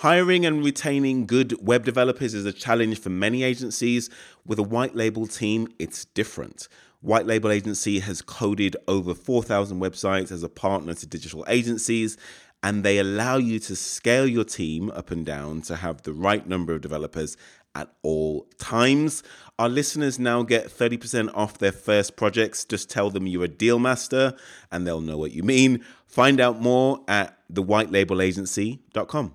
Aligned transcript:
Hiring 0.00 0.44
and 0.44 0.62
retaining 0.62 1.24
good 1.24 1.56
web 1.66 1.86
developers 1.86 2.34
is 2.34 2.44
a 2.44 2.52
challenge 2.52 3.00
for 3.00 3.08
many 3.08 3.42
agencies. 3.42 4.10
With 4.44 4.58
a 4.58 4.62
white 4.62 4.94
label 4.94 5.26
team, 5.26 5.68
it's 5.78 6.04
different. 6.04 6.68
White 7.00 7.24
Label 7.24 7.50
Agency 7.50 8.00
has 8.00 8.20
coded 8.20 8.76
over 8.86 9.14
4,000 9.14 9.80
websites 9.80 10.30
as 10.30 10.42
a 10.42 10.50
partner 10.50 10.92
to 10.92 11.06
digital 11.06 11.46
agencies, 11.48 12.18
and 12.62 12.84
they 12.84 12.98
allow 12.98 13.38
you 13.38 13.58
to 13.60 13.74
scale 13.74 14.26
your 14.26 14.44
team 14.44 14.90
up 14.90 15.10
and 15.10 15.24
down 15.24 15.62
to 15.62 15.76
have 15.76 16.02
the 16.02 16.12
right 16.12 16.46
number 16.46 16.74
of 16.74 16.82
developers 16.82 17.38
at 17.74 17.88
all 18.02 18.46
times. 18.58 19.22
Our 19.58 19.70
listeners 19.70 20.18
now 20.18 20.42
get 20.42 20.66
30% 20.66 21.30
off 21.34 21.56
their 21.56 21.72
first 21.72 22.16
projects. 22.16 22.66
Just 22.66 22.90
tell 22.90 23.08
them 23.08 23.26
you're 23.26 23.44
a 23.44 23.48
deal 23.48 23.78
master 23.78 24.36
and 24.70 24.86
they'll 24.86 25.00
know 25.00 25.16
what 25.16 25.32
you 25.32 25.42
mean. 25.42 25.82
Find 26.06 26.38
out 26.38 26.60
more 26.60 27.02
at 27.08 27.38
thewhitelabelagency.com. 27.50 29.32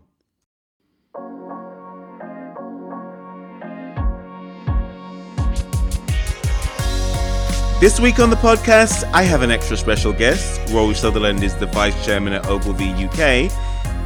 This 7.81 7.99
week 7.99 8.19
on 8.19 8.29
the 8.29 8.35
podcast, 8.35 9.11
I 9.11 9.23
have 9.23 9.41
an 9.41 9.49
extra 9.49 9.75
special 9.75 10.13
guest. 10.13 10.61
Rory 10.71 10.93
Sutherland 10.93 11.43
is 11.43 11.55
the 11.55 11.65
vice 11.65 12.05
chairman 12.05 12.31
at 12.31 12.45
Ogilvy 12.45 12.91
UK. 12.91 13.51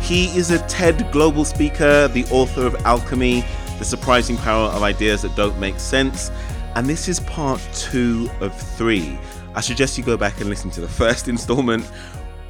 He 0.01 0.27
is 0.27 0.49
a 0.51 0.65
TED 0.69 1.11
global 1.11 1.43
speaker, 1.43 2.07
the 2.07 2.23
author 2.31 2.65
of 2.65 2.73
Alchemy, 2.85 3.43
The 3.77 3.83
Surprising 3.83 4.37
Power 4.37 4.69
of 4.69 4.81
Ideas 4.81 5.23
That 5.23 5.35
Don't 5.35 5.59
Make 5.59 5.77
Sense. 5.81 6.31
And 6.75 6.87
this 6.87 7.09
is 7.09 7.19
part 7.19 7.59
two 7.73 8.29
of 8.39 8.57
three. 8.57 9.19
I 9.55 9.59
suggest 9.59 9.97
you 9.97 10.05
go 10.05 10.15
back 10.15 10.39
and 10.39 10.49
listen 10.49 10.71
to 10.71 10.79
the 10.79 10.87
first 11.03 11.27
installment 11.27 11.85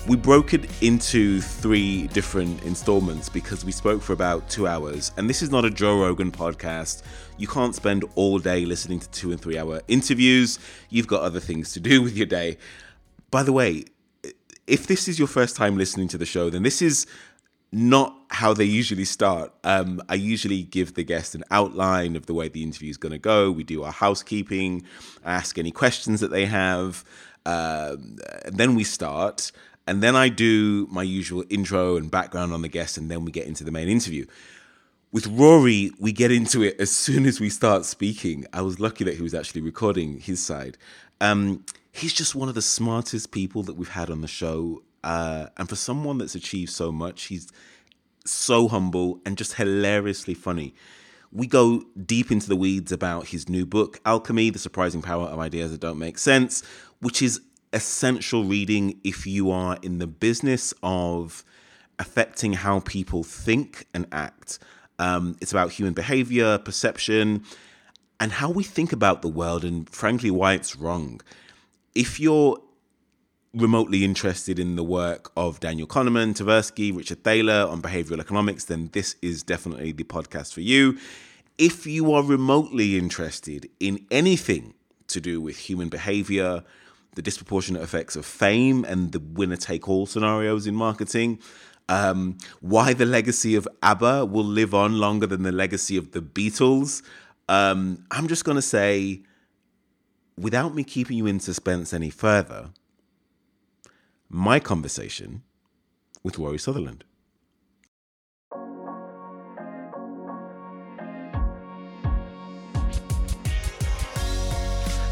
we 0.07 0.15
broke 0.15 0.53
it 0.53 0.69
into 0.83 1.41
three 1.41 2.05
different 2.07 2.61
installments 2.63 3.27
because 3.27 3.65
we 3.65 3.71
spoke 3.71 4.03
for 4.03 4.13
about 4.13 4.47
two 4.47 4.67
hours. 4.67 5.11
And 5.17 5.27
this 5.27 5.41
is 5.41 5.49
not 5.49 5.65
a 5.65 5.71
Joe 5.71 5.99
Rogan 5.99 6.31
podcast. 6.31 7.01
You 7.39 7.47
can't 7.47 7.73
spend 7.73 8.05
all 8.13 8.37
day 8.37 8.65
listening 8.65 8.99
to 8.99 9.09
two 9.09 9.31
and 9.31 9.41
three 9.41 9.57
hour 9.57 9.81
interviews. 9.87 10.59
You've 10.89 11.07
got 11.07 11.23
other 11.23 11.39
things 11.39 11.73
to 11.73 11.79
do 11.79 12.01
with 12.03 12.15
your 12.15 12.27
day. 12.27 12.57
By 13.31 13.41
the 13.41 13.51
way, 13.51 13.85
if 14.67 14.85
this 14.85 15.07
is 15.07 15.17
your 15.17 15.27
first 15.27 15.55
time 15.55 15.75
listening 15.75 16.07
to 16.09 16.19
the 16.19 16.25
show, 16.25 16.51
then 16.51 16.61
this 16.61 16.83
is 16.83 17.07
not 17.71 18.15
how 18.29 18.53
they 18.53 18.63
usually 18.63 19.05
start. 19.05 19.51
Um, 19.63 20.03
I 20.07 20.15
usually 20.15 20.61
give 20.61 20.93
the 20.93 21.03
guest 21.03 21.33
an 21.33 21.43
outline 21.49 22.15
of 22.15 22.27
the 22.27 22.33
way 22.35 22.47
the 22.47 22.61
interview 22.61 22.91
is 22.91 22.97
going 22.97 23.11
to 23.11 23.17
go. 23.17 23.49
We 23.49 23.63
do 23.63 23.83
our 23.83 23.91
housekeeping, 23.91 24.83
ask 25.25 25.57
any 25.57 25.71
questions 25.71 26.19
that 26.21 26.29
they 26.29 26.45
have. 26.45 27.03
Um, 27.47 28.17
then 28.45 28.75
we 28.75 28.83
start 28.83 29.51
and 29.87 30.01
then 30.01 30.15
I 30.15 30.29
do 30.29 30.87
my 30.91 31.03
usual 31.03 31.43
intro 31.49 31.95
and 31.95 32.09
background 32.09 32.53
on 32.53 32.61
the 32.61 32.67
guest, 32.67 32.97
and 32.97 33.09
then 33.09 33.25
we 33.25 33.31
get 33.31 33.47
into 33.47 33.63
the 33.63 33.71
main 33.71 33.87
interview. 33.87 34.25
With 35.11 35.27
Rory, 35.27 35.91
we 35.99 36.11
get 36.11 36.31
into 36.31 36.61
it 36.61 36.75
as 36.79 36.91
soon 36.91 37.25
as 37.25 37.39
we 37.39 37.49
start 37.49 37.85
speaking. 37.85 38.45
I 38.51 38.61
was 38.61 38.79
lucky 38.79 39.03
that 39.05 39.15
he 39.15 39.21
was 39.21 39.33
actually 39.33 39.61
recording 39.61 40.19
his 40.19 40.41
side. 40.41 40.77
Um, 41.21 41.63
he's 41.91 42.13
just 42.13 42.35
one 42.35 42.49
of 42.49 42.55
the 42.55 42.61
smartest 42.61 43.31
people 43.31 43.63
that 43.63 43.75
we've 43.75 43.89
had 43.89 44.09
on 44.09 44.21
the 44.21 44.27
show. 44.27 44.83
Uh, 45.03 45.47
and 45.55 45.69
for 45.69 45.75
someone 45.75 46.17
that's 46.17 46.35
achieved 46.35 46.71
so 46.71 46.91
much, 46.91 47.25
he's 47.25 47.47
so 48.25 48.67
humble 48.67 49.21
and 49.25 49.37
just 49.37 49.53
hilariously 49.53 50.33
funny. 50.33 50.73
We 51.31 51.47
go 51.47 51.83
deep 52.05 52.31
into 52.31 52.49
the 52.49 52.55
weeds 52.55 52.91
about 52.91 53.27
his 53.27 53.47
new 53.47 53.65
book, 53.65 53.99
Alchemy 54.05 54.49
The 54.49 54.59
Surprising 54.59 55.01
Power 55.01 55.27
of 55.27 55.39
Ideas 55.39 55.71
That 55.71 55.79
Don't 55.79 55.99
Make 55.99 56.17
Sense, 56.17 56.63
which 56.99 57.21
is 57.21 57.39
essential 57.75 58.45
reading 58.45 58.99
if 59.03 59.27
you 59.27 59.51
are 59.51 59.77
in 59.83 59.99
the 59.99 60.07
business 60.07 60.73
of 60.81 61.43
affecting 61.99 62.53
how 62.53 62.79
people 62.79 63.23
think 63.23 63.85
and 63.93 64.07
act. 64.11 64.57
Um, 64.97 65.35
it's 65.41 65.51
about 65.51 65.73
human 65.73 65.93
behavior, 65.93 66.57
perception, 66.57 67.43
and 68.19 68.31
how 68.31 68.49
we 68.49 68.63
think 68.63 68.93
about 68.93 69.21
the 69.21 69.27
world, 69.27 69.65
and 69.65 69.89
frankly, 69.89 70.31
why 70.31 70.53
it's 70.53 70.75
wrong. 70.77 71.19
If 71.93 72.17
you're 72.17 72.57
remotely 73.53 74.03
interested 74.03 74.57
in 74.57 74.77
the 74.77 74.83
work 74.83 75.31
of 75.35 75.59
Daniel 75.59 75.87
Kahneman, 75.87 76.33
Tversky, 76.33 76.95
Richard 76.95 77.23
Thaler 77.23 77.67
on 77.69 77.81
behavioral 77.81 78.19
economics, 78.19 78.65
then 78.65 78.89
this 78.93 79.17
is 79.21 79.43
definitely 79.43 79.91
the 79.91 80.03
podcast 80.05 80.53
for 80.53 80.61
you. 80.61 80.97
If 81.57 81.85
you 81.85 82.13
are 82.13 82.23
remotely 82.23 82.97
interested 82.97 83.69
in 83.79 84.05
anything 84.11 84.73
to 85.07 85.21
do 85.21 85.39
with 85.41 85.57
human 85.57 85.89
behavior, 85.89 86.63
the 87.15 87.21
disproportionate 87.21 87.81
effects 87.81 88.15
of 88.15 88.25
fame 88.25 88.85
and 88.85 89.11
the 89.11 89.19
winner 89.19 89.55
take 89.55 89.89
all 89.89 90.05
scenarios 90.05 90.67
in 90.67 90.75
marketing. 90.75 91.39
Um, 91.87 92.37
why 92.61 92.93
the 92.93 93.05
legacy 93.05 93.55
of 93.55 93.67
ABBA 93.83 94.25
will 94.25 94.45
live 94.45 94.73
on 94.73 94.97
longer 94.97 95.27
than 95.27 95.43
the 95.43 95.51
legacy 95.51 95.97
of 95.97 96.11
the 96.11 96.21
Beatles. 96.21 97.03
Um, 97.47 98.05
I'm 98.11 98.27
just 98.27 98.43
going 98.43 98.55
to 98.55 98.61
say, 98.61 99.21
without 100.37 100.73
me 100.73 100.83
keeping 100.83 101.17
you 101.17 101.27
in 101.27 101.39
suspense 101.39 101.93
any 101.93 102.09
further, 102.09 102.71
my 104.29 104.59
conversation 104.59 105.43
with 106.23 106.39
Rory 106.39 106.57
Sutherland. 106.57 107.03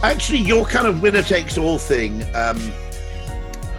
Actually, 0.04 0.40
your 0.40 0.66
kind 0.66 0.86
of 0.86 1.02
winner 1.02 1.22
takes 1.22 1.58
all 1.58 1.78
thing 1.78 2.24
um, 2.36 2.58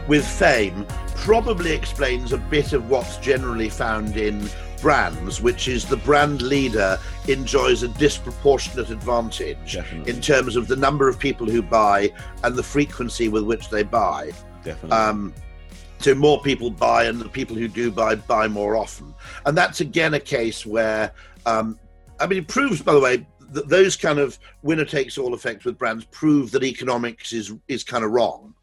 with 0.09 0.27
fame 0.27 0.87
probably 1.17 1.71
explains 1.71 2.33
a 2.33 2.39
bit 2.39 2.73
of 2.73 2.89
what's 2.89 3.19
generally 3.19 3.69
found 3.69 4.17
in 4.17 4.49
brands, 4.81 5.43
which 5.43 5.69
is 5.69 5.85
the 5.85 5.99
brand 5.99 6.41
leader 6.41 6.99
enjoys 7.29 7.83
a 7.83 7.89
disproportionate 7.89 8.89
advantage 8.89 9.75
Definitely. 9.75 10.11
in 10.11 10.23
terms 10.23 10.57
of 10.57 10.67
the 10.67 10.77
number 10.77 11.11
of 11.11 11.19
people 11.19 11.47
who 11.47 11.61
buy 11.61 12.11
and 12.43 12.57
the 12.57 12.63
frequency 12.63 13.29
with 13.29 13.45
which 13.45 13.69
they 13.69 13.83
buy. 13.83 14.33
Definitely. 14.63 14.97
Um, 14.97 15.35
so 15.99 16.15
more 16.15 16.41
people 16.41 16.71
buy, 16.71 17.05
and 17.05 17.21
the 17.21 17.29
people 17.29 17.55
who 17.55 17.69
do 17.69 17.91
buy 17.91 18.15
buy 18.15 18.49
more 18.49 18.77
often. 18.77 19.15
And 19.45 19.57
that's 19.57 19.83
again 19.83 20.15
a 20.15 20.21
case 20.21 20.65
where, 20.65 21.13
um, 21.45 21.79
I 22.19 22.27
mean, 22.27 22.39
it 22.39 22.49
proves, 22.49 22.81
by 22.81 22.95
the 22.95 23.01
way, 23.01 23.27
th- 23.55 23.67
those 23.67 23.97
kind 23.97 24.19
of 24.19 24.39
winner 24.63 24.85
takes 24.85 25.19
all 25.19 25.35
effects 25.35 25.65
with 25.65 25.79
brands 25.79 26.05
prove 26.07 26.51
that 26.51 26.65
economics 26.65 27.33
is 27.33 27.53
is 27.69 27.85
kind 27.85 28.05
of 28.05 28.11
wrong 28.11 28.55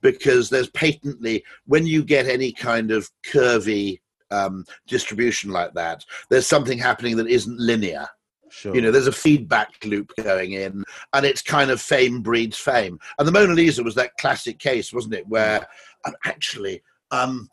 because 0.00 0.50
there's 0.50 0.70
patently 0.70 1.42
when 1.66 1.86
you 1.86 2.04
get 2.04 2.26
any 2.26 2.52
kind 2.52 2.90
of 2.90 3.10
curvy 3.26 4.00
um, 4.30 4.64
distribution 4.86 5.50
like 5.50 5.72
that 5.74 6.04
there's 6.30 6.46
something 6.46 6.78
happening 6.78 7.16
that 7.16 7.28
isn't 7.28 7.58
linear 7.58 8.06
sure. 8.48 8.74
you 8.74 8.80
know 8.80 8.90
there's 8.90 9.06
a 9.06 9.12
feedback 9.12 9.72
loop 9.84 10.12
going 10.22 10.52
in 10.52 10.82
and 11.12 11.26
it's 11.26 11.42
kind 11.42 11.70
of 11.70 11.80
fame 11.80 12.20
breeds 12.20 12.58
fame 12.58 12.98
and 13.18 13.28
the 13.28 13.32
mona 13.32 13.54
lisa 13.54 13.82
was 13.82 13.94
that 13.94 14.16
classic 14.18 14.58
case 14.58 14.92
wasn't 14.92 15.14
it 15.14 15.26
where 15.28 15.66
um, 16.06 16.14
actually 16.24 16.82
um, 17.10 17.48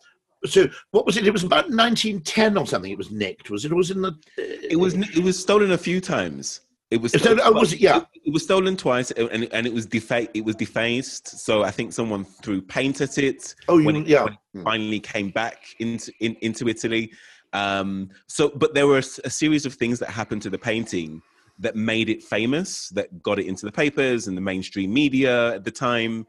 so 0.45 0.67
what 0.91 1.05
was 1.05 1.17
it? 1.17 1.27
It 1.27 1.33
was 1.33 1.43
about 1.43 1.69
1910 1.69 2.57
or 2.57 2.65
something. 2.65 2.91
It 2.91 2.97
was 2.97 3.11
nicked. 3.11 3.49
Was 3.49 3.65
it? 3.65 3.71
It 3.71 3.75
was 3.75 3.91
in 3.91 4.01
the. 4.01 4.17
it 4.37 4.79
was 4.79 4.95
it 4.95 5.23
was 5.23 5.39
stolen 5.39 5.71
a 5.71 5.77
few 5.77 6.01
times. 6.01 6.61
It 6.91 7.01
was 7.01 7.13
So, 7.13 7.37
oh, 7.41 7.53
was 7.53 7.71
it? 7.71 7.79
Yeah. 7.79 7.97
It, 7.97 8.21
it 8.25 8.33
was 8.33 8.43
stolen 8.43 8.75
twice, 8.75 9.11
and 9.11 9.47
and 9.53 9.65
it 9.65 9.73
was 9.73 9.87
defa- 9.87 10.29
It 10.33 10.43
was 10.43 10.55
defaced. 10.55 11.27
So 11.39 11.63
I 11.63 11.71
think 11.71 11.93
someone 11.93 12.25
threw 12.25 12.61
paint 12.61 12.99
at 12.99 13.17
it. 13.17 13.55
Oh, 13.69 13.77
you, 13.77 13.85
when 13.85 13.95
it, 13.95 14.07
yeah. 14.07 14.23
when 14.25 14.33
it 14.33 14.63
finally 14.63 14.99
came 14.99 15.29
back 15.29 15.57
into 15.79 16.11
in, 16.19 16.35
into 16.41 16.67
Italy. 16.67 17.11
Um, 17.53 18.09
so, 18.27 18.49
but 18.49 18.73
there 18.73 18.87
were 18.87 18.97
a 18.99 19.29
series 19.29 19.65
of 19.65 19.73
things 19.73 19.99
that 19.99 20.09
happened 20.09 20.41
to 20.43 20.49
the 20.49 20.57
painting 20.57 21.21
that 21.59 21.75
made 21.75 22.09
it 22.09 22.23
famous, 22.23 22.89
that 22.89 23.21
got 23.21 23.39
it 23.39 23.45
into 23.45 23.65
the 23.65 23.71
papers 23.71 24.27
and 24.27 24.35
the 24.35 24.41
mainstream 24.41 24.93
media 24.93 25.55
at 25.55 25.63
the 25.63 25.71
time, 25.71 26.25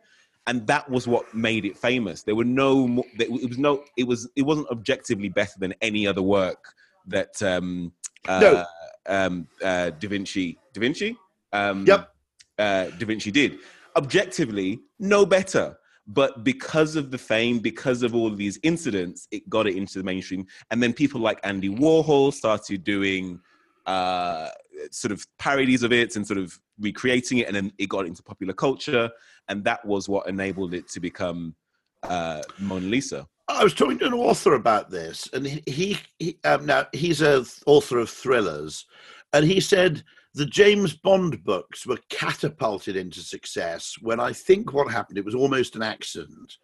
and 0.46 0.66
that 0.66 0.88
was 0.90 1.08
what 1.08 1.32
made 1.34 1.64
it 1.64 1.76
famous. 1.76 2.22
There 2.22 2.34
were 2.34 2.44
no, 2.44 3.04
it 3.18 3.30
was 3.30 3.58
no, 3.58 3.84
it 3.96 4.06
was 4.06 4.28
it 4.36 4.42
wasn't 4.42 4.68
objectively 4.68 5.28
better 5.28 5.58
than 5.58 5.74
any 5.80 6.06
other 6.06 6.22
work 6.22 6.74
that 7.06 7.42
um, 7.42 7.92
uh, 8.28 8.40
No. 8.40 8.64
Um, 9.06 9.46
uh, 9.62 9.90
Da 9.90 10.08
Vinci, 10.08 10.58
Da 10.72 10.80
Vinci, 10.80 11.16
um, 11.52 11.84
Yep. 11.86 12.14
uh, 12.58 12.84
Da 12.98 13.06
Vinci 13.06 13.30
did. 13.30 13.58
Objectively, 13.96 14.80
no 14.98 15.26
better. 15.26 15.76
But 16.06 16.42
because 16.42 16.96
of 16.96 17.10
the 17.10 17.18
fame, 17.18 17.60
because 17.60 18.02
of 18.02 18.14
all 18.14 18.26
of 18.26 18.36
these 18.36 18.58
incidents, 18.64 19.28
it 19.30 19.48
got 19.48 19.66
it 19.68 19.76
into 19.76 19.98
the 19.98 20.04
mainstream. 20.04 20.46
And 20.70 20.82
then 20.82 20.92
people 20.92 21.20
like 21.20 21.38
Andy 21.44 21.68
Warhol 21.68 22.32
started 22.32 22.82
doing 22.82 23.38
uh, 23.86 24.48
sort 24.90 25.12
of 25.12 25.24
parodies 25.38 25.84
of 25.84 25.92
it 25.92 26.16
and 26.16 26.26
sort 26.26 26.38
of 26.38 26.58
recreating 26.80 27.38
it. 27.38 27.46
And 27.46 27.54
then 27.54 27.72
it 27.78 27.88
got 27.88 28.06
into 28.06 28.22
popular 28.22 28.52
culture. 28.52 29.10
And 29.48 29.62
that 29.64 29.84
was 29.84 30.08
what 30.08 30.28
enabled 30.28 30.74
it 30.74 30.88
to 30.88 31.00
become 31.00 31.54
uh, 32.02 32.42
Mona 32.58 32.86
Lisa. 32.86 33.28
I 33.48 33.64
was 33.64 33.74
talking 33.74 33.98
to 33.98 34.06
an 34.06 34.14
author 34.14 34.54
about 34.54 34.90
this, 34.90 35.28
and 35.32 35.46
he, 35.46 35.98
he, 36.18 36.38
um, 36.44 36.66
now 36.66 36.86
he's 36.92 37.20
a 37.20 37.38
th- 37.38 37.48
author 37.66 37.98
of 37.98 38.08
thrillers, 38.08 38.86
and 39.32 39.44
he 39.44 39.60
said 39.60 40.02
the 40.34 40.46
James 40.46 40.94
Bond 40.94 41.42
books 41.44 41.86
were 41.86 41.98
catapulted 42.08 42.96
into 42.96 43.20
success 43.20 43.94
when 44.00 44.20
I 44.20 44.32
think 44.32 44.72
what 44.72 44.90
happened 44.90 45.18
it 45.18 45.24
was 45.24 45.34
almost 45.34 45.76
an 45.76 45.82
accident. 45.82 46.56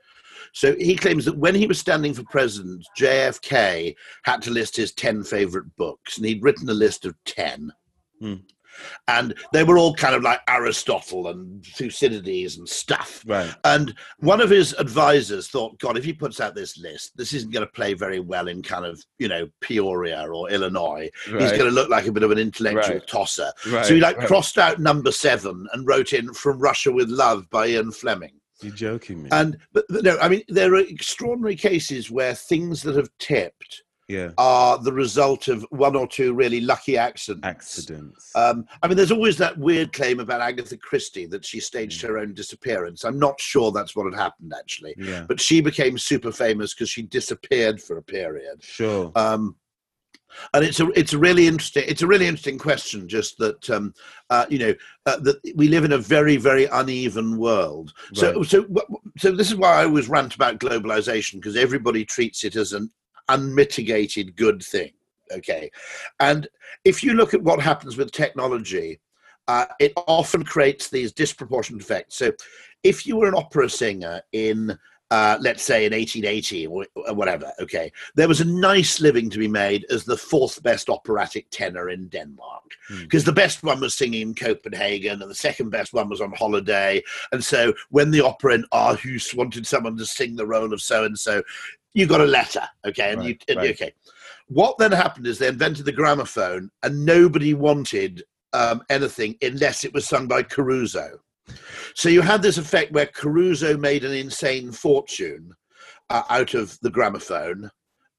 So 0.55 0.75
he 0.77 0.97
claims 0.97 1.25
that 1.25 1.37
when 1.37 1.55
he 1.55 1.67
was 1.67 1.79
standing 1.79 2.15
for 2.15 2.23
president, 2.25 2.87
JFK 2.99 3.95
had 4.25 4.41
to 4.43 4.51
list 4.51 4.77
his 4.77 4.93
10 4.93 5.25
favorite 5.25 5.75
books, 5.77 6.17
and 6.17 6.27
he'd 6.27 6.43
written 6.43 6.69
a 6.69 6.75
list 6.75 7.05
of 7.05 7.15
10. 7.27 7.73
Hmm. 8.21 8.35
And 9.09 9.35
they 9.53 9.65
were 9.65 9.79
all 9.79 9.95
kind 9.95 10.15
of 10.15 10.23
like 10.23 10.41
Aristotle 10.49 11.29
and 11.29 11.65
Thucydides 11.65 12.59
and 12.59 12.69
stuff. 12.69 13.25
Right. 13.27 13.53
And 13.65 13.95
one 14.19 14.41
of 14.41 14.51
his 14.51 14.73
advisors 14.75 15.49
thought, 15.49 15.79
God, 15.79 15.97
if 15.97 16.05
he 16.05 16.13
puts 16.13 16.41
out 16.41 16.55
this 16.55 16.79
list, 16.79 17.13
this 17.17 17.33
isn't 17.33 17.53
going 17.53 17.67
to 17.67 17.73
play 17.73 17.95
very 17.95 18.21
well 18.21 18.49
in 18.49 18.63
kind 18.63 18.85
of, 18.85 19.03
you 19.19 19.29
know, 19.29 19.49
Peoria 19.61 20.27
or 20.29 20.51
Illinois. 20.51 21.09
He's 21.25 21.53
going 21.53 21.65
to 21.65 21.71
look 21.71 21.89
like 21.89 22.07
a 22.07 22.13
bit 22.13 22.23
of 22.23 22.31
an 22.31 22.39
intellectual 22.39 22.79
Right. 22.99 23.07
tosser. 23.07 23.51
Right. 23.69 23.85
so 23.85 23.95
he 23.95 24.01
like 24.01 24.19
right. 24.19 24.27
crossed 24.27 24.59
out 24.59 24.79
number 24.79 25.11
seven 25.13 25.67
and 25.73 25.87
wrote 25.87 26.13
in 26.13 26.33
From 26.33 26.59
Russia 26.59 26.93
with 26.93 27.09
Love 27.09 27.49
by 27.51 27.69
Ian 27.69 27.91
Fleming. 27.91 28.33
You're 28.63 28.75
joking 28.75 29.23
me. 29.23 29.31
And 29.33 29.57
but 29.73 29.85
no, 29.91 30.19
I 30.19 30.29
mean 30.29 30.43
there 30.49 30.75
are 30.75 30.79
extraordinary 30.81 31.55
cases 31.57 32.11
where 32.11 32.35
things 32.35 32.83
that 32.83 32.97
have 32.97 33.11
tipped 33.19 33.85
yeah. 34.09 34.31
are 34.39 34.79
the 34.79 34.93
result 34.93 35.49
of 35.49 35.65
one 35.71 35.95
or 35.95 36.07
two 36.07 36.33
really 36.33 36.61
lucky 36.61 36.97
accidents. 36.97 37.47
Accidents. 37.47 38.35
Um, 38.35 38.67
I 38.83 38.89
mean, 38.89 38.97
there's 38.97 39.13
always 39.13 39.37
that 39.37 39.57
weird 39.59 39.93
claim 39.93 40.19
about 40.19 40.41
Agatha 40.41 40.79
Christie 40.79 41.27
that 41.27 41.45
she 41.45 41.61
staged 41.61 42.01
her 42.03 42.19
own 42.19 42.33
disappearance. 42.33 43.05
I'm 43.05 43.19
not 43.19 43.41
sure 43.41 43.71
that's 43.71 43.95
what 43.95 44.11
had 44.11 44.19
happened 44.19 44.53
actually, 44.59 44.95
yeah. 44.97 45.27
but 45.29 45.41
she 45.41 45.61
became 45.61 45.99
super 45.99 46.33
famous 46.33 46.75
because 46.75 46.89
she 46.91 47.03
disappeared 47.03 47.81
for 47.81 47.99
a 47.99 48.03
period. 48.03 48.63
Sure. 48.63 49.13
Um, 49.15 49.57
and 50.55 50.65
it's 50.65 50.81
a 50.81 50.87
it's 50.99 51.15
a 51.15 51.19
really 51.19 51.47
interesting 51.47 51.85
it's 51.87 52.03
a 52.03 52.07
really 52.07 52.27
interesting 52.27 52.59
question. 52.59 53.09
Just 53.09 53.39
that 53.39 53.69
um, 53.71 53.95
uh, 54.31 54.47
you 54.49 54.59
know 54.59 54.75
uh, 55.07 55.19
that 55.21 55.37
we 55.55 55.69
live 55.69 55.85
in 55.85 55.93
a 55.93 55.99
very 55.99 56.37
very 56.37 56.67
uneven 56.67 57.39
world. 57.39 57.93
So 58.15 58.35
Right. 58.35 58.47
so 58.47 58.67
wh- 58.75 59.19
so 59.19 59.33
this 59.33 59.49
is 59.49 59.57
why 59.57 59.81
I 59.81 59.85
always 59.85 60.09
rant 60.09 60.35
about 60.35 60.61
globalization 60.61 61.35
because 61.35 61.57
everybody 61.57 62.05
treats 62.05 62.45
it 62.45 62.57
as 62.57 62.73
an 62.73 62.91
unmitigated 63.29 64.37
good 64.37 64.63
thing. 64.63 64.93
Okay, 65.33 65.71
and 66.21 66.49
if 66.85 67.03
you 67.03 67.13
look 67.13 67.35
at 67.35 67.43
what 67.43 67.61
happens 67.61 67.97
with 67.97 68.13
technology, 68.13 68.99
uh, 69.47 69.67
it 69.79 69.93
often 70.07 70.43
creates 70.43 70.89
these 70.89 71.13
disproportionate 71.13 71.83
effects. 71.83 72.17
So 72.17 72.33
if 72.83 73.07
you 73.07 73.17
were 73.17 73.29
an 73.29 73.35
opera 73.35 73.69
singer 73.69 74.23
in 74.33 74.79
uh, 75.11 75.39
let's 75.41 75.63
say 75.63 75.87
in 75.87 75.93
1880 75.93 76.67
or 76.67 76.87
or 76.95 77.15
whatever, 77.15 77.51
okay, 77.61 77.91
there 78.15 78.29
was 78.29 78.41
a 78.41 78.45
nice 78.45 79.01
living 79.01 79.31
to 79.31 79.39
be 79.39 79.49
made 79.49 79.87
as 79.91 80.05
the 80.05 80.17
fourth 80.17 80.63
best 80.63 80.89
operatic 80.91 81.47
tenor 81.51 81.91
in 81.91 82.09
Denmark 82.09 82.59
Hmm. 82.89 83.03
because 83.03 83.25
the 83.25 83.33
best 83.33 83.63
one 83.63 83.81
was 83.81 83.95
singing 83.95 84.23
in 84.23 84.35
Copenhagen 84.35 85.21
and 85.21 85.31
the 85.31 85.35
second 85.35 85.71
best 85.71 85.93
one 85.93 86.09
was 86.09 86.21
on 86.21 86.33
holiday. 86.33 87.03
And 87.33 87.45
so 87.45 87.75
when 87.91 88.11
the 88.11 88.25
opera 88.25 88.55
in 88.55 88.65
Aarhus 88.73 89.35
wanted 89.35 89.67
someone 89.67 89.97
to 89.99 90.07
sing 90.07 90.37
the 90.37 90.47
role 90.47 90.73
of 90.73 90.81
so 90.81 91.05
and 91.05 91.19
so, 91.19 91.43
you 91.95 92.07
got 92.07 92.21
a 92.21 92.27
letter, 92.27 92.63
okay, 92.87 93.13
and 93.13 93.25
you 93.25 93.37
and- 93.49 93.57
right. 93.59 93.71
okay. 93.71 93.93
What 94.49 94.79
then 94.79 94.93
happened 94.93 95.27
is 95.27 95.39
they 95.39 95.49
invented 95.49 95.85
the 95.85 95.93
gramophone, 95.93 96.71
and 96.83 97.05
nobody 97.05 97.53
wanted 97.55 98.25
um, 98.53 98.83
anything 98.89 99.37
unless 99.43 99.85
it 99.85 99.93
was 99.93 100.07
sung 100.07 100.27
by 100.27 100.43
Caruso. 100.43 101.21
So 101.95 102.09
you 102.09 102.23
had 102.23 102.43
this 102.43 102.59
effect 102.59 102.93
where 102.93 103.07
Caruso 103.07 103.77
made 103.77 104.05
an 104.05 104.13
insane 104.13 104.73
fortune 104.73 105.55
uh, 106.11 106.23
out 106.31 106.55
of 106.55 106.79
the 106.81 106.91
gramophone, 106.91 107.71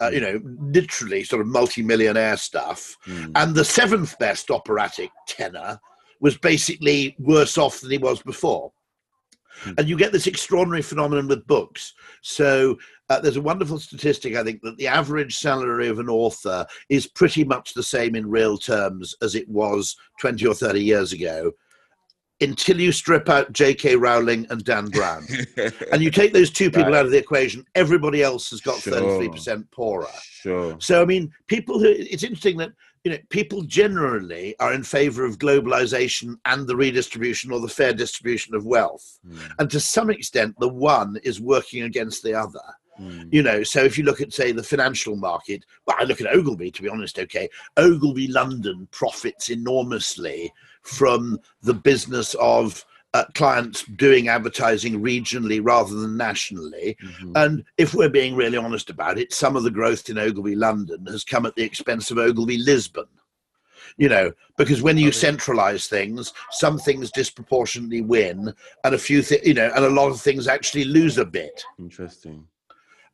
uh, 0.01 0.09
you 0.13 0.21
know, 0.21 0.39
literally 0.43 1.23
sort 1.23 1.41
of 1.41 1.47
multi-millionaire 1.47 2.37
stuff. 2.37 2.95
Hmm. 3.03 3.31
And 3.35 3.55
the 3.55 3.65
seventh 3.65 4.17
best 4.19 4.51
operatic 4.51 5.09
tenor 5.27 5.79
was 6.19 6.37
basically 6.37 7.15
worse 7.19 7.57
off 7.57 7.81
than 7.81 7.91
he 7.91 7.97
was 7.97 8.21
before. 8.21 8.71
And 9.77 9.87
you 9.87 9.97
get 9.97 10.11
this 10.11 10.27
extraordinary 10.27 10.81
phenomenon 10.81 11.27
with 11.27 11.45
books. 11.47 11.93
So 12.21 12.77
uh, 13.09 13.19
there's 13.19 13.37
a 13.37 13.41
wonderful 13.41 13.79
statistic, 13.79 14.35
I 14.35 14.43
think, 14.43 14.61
that 14.61 14.77
the 14.77 14.87
average 14.87 15.35
salary 15.37 15.87
of 15.87 15.99
an 15.99 16.09
author 16.09 16.65
is 16.89 17.07
pretty 17.07 17.43
much 17.43 17.73
the 17.73 17.83
same 17.83 18.15
in 18.15 18.29
real 18.29 18.57
terms 18.57 19.15
as 19.21 19.35
it 19.35 19.47
was 19.49 19.95
20 20.19 20.45
or 20.45 20.53
30 20.53 20.83
years 20.83 21.13
ago 21.13 21.51
until 22.41 22.79
you 22.79 22.91
strip 22.91 23.27
out 23.27 23.51
J.K. 23.51 23.97
Rowling 23.97 24.47
and 24.49 24.63
Dan 24.63 24.85
Brown. 24.85 25.27
and 25.91 26.01
you 26.01 26.09
take 26.09 26.31
those 26.31 26.49
two 26.49 26.69
people 26.71 26.91
Right. 26.91 26.99
out 26.99 27.05
of 27.05 27.11
the 27.11 27.17
equation, 27.17 27.65
everybody 27.75 28.23
else 28.23 28.49
has 28.51 28.61
got 28.61 28.79
Sure. 28.79 28.93
33% 28.93 29.69
poorer. 29.71 30.07
sure. 30.23 30.77
So 30.79 31.01
I 31.01 31.05
mean, 31.05 31.33
people 31.47 31.79
who 31.79 31.87
it's 31.87 32.23
interesting 32.23 32.55
that 32.57 32.71
you 33.03 33.11
know 33.11 33.17
people 33.29 33.61
generally 33.63 34.55
are 34.59 34.73
in 34.73 34.83
favour 34.83 35.25
of 35.25 35.37
globalization 35.39 36.35
and 36.45 36.67
the 36.67 36.75
redistribution 36.75 37.51
or 37.51 37.59
the 37.59 37.67
fair 37.67 37.93
distribution 37.93 38.55
of 38.55 38.65
wealth, 38.65 39.19
Hmm. 39.25 39.37
and 39.59 39.71
to 39.71 39.79
some 39.79 40.09
extent, 40.09 40.55
the 40.59 40.67
one 40.67 41.17
is 41.23 41.39
working 41.41 41.83
against 41.83 42.23
the 42.23 42.33
other. 42.33 42.59
Hmm. 42.97 43.23
You 43.31 43.43
know, 43.43 43.63
so 43.63 43.83
if 43.83 43.97
you 43.97 44.03
look 44.03 44.19
at 44.19 44.33
say 44.33 44.51
the 44.51 44.63
financial 44.63 45.15
market, 45.15 45.63
well, 45.85 45.95
I 45.99 46.03
look 46.03 46.19
at 46.21 46.33
Ogilvy 46.35 46.71
to 46.71 46.81
be 46.81 46.89
honest. 46.89 47.17
Okay, 47.19 47.47
Ogilvy 47.77 48.27
London 48.27 48.87
profits 48.91 49.49
enormously 49.49 50.51
from 50.83 51.39
the 51.61 51.73
business 51.73 52.35
of. 52.39 52.85
Uh, 53.15 53.25
clients 53.33 53.83
doing 53.95 54.27
advertising 54.27 55.01
regionally 55.01 55.59
rather 55.63 55.95
than 55.95 56.15
nationally, 56.15 56.95
Mhm. 57.01 57.31
and 57.43 57.63
if 57.75 57.95
we're 57.95 58.07
being 58.07 58.35
really 58.35 58.55
honest 58.55 58.91
about 58.91 59.17
it, 59.17 59.33
some 59.33 59.55
of 59.55 59.63
the 59.63 59.71
growth 59.71 60.09
in 60.09 60.19
Ogilvy 60.19 60.53
London 60.53 61.07
has 61.07 61.23
come 61.23 61.47
at 61.47 61.55
the 61.55 61.63
expense 61.63 62.11
of 62.11 62.19
Ogilvy 62.19 62.57
Lisbon. 62.59 63.07
You 63.97 64.09
know, 64.09 64.31
because 64.57 64.83
when 64.83 64.97
you 64.99 65.11
centralize 65.11 65.87
things, 65.87 66.33
some 66.51 66.77
things 66.77 67.09
disproportionately 67.11 68.01
win, 68.01 68.53
and 68.83 68.93
a 68.93 68.99
few, 68.99 69.23
th- 69.23 69.43
you 69.43 69.55
know, 69.55 69.71
and 69.75 69.83
a 69.85 69.89
lot 69.89 70.11
of 70.11 70.21
things 70.21 70.47
actually 70.47 70.83
lose 70.85 71.17
a 71.17 71.25
bit. 71.25 71.63
Interesting. 71.79 72.47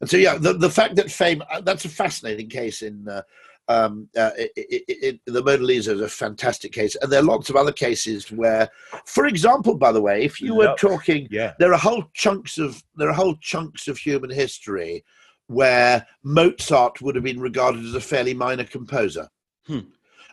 And 0.02 0.10
so, 0.10 0.18
yeah, 0.18 0.38
the, 0.38 0.52
the 0.54 0.70
fact 0.70 0.98
that 0.98 1.10
fame, 1.10 1.42
uh, 1.50 1.62
that's 1.62 1.86
a 1.86 1.90
fascinating 1.90 2.50
case 2.50 2.82
in 2.82 3.08
uh, 3.08 3.22
um, 3.68 4.08
uh, 4.16 4.32
it, 4.38 4.52
it, 4.56 4.84
it, 4.88 5.20
the 5.26 5.44
Mona 5.44 5.64
Lisa 5.64 5.94
is 5.94 6.02
a 6.02 6.08
fantastic 6.10 6.72
case. 6.72 6.96
And 7.02 7.12
there 7.12 7.20
are 7.20 7.24
lots 7.24 7.50
of 7.50 7.56
other 7.56 7.72
cases 7.72 8.32
where, 8.32 8.70
for 9.06 9.26
example, 9.26 9.76
by 9.76 9.92
the 9.92 10.02
way, 10.02 10.24
if 10.24 10.40
you 10.40 10.56
were 10.56 10.76
talking 10.78 11.28
Yeah. 11.32 11.54
there 11.60 11.74
are 11.74 11.80
whole 11.80 12.06
chunks 12.14 12.58
of 12.58 12.84
there 12.96 13.10
are 13.10 13.14
whole 13.14 13.36
chunks 13.42 13.88
of 13.88 13.98
human 13.98 14.30
history 14.30 15.04
where 15.48 16.06
Mozart 16.24 17.02
would 17.02 17.16
have 17.16 17.24
been 17.24 17.40
regarded 17.40 17.84
as 17.86 17.96
a 17.96 18.02
fairly 18.02 18.34
minor 18.34 18.64
composer. 18.64 19.28
Hmm. 19.68 19.80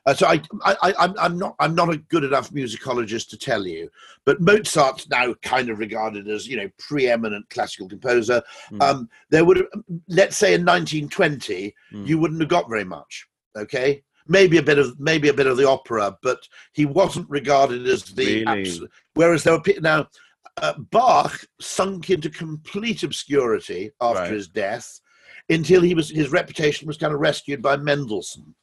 Uh, 0.04 0.14
so 0.14 0.26
I, 0.26 0.42
I, 0.64 0.76
I, 0.82 0.92
I'm- 0.98 1.14
I'm 1.18 1.38
not, 1.38 1.54
I'm 1.60 1.74
not 1.74 1.90
a 1.92 1.96
good 1.96 2.24
enough 2.24 2.50
musicologist 2.50 3.28
to 3.30 3.38
tell 3.38 3.66
you, 3.66 3.88
but 4.24 4.40
Mozart's 4.40 5.08
now 5.08 5.32
kind 5.42 5.68
of 5.70 5.78
regarded 5.78 6.28
as, 6.28 6.46
you 6.48 6.56
know, 6.56 6.68
preeminent 6.78 7.48
classical 7.50 7.88
composer. 7.88 8.42
Hmm. 8.70 8.82
Um, 8.82 9.08
there 9.30 9.44
would, 9.44 9.64
let's 10.08 10.36
say, 10.36 10.54
in 10.54 10.64
1920, 10.64 11.74
Hmm. 11.90 12.04
you 12.04 12.18
wouldn't 12.18 12.40
have 12.40 12.50
got 12.50 12.68
very 12.68 12.84
much. 12.84 13.26
Okay, 13.56 14.02
maybe 14.26 14.56
a 14.56 14.62
bit 14.62 14.78
of, 14.78 14.98
maybe 14.98 15.28
a 15.28 15.34
bit 15.34 15.46
of 15.46 15.56
the 15.58 15.68
opera, 15.68 16.16
but 16.22 16.38
he 16.72 16.86
wasn't 16.86 17.28
regarded 17.28 17.86
as 17.86 18.02
the. 18.04 18.44
Really? 18.44 18.60
absolute- 18.60 18.90
whereas 19.14 19.44
there 19.44 19.52
were 19.52 19.62
now, 19.80 20.08
uh, 20.56 20.72
Bach 20.90 21.44
sunk 21.60 22.10
into 22.10 22.28
complete 22.30 23.02
obscurity 23.02 23.90
after 24.00 24.22
Right. 24.22 24.32
his 24.32 24.48
death, 24.48 25.00
until 25.48 25.82
he 25.82 25.94
was 25.94 26.08
his 26.10 26.30
reputation 26.32 26.86
was 26.88 26.96
kind 26.96 27.12
of 27.14 27.20
rescued 27.20 27.60
by 27.62 27.76
Mendelssohn, 27.76 28.54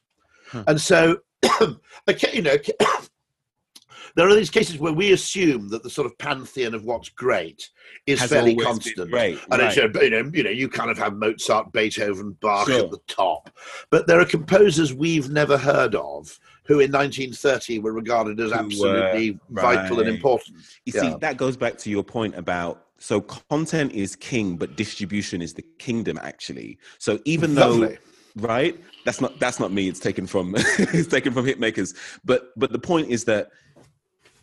and 0.66 0.80
so, 0.80 1.18
okay, 2.08 2.30
you 2.34 2.42
know. 2.42 2.56
There 4.16 4.28
are 4.28 4.34
these 4.34 4.50
cases 4.50 4.78
where 4.78 4.92
we 4.92 5.12
assume 5.12 5.68
that 5.68 5.82
the 5.84 5.90
sort 5.90 6.06
of 6.06 6.18
pantheon 6.18 6.74
of 6.74 6.84
what's 6.84 7.08
great 7.08 7.68
is 8.06 8.18
Has 8.18 8.30
fairly 8.30 8.56
constant. 8.56 9.10
Great. 9.10 9.38
And 9.52 9.60
right. 9.62 9.76
it's, 9.76 9.76
you 9.76 10.10
know, 10.10 10.30
you 10.34 10.42
know, 10.42 10.50
you 10.50 10.68
kind 10.68 10.90
of 10.90 10.98
have 10.98 11.14
Mozart, 11.14 11.72
Beethoven, 11.72 12.36
Bach 12.40 12.66
Sure. 12.66 12.84
at 12.84 12.90
the 12.90 12.98
top, 13.06 13.50
but 13.90 14.08
there 14.08 14.20
are 14.20 14.24
composers 14.24 14.92
we've 14.92 15.30
never 15.30 15.56
heard 15.56 15.94
of 15.94 16.38
who, 16.64 16.80
in 16.80 16.90
1930, 16.90 17.78
were 17.78 17.92
regarded 17.92 18.40
as 18.40 18.50
Who 18.50 18.56
were- 18.56 18.64
absolutely 18.64 19.38
vital 19.50 20.00
and 20.00 20.08
important. 20.08 20.56
You 20.86 20.92
Yeah. 20.94 21.00
see, 21.02 21.16
that 21.20 21.36
goes 21.36 21.56
back 21.56 21.78
to 21.78 21.90
your 21.90 22.02
point 22.02 22.34
about 22.34 22.86
so 22.98 23.20
content 23.20 23.92
is 23.92 24.14
king, 24.14 24.56
but 24.56 24.76
distribution 24.76 25.40
is 25.40 25.54
the 25.54 25.64
kingdom 25.78 26.18
actually. 26.22 26.78
So 26.98 27.18
even 27.24 27.54
Lovely. 27.54 27.86
though 27.86 27.96
right, 28.36 28.78
that's 29.04 29.20
not 29.20 29.38
that's 29.40 29.58
not 29.60 29.72
me. 29.72 29.88
It's 29.88 30.00
taken 30.00 30.26
from 30.26 30.54
it's 30.58 31.08
taken 31.08 31.32
from 31.32 31.46
hitmakers. 31.46 31.94
But 32.24 32.50
but 32.56 32.72
the 32.72 32.78
point 32.78 33.08
is 33.10 33.24
that 33.24 33.50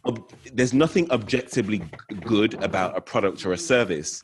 ob- 0.06 0.32
there's 0.54 0.74
nothing 0.74 1.10
objectively 1.12 1.82
good 2.22 2.56
about 2.64 2.98
a 2.98 3.02
product 3.02 3.46
or 3.46 3.54
a 3.54 3.58
service 3.58 4.24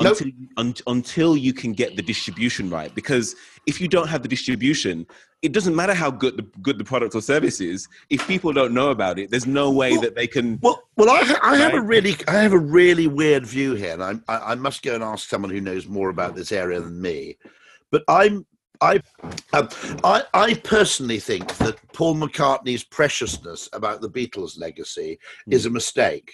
Nope. 0.00 0.18
until 0.20 0.32
un, 0.56 0.74
until 0.88 1.36
you 1.36 1.52
can 1.52 1.72
get 1.72 1.96
the 1.96 2.02
distribution 2.02 2.68
right. 2.68 2.92
Because 2.94 3.36
if 3.66 3.80
you 3.80 3.86
don't 3.88 4.08
have 4.08 4.22
the 4.22 4.28
distribution, 4.28 5.06
it 5.42 5.52
doesn't 5.52 5.76
matter 5.76 5.94
how 5.94 6.10
good 6.10 6.36
the 6.36 6.42
good 6.62 6.78
the 6.78 6.84
product 6.84 7.14
or 7.14 7.22
service 7.22 7.60
is. 7.60 7.86
If 8.10 8.26
people 8.26 8.52
don't 8.52 8.74
know 8.74 8.90
about 8.90 9.18
it, 9.20 9.30
there's 9.30 9.46
no 9.46 9.70
way 9.70 9.92
Well- 9.92 10.00
that 10.00 10.16
they 10.16 10.26
can. 10.26 10.58
Well, 10.62 10.82
well, 10.96 11.10
I, 11.10 11.22
ha- 11.24 11.38
I 11.42 11.56
have 11.56 11.74
a 11.74 11.80
really, 11.80 12.16
I 12.26 12.32
have 12.32 12.52
a 12.52 12.58
really 12.58 13.06
weird 13.06 13.46
view 13.46 13.74
here, 13.74 13.92
and 13.92 14.02
I, 14.02 14.34
I, 14.34 14.52
I 14.52 14.54
must 14.56 14.82
go 14.82 14.94
and 14.96 15.04
ask 15.04 15.28
someone 15.28 15.50
who 15.52 15.60
knows 15.60 15.86
more 15.86 16.08
about 16.08 16.34
this 16.34 16.50
area 16.50 16.80
than 16.80 17.00
me. 17.00 17.36
But 17.92 18.02
I'm, 18.08 18.44
I, 18.84 19.00
um, 19.56 19.68
I, 20.04 20.22
I 20.34 20.54
personally 20.54 21.18
think 21.20 21.46
that 21.58 21.76
Paul 21.92 22.16
McCartney's 22.16 22.84
preciousness 22.84 23.68
about 23.72 24.00
the 24.00 24.10
Beatles' 24.10 24.58
legacy 24.58 25.18
is 25.50 25.66
a 25.66 25.70
mistake. 25.70 26.30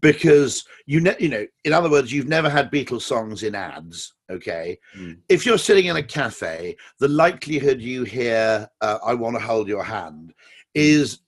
because 0.00 0.64
you 0.86 1.00
ne- 1.00 1.16
you 1.18 1.28
know 1.28 1.46
in 1.64 1.72
other 1.72 1.88
words 1.90 2.12
you've 2.12 2.28
never 2.28 2.50
had 2.50 2.70
beatles 2.70 3.02
songs 3.02 3.42
in 3.42 3.54
ads 3.54 4.12
okay 4.30 4.78
Mm. 4.96 5.18
if 5.30 5.46
you're 5.46 5.56
sitting 5.68 5.86
in 5.86 5.96
a 5.96 6.02
cafe 6.02 6.76
the 6.98 7.08
likelihood 7.08 7.80
you 7.80 8.04
hear 8.04 8.68
uh, 8.82 8.98
i 9.04 9.14
want 9.14 9.36
to 9.36 9.40
hold 9.42 9.66
your 9.68 9.82
hand 9.84 10.34
is 10.74 11.20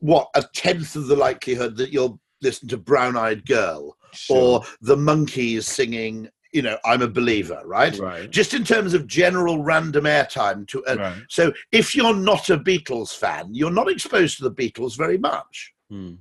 what 0.00 0.28
a 0.34 0.42
tenth 0.54 0.96
of 0.96 1.06
the 1.06 1.16
likelihood 1.16 1.76
that 1.78 1.92
you'll 1.94 2.20
listen 2.42 2.68
to 2.68 2.76
brown 2.76 3.16
eyed 3.16 3.46
girl 3.46 3.96
Sure. 4.12 4.36
or 4.36 4.64
the 4.82 4.96
Monkees 4.96 5.62
singing 5.64 6.28
you 6.52 6.62
know 6.62 6.76
i'm 6.84 7.02
a 7.02 7.08
believer 7.08 7.60
right 7.64 7.98
right. 7.98 8.30
just 8.30 8.54
in 8.54 8.62
terms 8.64 8.94
of 8.94 9.06
general 9.06 9.62
random 9.62 10.04
airtime 10.04 10.66
to 10.68 10.84
uh, 10.86 10.96
right. 10.96 11.22
so 11.28 11.52
if 11.72 11.94
you're 11.94 12.14
not 12.14 12.50
a 12.50 12.58
beatles 12.58 13.16
fan 13.16 13.48
you're 13.54 13.70
not 13.70 13.90
exposed 13.90 14.36
to 14.36 14.48
the 14.48 14.54
beatles 14.54 14.96
very 14.96 15.18
much 15.18 15.72
Mm. 15.92 16.18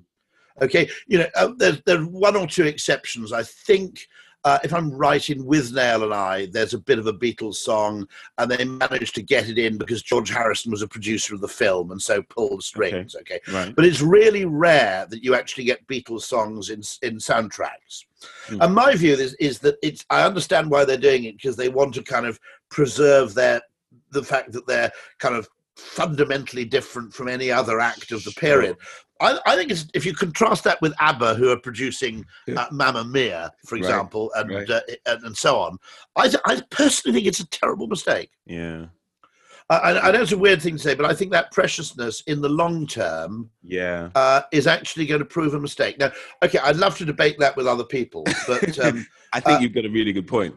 Okay, 0.62 0.90
you 1.08 1.18
know, 1.18 1.28
uh, 1.36 1.52
there's 1.58 1.82
there 1.86 2.00
are 2.00 2.06
one 2.06 2.36
or 2.36 2.46
two 2.46 2.66
exceptions. 2.66 3.32
I 3.34 3.42
think, 3.42 4.08
uh, 4.44 4.60
if 4.64 4.74
I'm 4.74 4.92
right 4.92 5.28
in 5.30 5.44
Withnail 5.46 6.04
and 6.04 6.14
I, 6.14 6.48
there's 6.48 6.74
a 6.74 6.80
bit 6.80 7.00
of 7.00 7.08
a 7.08 7.14
Beatles 7.14 7.56
song, 7.56 8.08
and 8.38 8.52
they 8.52 8.66
managed 8.66 9.16
to 9.16 9.24
get 9.24 9.50
it 9.50 9.58
in 9.58 9.78
because 9.78 10.04
George 10.04 10.30
Harrison 10.30 10.72
was 10.72 10.82
a 10.82 10.88
producer 10.88 11.34
of 11.34 11.42
the 11.42 11.48
film 11.48 11.92
and 11.92 12.02
so 12.02 12.22
pulled 12.24 12.64
strings. 12.64 13.16
Okay, 13.16 13.40
Right. 13.52 13.74
but 13.76 13.86
it's 13.86 14.02
really 14.02 14.46
rare 14.46 15.08
that 15.10 15.24
you 15.24 15.36
actually 15.36 15.64
get 15.64 15.88
Beatles 15.88 16.24
songs 16.24 16.70
in 16.70 16.82
in 17.02 17.18
soundtracks. 17.18 18.04
Hmm. 18.48 18.62
And 18.62 18.75
my 18.75 18.96
view 18.96 19.13
is 19.13 19.34
is 19.36 19.60
that 19.60 19.78
it's. 19.82 20.06
I 20.10 20.24
understand 20.24 20.70
why 20.70 20.86
they're 20.86 20.98
doing 20.98 21.24
it 21.25 21.38
because 21.38 21.56
they 21.56 21.70
want 21.70 21.94
to 21.96 22.04
kind 22.04 22.25
of 22.25 22.40
preserve 22.70 23.34
their 23.34 23.62
the 24.12 24.24
fact 24.24 24.51
that 24.54 24.68
they're 24.68 24.92
kind 25.20 25.36
of 25.36 25.48
fundamentally 25.75 26.66
different 26.66 27.13
from 27.13 27.28
any 27.28 27.51
other 27.51 27.80
act 27.80 28.12
of 28.12 28.24
the 28.24 28.32
period. 28.32 28.75
I, 29.20 29.40
I 29.46 29.56
think 29.56 29.72
it's, 29.72 29.86
if 29.94 30.06
you 30.06 30.13
contrast 30.13 30.63
that 30.63 30.82
with 30.82 30.94
ABBA, 31.00 31.36
who 31.36 31.50
are 31.51 31.60
producing 31.60 32.25
Yeah. 32.48 32.62
uh, 32.62 32.68
Mamma 32.72 33.04
Mia, 33.06 33.51
for 33.68 33.75
Right, 33.75 33.84
example, 33.84 34.32
and, 34.36 34.50
right. 34.50 34.70
uh, 34.70 34.82
and 35.06 35.24
and 35.24 35.38
so 35.38 35.60
on, 35.60 35.78
I, 36.16 36.34
I 36.46 36.62
personally 36.72 37.16
think 37.16 37.28
it's 37.28 37.40
a 37.40 37.48
terrible 37.48 37.88
mistake. 37.88 38.32
Yeah. 38.46 38.88
I, 39.72 40.10
I 40.10 40.12
know 40.12 40.22
it's 40.22 40.32
a 40.34 40.38
weird 40.38 40.62
thing 40.62 40.75
to 40.75 40.82
say, 40.82 40.96
but 40.96 41.06
I 41.06 41.13
think 41.13 41.32
that 41.32 41.51
preciousness 41.51 42.22
in 42.28 42.42
the 42.42 42.50
long 42.50 42.86
term 42.86 43.50
Yeah. 43.63 44.10
uh, 44.16 44.42
is 44.51 44.68
actually 44.68 45.06
going 45.06 45.20
to 45.20 45.25
prove 45.25 45.54
a 45.54 45.60
mistake. 45.60 45.98
Now, 45.98 46.12
okay, 46.44 46.60
I'd 46.60 46.75
love 46.75 46.98
to 46.98 47.06
debate 47.06 47.38
that 47.40 47.56
with 47.56 47.68
other 47.68 47.84
people, 47.86 48.24
but 48.48 48.78
um, 48.86 49.06
I 49.34 49.40
think 49.40 49.60
uh, 49.60 49.62
you've 49.62 49.74
got 49.74 49.86
a 49.86 49.90
really 49.90 50.12
good 50.12 50.28
point. 50.28 50.56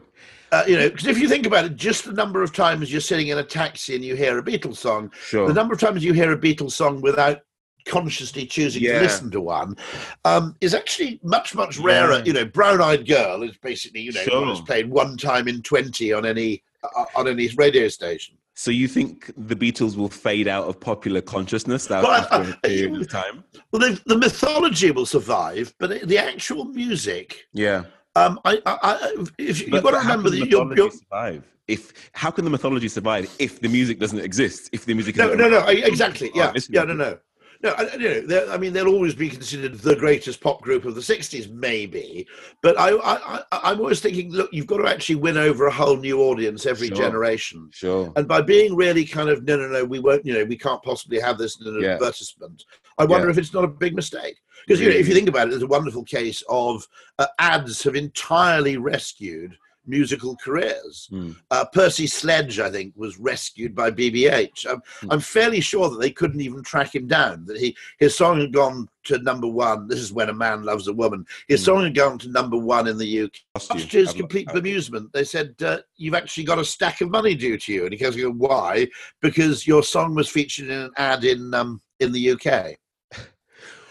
uh, 0.51 0.63
you 0.67 0.77
know, 0.77 0.89
because 0.89 1.07
if 1.07 1.17
you 1.17 1.29
think 1.29 1.45
about 1.45 1.65
it, 1.65 1.75
just 1.77 2.05
the 2.05 2.11
number 2.13 2.43
of 2.43 2.51
times 2.53 2.91
you're 2.91 2.99
sitting 3.01 3.29
in 3.29 3.37
a 3.37 3.43
taxi 3.43 3.95
and 3.95 4.03
you 4.03 4.15
hear 4.15 4.37
a 4.37 4.43
Beatles 4.43 4.77
song, 4.77 5.11
Sure. 5.27 5.47
the 5.47 5.53
number 5.53 5.73
of 5.73 5.79
times 5.79 6.03
you 6.03 6.11
hear 6.13 6.31
a 6.33 6.37
Beatles 6.37 6.73
song 6.73 6.99
without 7.01 7.39
consciously 7.87 8.45
choosing 8.45 8.83
Yeah. 8.83 8.93
to 8.97 9.01
listen 9.01 9.31
to 9.31 9.39
one 9.41 9.77
um, 10.25 10.55
is 10.59 10.73
actually 10.73 11.19
much 11.23 11.53
much 11.55 11.77
rarer. 11.77 12.17
Yeah. 12.17 12.23
You 12.25 12.33
know, 12.33 12.45
Brown 12.45 12.81
Eyed 12.81 13.07
Girl 13.07 13.43
is 13.43 13.55
basically 13.57 14.01
you 14.01 14.11
know 14.11 14.23
Sure. 14.23 14.55
played 14.65 14.89
one 14.89 15.15
time 15.17 15.47
in 15.47 15.61
twenty 15.61 16.11
on 16.11 16.25
any 16.25 16.63
uh, 16.83 17.05
on 17.15 17.27
any 17.27 17.47
radio 17.55 17.87
station. 17.87 18.35
So 18.55 18.71
you 18.71 18.87
think 18.87 19.31
the 19.35 19.55
Beatles 19.55 19.97
will 19.97 20.09
fade 20.09 20.47
out 20.47 20.67
of 20.67 20.79
popular 20.79 21.21
consciousness 21.21 21.87
that 21.87 22.01
Well, 22.01 22.13
after 22.13 22.35
I- 22.35 22.49
a 22.49 22.67
period 22.67 23.01
of 23.01 23.09
time? 23.09 23.43
Well, 23.71 23.95
the, 24.05 24.17
mythology 24.17 24.91
will 24.91 25.05
survive, 25.05 25.73
but 25.77 26.07
the 26.07 26.17
actual 26.17 26.65
music. 26.65 27.47
Yeah. 27.53 27.83
Um, 28.15 28.39
I, 28.45 28.61
I, 28.65 28.77
I 28.81 29.25
if 29.37 29.59
you, 29.59 29.73
you've 29.73 29.83
got 29.83 29.91
to 29.91 29.97
remember 29.97 30.29
that 30.29 30.39
the 30.39 30.47
you're, 30.47 30.75
you're 30.75 30.91
survive? 30.91 31.43
If 31.67 32.09
how 32.13 32.31
can 32.31 32.45
the 32.45 32.49
mythology 32.51 32.87
survive 32.87 33.29
if 33.39 33.59
the 33.59 33.67
music 33.67 33.99
doesn't 33.99 34.19
exist? 34.19 34.69
If 34.71 34.85
the 34.85 34.93
music 34.93 35.17
no, 35.17 35.33
no, 35.33 35.49
no, 35.49 35.65
exactly. 35.67 36.31
Yeah, 36.33 36.53
yeah, 36.69 36.83
no, 36.83 36.93
no. 36.93 37.17
No, 37.65 37.71
I, 37.71 37.95
you 37.95 38.27
know, 38.27 38.47
I 38.51 38.57
mean, 38.59 38.73
they'll 38.73 38.87
always 38.87 39.15
be 39.15 39.27
considered 39.27 39.73
the 39.79 39.95
greatest 39.95 40.39
pop 40.39 40.61
group 40.61 40.85
of 40.85 40.93
the 40.93 41.01
'60s, 41.01 41.51
maybe. 41.51 42.27
But 42.61 42.79
I, 42.79 42.91
I, 42.91 43.15
I, 43.51 43.59
I'm 43.63 43.79
always 43.79 44.01
thinking, 44.01 44.31
look, 44.31 44.51
you've 44.53 44.67
got 44.67 44.77
to 44.77 44.87
actually 44.87 45.15
win 45.15 45.35
over 45.35 45.65
a 45.65 45.71
whole 45.71 45.97
new 45.97 46.21
audience 46.21 46.67
every 46.67 46.89
Sure. 46.89 46.97
generation. 46.97 47.67
Sure. 47.73 48.13
And 48.17 48.27
by 48.27 48.41
being 48.43 48.75
really 48.75 49.03
kind 49.03 49.29
of, 49.29 49.45
no, 49.45 49.57
no, 49.57 49.67
no, 49.67 49.83
we 49.83 49.97
won't, 49.97 50.23
you 50.23 50.35
know, 50.35 50.45
we 50.45 50.55
can't 50.59 50.83
possibly 50.83 51.19
have 51.19 51.39
this 51.39 51.59
in 51.59 51.65
an 51.65 51.81
Yeah. 51.81 51.93
advertisement. 51.93 52.65
I 52.99 53.05
wonder 53.05 53.25
Yeah. 53.25 53.31
if 53.31 53.39
it's 53.39 53.53
not 53.53 53.63
a 53.63 53.67
big 53.67 53.95
mistake. 53.95 54.37
Because, 54.67 54.79
you 54.79 54.87
know, 54.87 54.95
if 54.95 55.07
you 55.07 55.15
think 55.15 55.27
about 55.27 55.47
it, 55.47 55.49
there's 55.49 55.63
a 55.63 55.67
wonderful 55.67 56.03
case 56.03 56.43
of 56.47 56.87
uh, 57.17 57.25
ads 57.39 57.81
have 57.81 57.95
entirely 57.95 58.77
rescued 58.77 59.57
musical 59.87 60.35
careers. 60.37 61.07
Hmm. 61.09 61.31
Uh, 61.51 61.65
Percy 61.65 62.07
Sledge, 62.07 62.59
I 62.59 62.69
think, 62.69 62.93
was 62.95 63.17
rescued 63.17 63.73
by 63.75 63.91
BBH. 63.91 64.65
I'm, 64.69 64.81
Hmm. 65.01 65.11
I'm 65.11 65.19
fairly 65.19 65.61
sure 65.61 65.89
that 65.89 65.99
they 65.99 66.11
couldn't 66.11 66.41
even 66.41 66.63
track 66.63 66.93
him 66.95 67.07
down. 67.07 67.45
That 67.45 67.57
he 67.57 67.75
his 67.99 68.15
song 68.15 68.39
had 68.39 68.53
gone 68.53 68.87
to 69.05 69.17
number 69.19 69.47
one. 69.47 69.87
This 69.87 69.99
is 69.99 70.11
when 70.11 70.29
a 70.29 70.33
man 70.33 70.63
loves 70.63 70.87
a 70.87 70.93
woman. 70.93 71.25
His 71.47 71.61
Hmm. 71.61 71.65
song 71.65 71.83
had 71.83 71.95
gone 71.95 72.17
to 72.19 72.29
number 72.29 72.57
one 72.57 72.87
in 72.87 72.97
the 72.97 73.05
UK. 73.23 73.31
Much 73.69 73.89
to 73.91 73.97
his 73.99 74.13
complete 74.13 74.47
I've- 74.49 74.59
bemusement, 74.59 75.11
they 75.13 75.23
said, 75.23 75.55
uh, 75.61 75.79
"You've 75.97 76.15
actually 76.15 76.43
got 76.45 76.59
a 76.59 76.65
stack 76.65 77.01
of 77.01 77.09
money 77.11 77.35
due 77.35 77.57
to 77.57 77.73
you." 77.73 77.83
And 77.85 77.93
he 77.93 77.99
goes, 77.99 78.15
"Why? 78.17 78.87
Because 79.21 79.67
your 79.67 79.83
song 79.83 80.15
was 80.15 80.27
featured 80.29 80.67
in 80.69 80.77
an 80.79 80.91
ad 80.97 81.23
in 81.23 81.53
um, 81.53 81.81
in 81.99 82.11
the 82.11 82.31
UK." 82.31 82.75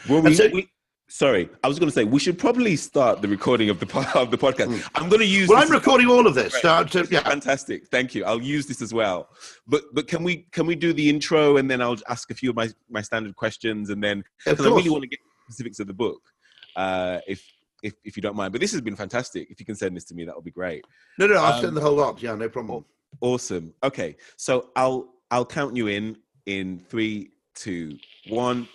Well, 0.09 0.21
we, 0.23 0.35
so- 0.35 0.49
we- 0.53 0.69
sorry, 1.15 1.49
I 1.63 1.69
was 1.69 1.79
going 1.79 1.89
to 1.89 1.95
say 1.95 2.03
we 2.03 2.19
should 2.19 2.39
probably 2.39 2.75
start 2.75 3.23
the 3.23 3.29
recording 3.29 3.71
of 3.71 3.79
the 3.79 3.87
of 4.17 4.31
the 4.33 4.39
podcast. 4.39 4.67
Mm. 4.67 4.91
I'm 4.97 5.09
going 5.09 5.21
to 5.21 5.27
use. 5.27 5.49
Well, 5.49 5.63
I'm 5.63 5.71
recording 5.71 6.09
all 6.09 6.27
of 6.27 6.35
this. 6.35 6.61
So, 6.61 6.85
so, 6.87 7.05
yeah, 7.11 7.21
Fantastic, 7.21 7.87
thank 7.87 8.15
you. 8.15 8.25
I'll 8.25 8.43
use 8.43 8.67
this 8.67 8.83
as 8.83 8.93
well. 8.93 9.29
But 9.67 9.83
but 9.93 10.09
can 10.09 10.25
we 10.25 10.47
can 10.51 10.67
we 10.67 10.75
do 10.75 10.93
the 10.93 11.09
intro 11.09 11.57
and 11.57 11.71
then 11.71 11.81
I'll 11.81 11.97
ask 12.09 12.31
a 12.31 12.35
few 12.35 12.51
of 12.51 12.57
my 12.57 12.69
my 12.91 13.01
standard 13.01 13.37
questions 13.37 13.91
and 13.91 14.03
then 14.03 14.25
because 14.45 14.67
I 14.67 14.71
really 14.71 14.91
want 14.91 15.03
to 15.03 15.09
get 15.09 15.21
specifics 15.45 15.79
of 15.79 15.87
the 15.87 15.95
book, 15.95 16.21
uh, 16.75 17.21
if 17.29 17.41
if 17.83 17.95
if 18.05 18.17
you 18.17 18.23
don't 18.23 18.37
mind. 18.37 18.53
But 18.53 18.61
this 18.61 18.73
has 18.73 18.81
been 18.81 18.97
fantastic. 18.97 19.49
If 19.51 19.61
you 19.61 19.67
can 19.67 19.77
send 19.77 19.97
this 19.97 20.05
to 20.07 20.15
me, 20.15 20.25
that 20.25 20.35
would 20.35 20.45
be 20.45 20.51
great. 20.51 20.85
No, 21.19 21.27
no, 21.29 21.37
I'll 21.37 21.55
um, 21.55 21.63
send 21.63 21.77
the 21.77 21.81
whole 21.81 21.95
lot. 21.95 22.21
Yeah, 22.21 22.35
no 22.35 22.49
problem. 22.49 22.85
Awesome. 23.21 23.73
Okay, 23.85 24.17
so 24.37 24.71
I'll 24.75 25.15
I'll 25.31 25.47
count 25.47 25.77
you 25.77 25.87
in 25.87 26.17
in 26.47 26.81
three, 26.89 27.31
two, 27.55 27.97
one. 28.29 28.69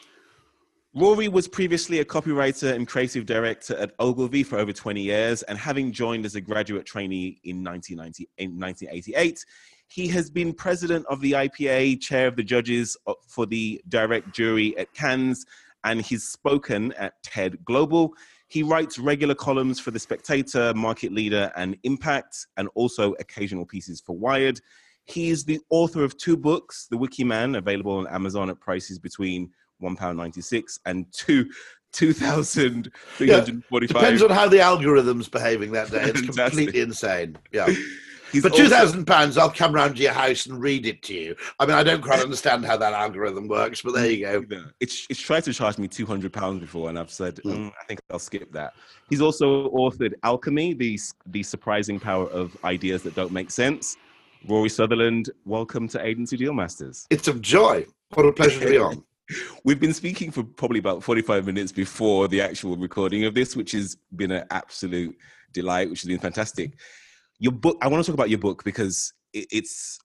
Rory 0.96 1.27
was 1.27 1.48
previously 1.48 2.00
a 2.00 2.05
copywriter 2.05 2.74
and 2.74 2.88
creative 2.88 3.27
director 3.27 3.75
at 3.77 3.93
Ogilvy 4.00 4.41
for 4.41 4.58
over 4.58 4.74
20 4.74 5.00
years, 5.00 5.43
and 5.43 5.55
having 5.55 5.91
joined 5.91 6.25
as 6.25 6.34
a 6.34 6.41
graduate 6.41 6.84
trainee 6.84 7.39
in 7.43 7.63
1990, 7.63 8.27
in 8.39 8.60
1988, 8.60 9.46
he 9.88 10.08
has 10.08 10.31
been 10.31 10.51
president 10.51 11.05
of 11.05 11.22
the 11.22 11.34
IPA, 11.34 12.01
chair 12.01 12.25
of 12.25 12.36
the 12.36 12.43
judges 12.43 12.98
uh, 13.05 13.13
for 13.27 13.46
the 13.46 13.79
direct 13.88 14.34
jury 14.34 14.75
at 14.79 14.91
Cannes, 14.96 15.46
and 15.84 16.01
he's 16.01 16.27
spoken 16.27 16.91
at 16.93 17.22
TED 17.22 17.63
Global. 17.65 18.15
He 18.48 18.63
writes 18.63 18.98
regular 18.98 19.36
columns 19.36 19.79
for 19.79 19.91
The 19.91 20.00
Spectator, 20.00 20.74
Market 20.74 21.12
Leader, 21.12 21.51
and 21.55 21.77
Impact, 21.84 22.48
and 22.58 22.67
also 22.74 23.13
occasional 23.19 23.65
pieces 23.65 24.01
for 24.01 24.17
Wired. 24.17 24.60
He 25.05 25.29
is 25.29 25.43
the 25.46 25.60
author 25.69 26.03
of 26.03 26.17
two 26.17 26.36
books, 26.36 26.88
The 26.89 26.98
Wiki 26.98 27.24
Man, 27.24 27.53
available 27.53 27.98
on 27.98 28.08
Amazon 28.08 28.50
at 28.50 28.60
prices 28.60 28.98
between 28.98 29.51
£1.96 29.81 30.79
and 30.86 31.05
two. 31.12 31.50
Two 31.91 32.13
thousand 32.13 32.91
three 33.17 33.31
hundred 33.31 33.65
forty-five. 33.65 34.00
Depends 34.00 34.21
on 34.21 34.29
how 34.29 34.48
the 34.48 34.62
algorithm's 34.62 35.27
behaving 35.27 35.71
that 35.71 35.89
day. 35.89 36.03
It's 36.03 36.21
completely 36.38 36.81
insane. 36.81 37.36
Yeah. 37.51 37.67
He's 38.31 38.43
For 38.43 38.50
two 38.51 38.67
thousand 38.67 39.05
pounds, 39.05 39.38
I'll 39.38 39.50
come 39.50 39.74
round 39.74 39.95
to 39.95 40.03
your 40.03 40.13
house 40.13 40.45
and 40.45 40.62
read 40.62 40.86
it 40.86 41.01
to 41.03 41.15
you. 41.15 41.36
I 41.59 41.65
mean, 41.65 41.75
I 41.75 41.81
don't 41.81 42.01
quite 42.01 42.21
understand 42.21 42.63
how 42.63 42.77
that 42.77 42.93
algorithm 42.93 43.48
works, 43.48 43.81
but 43.81 43.95
there 43.95 44.09
you 44.09 44.24
go. 44.25 44.45
It's 44.79 45.07
it's 45.09 45.19
tried 45.19 45.45
to 45.45 45.53
charge 45.53 45.79
me 45.79 45.88
two 45.88 46.05
hundred 46.05 46.31
pounds 46.31 46.62
before, 46.62 46.89
and 46.89 47.00
I've 47.00 47.12
said 47.12 47.38
Mm. 47.38 47.55
"Mm, 47.55 47.71
I 47.81 47.86
think 47.88 48.00
I'll 48.12 48.19
skip 48.19 48.51
that. 48.51 48.74
He's 49.09 49.21
also 49.21 49.69
authored 49.71 50.13
Alchemy, 50.24 50.75
the 50.75 51.00
the 51.27 51.41
surprising 51.41 52.00
power 52.00 52.27
of 52.29 52.55
ideas 52.63 53.01
that 53.03 53.15
don't 53.15 53.31
make 53.31 53.50
sense. 53.50 53.98
Rory 54.48 54.69
Sutherland, 54.69 55.31
welcome 55.45 55.88
to 55.89 56.05
Agency 56.05 56.38
Deal 56.38 56.53
Masters. 56.53 57.07
It's 57.09 57.27
a 57.27 57.33
joy. 57.33 57.86
What 58.13 58.25
a 58.27 58.31
pleasure 58.31 58.59
to 58.59 58.65
be 58.69 58.77
on. 58.77 59.03
We've 59.63 59.79
been 59.79 59.93
speaking 59.93 60.31
for 60.31 60.43
probably 60.43 60.79
about 60.79 61.03
forty 61.03 61.21
five 61.21 61.45
minutes 61.45 61.71
before 61.71 62.27
the 62.27 62.41
actual 62.41 62.77
recording 62.77 63.25
of 63.25 63.33
this, 63.33 63.55
which 63.55 63.74
has 63.74 63.98
been 64.15 64.31
an 64.31 64.45
absolute 64.50 65.15
delight, 65.53 65.89
which 65.89 66.01
has 66.01 66.07
been 66.07 66.19
fantastic. 66.19 66.77
Your 67.39 67.51
book, 67.51 67.77
I 67.81 67.88
want 67.88 68.03
to 68.03 68.12
talk 68.12 68.15
about 68.15 68.29
your 68.29 68.39
book 68.39 68.63
because 68.63 69.13
it's 69.33 70.00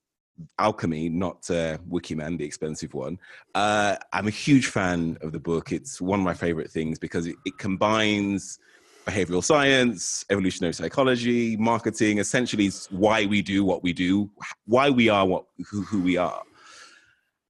Alchemy, 0.59 1.09
not 1.09 1.49
uh, 1.51 1.79
Wikiman, 1.89 2.39
the 2.39 2.45
expensive 2.45 2.93
one. 2.93 3.19
Uh, 3.55 3.97
I'm 4.13 4.27
a 4.27 4.31
huge 4.31 4.67
fan 4.67 5.17
of 5.23 5.33
the 5.33 5.41
book. 5.41 5.73
It's 5.73 6.01
one 6.01 6.19
of 6.19 6.25
my 6.25 6.35
favorite 6.35 6.71
things 6.71 6.99
because 6.99 7.27
it, 7.27 7.37
it 7.45 7.57
combines 7.59 8.59
behavioral 9.07 9.45
science, 9.45 10.25
evolutionary 10.31 10.75
psychology, 10.75 11.57
marketing. 11.57 12.19
Essentially, 12.19 12.71
why 12.91 13.27
we 13.27 13.43
do 13.43 13.65
what 13.65 13.83
we 13.83 13.93
do, 13.93 14.31
why 14.67 14.91
we 14.91 15.09
are 15.09 15.27
what 15.27 15.45
who, 15.71 15.83
who 15.83 16.03
we 16.03 16.17
are. 16.17 16.43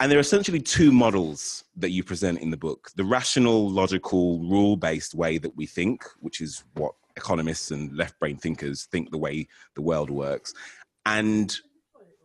And 0.00 0.10
there 0.10 0.18
are 0.18 0.20
essentially 0.20 0.60
two 0.60 0.90
models 0.90 1.64
that 1.76 1.90
you 1.90 2.02
present 2.02 2.40
in 2.40 2.50
the 2.50 2.56
book 2.56 2.90
the 2.96 3.04
rational, 3.04 3.70
logical, 3.70 4.40
rule 4.40 4.76
based 4.76 5.14
way 5.14 5.38
that 5.38 5.56
we 5.56 5.66
think, 5.66 6.04
which 6.20 6.40
is 6.40 6.64
what 6.74 6.94
economists 7.16 7.70
and 7.70 7.96
left 7.96 8.18
brain 8.18 8.36
thinkers 8.36 8.84
think 8.90 9.10
the 9.10 9.18
way 9.18 9.46
the 9.76 9.82
world 9.82 10.10
works, 10.10 10.52
and 11.06 11.58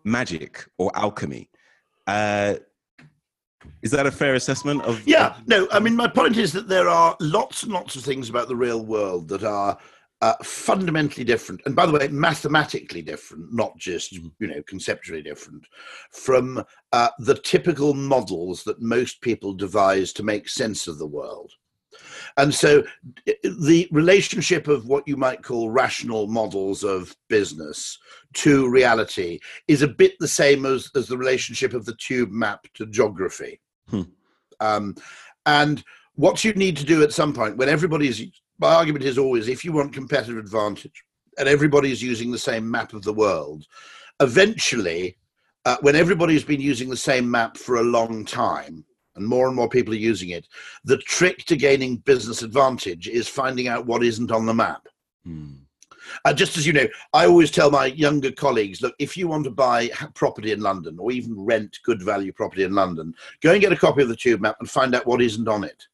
magic 0.04 0.68
or 0.78 0.92
alchemy. 0.96 1.50
Uh, 2.08 2.56
Is 3.84 3.92
that 3.92 4.08
a 4.08 4.12
fair 4.12 4.34
assessment 4.34 4.82
of? 4.84 5.06
Yeah, 5.08 5.36
no. 5.46 5.68
I 5.72 5.80
mean, 5.80 5.96
my 5.96 6.08
point 6.08 6.38
is 6.38 6.52
that 6.54 6.68
there 6.68 6.90
are 6.90 7.16
lots 7.20 7.64
and 7.64 7.72
lots 7.72 7.96
of 7.96 8.04
things 8.04 8.30
about 8.30 8.48
the 8.48 8.56
real 8.56 8.84
world 8.84 9.28
that 9.30 9.44
are 9.44 9.78
uh, 10.22 10.36
fundamentally 10.44 11.24
different, 11.24 11.62
and 11.66 11.76
by 11.76 11.86
the 11.86 11.94
way, 11.94 12.08
mathematically 12.10 13.02
different, 13.02 13.54
not 13.54 13.78
just 13.78 14.12
you 14.12 14.32
know 14.40 14.62
conceptually 14.68 15.22
different, 15.22 15.66
from 16.12 16.64
uh, 16.92 17.10
the 17.20 17.36
typical 17.36 17.94
models 17.94 18.64
that 18.64 18.82
most 18.82 19.22
people 19.22 19.54
devise 19.54 20.12
to 20.14 20.24
make 20.24 20.50
sense 20.50 20.88
of 20.88 20.98
the 21.00 21.08
world. 21.08 21.52
And 22.38 22.54
so, 22.54 22.84
the 23.44 23.88
relationship 23.92 24.68
of 24.68 24.86
what 24.86 25.08
you 25.08 25.18
might 25.18 25.44
call 25.44 25.70
rational 25.70 26.28
models 26.28 26.84
of 26.84 27.16
business 27.28 27.98
to 28.36 28.70
reality 28.70 29.40
is 29.68 29.82
a 29.82 29.88
bit 29.88 30.14
the 30.20 30.28
same 30.28 30.66
as, 30.66 30.90
as 30.96 31.08
the 31.08 31.18
relationship 31.18 31.74
of 31.74 31.86
the 31.86 31.96
tube 31.96 32.32
map 32.32 32.68
to 32.76 32.86
geography. 32.86 33.60
Hmm. 33.90 34.04
Um, 34.60 34.96
and 35.46 35.84
what 36.16 36.44
you 36.44 36.54
need 36.54 36.78
to 36.78 36.86
do 36.86 37.02
at 37.02 37.14
some 37.14 37.34
point, 37.34 37.58
when 37.58 37.70
everybody's, 37.70 38.22
my 38.60 38.76
argument 38.76 39.06
is 39.06 39.18
always 39.18 39.48
if 39.48 39.66
you 39.66 39.72
want 39.72 39.94
competitive 39.94 40.38
advantage 40.38 41.04
and 41.38 41.48
everybody 41.48 41.92
is 41.92 42.04
using 42.04 42.32
the 42.32 42.38
same 42.38 42.70
map 42.70 42.94
of 42.94 43.04
the 43.04 43.14
world, 43.14 43.66
eventually, 44.20 45.18
uh, 45.66 45.78
when 45.82 45.96
everybody's 45.96 46.44
been 46.44 46.62
using 46.62 46.90
the 46.90 46.98
same 46.98 47.30
map 47.30 47.58
for 47.58 47.78
a 47.78 47.84
long 47.84 48.26
time, 48.26 48.86
and 49.16 49.26
more 49.26 49.48
and 49.48 49.56
more 49.56 49.70
people 49.70 49.94
are 49.94 49.98
using 49.98 50.30
it, 50.30 50.48
the 50.84 50.98
trick 50.98 51.46
to 51.46 51.56
gaining 51.56 51.98
business 51.98 52.42
advantage 52.42 53.08
is 53.08 53.28
finding 53.28 53.68
out 53.68 53.86
what 53.86 54.04
isn't 54.04 54.32
on 54.32 54.46
the 54.46 54.54
map. 54.54 54.88
Hmm. 55.26 55.56
Uh, 56.26 56.34
just 56.34 56.58
as 56.58 56.66
you 56.66 56.74
know, 56.74 56.88
I 57.14 57.26
always 57.26 57.52
tell 57.52 57.70
my 57.70 57.88
younger 57.88 58.32
colleagues 58.32 58.82
look, 58.82 58.96
if 59.00 59.16
you 59.16 59.28
want 59.28 59.44
to 59.44 59.52
buy 59.52 59.90
property 60.16 60.52
in 60.52 60.62
London 60.62 60.98
or 61.00 61.12
even 61.12 61.40
rent 61.40 61.78
good 61.84 62.02
value 62.02 62.32
property 62.34 62.64
in 62.64 62.74
London, 62.74 63.14
go 63.42 63.52
and 63.52 63.62
get 63.62 63.72
a 63.72 63.78
copy 63.78 64.02
of 64.02 64.10
the 64.10 64.16
tube 64.16 64.42
map 64.42 64.56
and 64.60 64.70
find 64.70 64.96
out 64.96 65.06
what 65.06 65.22
isn't 65.22 65.48
on 65.48 65.64
it. 65.64 65.86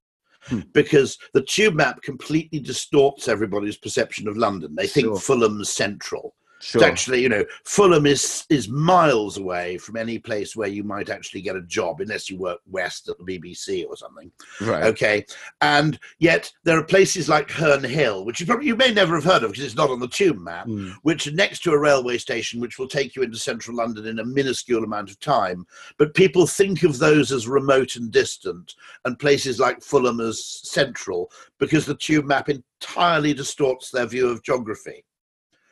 Hmm. 0.45 0.59
Because 0.73 1.17
the 1.33 1.41
tube 1.41 1.73
map 1.73 2.01
completely 2.01 2.59
distorts 2.59 3.27
everybody's 3.27 3.77
perception 3.77 4.27
of 4.27 4.37
London. 4.37 4.75
They 4.75 4.87
think 4.87 5.07
Sure. 5.07 5.19
Fulham's 5.19 5.69
central. 5.69 6.35
Sure. 6.65 6.81
It's 6.81 6.89
actually, 6.89 7.21
you 7.21 7.29
know, 7.29 7.45
Fulham 7.63 8.07
is 8.07 8.43
is 8.49 8.67
miles 8.67 9.37
away 9.37 9.77
from 9.77 9.97
any 9.97 10.17
place 10.17 10.55
where 10.55 10.67
you 10.67 10.83
might 10.83 11.11
actually 11.11 11.41
get 11.41 11.55
a 11.55 11.61
job, 11.61 12.01
unless 12.01 12.27
you 12.27 12.39
work 12.39 12.59
west 12.65 13.07
at 13.07 13.19
the 13.19 13.23
BBC 13.23 13.85
or 13.87 13.95
something. 13.95 14.31
right. 14.61 14.83
Okay, 14.85 15.25
and 15.61 15.99
yet 16.17 16.51
there 16.63 16.79
are 16.79 16.83
places 16.83 17.29
like 17.29 17.51
Herne 17.51 17.83
Hill, 17.83 18.25
which 18.25 18.39
you 18.39 18.47
probably 18.47 18.65
you 18.65 18.75
may 18.75 18.91
never 18.91 19.13
have 19.13 19.23
heard 19.23 19.43
of 19.43 19.51
because 19.51 19.63
it's 19.63 19.75
not 19.75 19.91
on 19.91 19.99
the 19.99 20.07
tube 20.07 20.39
map, 20.39 20.65
Hmm. 20.65 20.89
which 21.03 21.27
are 21.27 21.31
next 21.33 21.59
to 21.63 21.71
a 21.71 21.77
railway 21.77 22.17
station, 22.17 22.59
which 22.59 22.79
will 22.79 22.87
take 22.87 23.15
you 23.15 23.21
into 23.21 23.37
central 23.37 23.77
London 23.77 24.07
in 24.07 24.17
a 24.17 24.25
minuscule 24.25 24.83
amount 24.83 25.11
of 25.11 25.19
time. 25.19 25.67
But 25.99 26.15
people 26.15 26.47
think 26.47 26.81
of 26.81 26.97
those 26.97 27.31
as 27.31 27.47
remote 27.47 27.95
and 27.95 28.09
distant, 28.11 28.73
and 29.05 29.19
places 29.19 29.59
like 29.59 29.83
Fulham 29.83 30.19
as 30.19 30.43
central 30.43 31.31
because 31.59 31.85
the 31.85 31.93
tube 31.95 32.25
map 32.25 32.49
entirely 32.49 33.35
distorts 33.35 33.91
their 33.91 34.07
view 34.07 34.27
of 34.29 34.41
geography. 34.41 35.05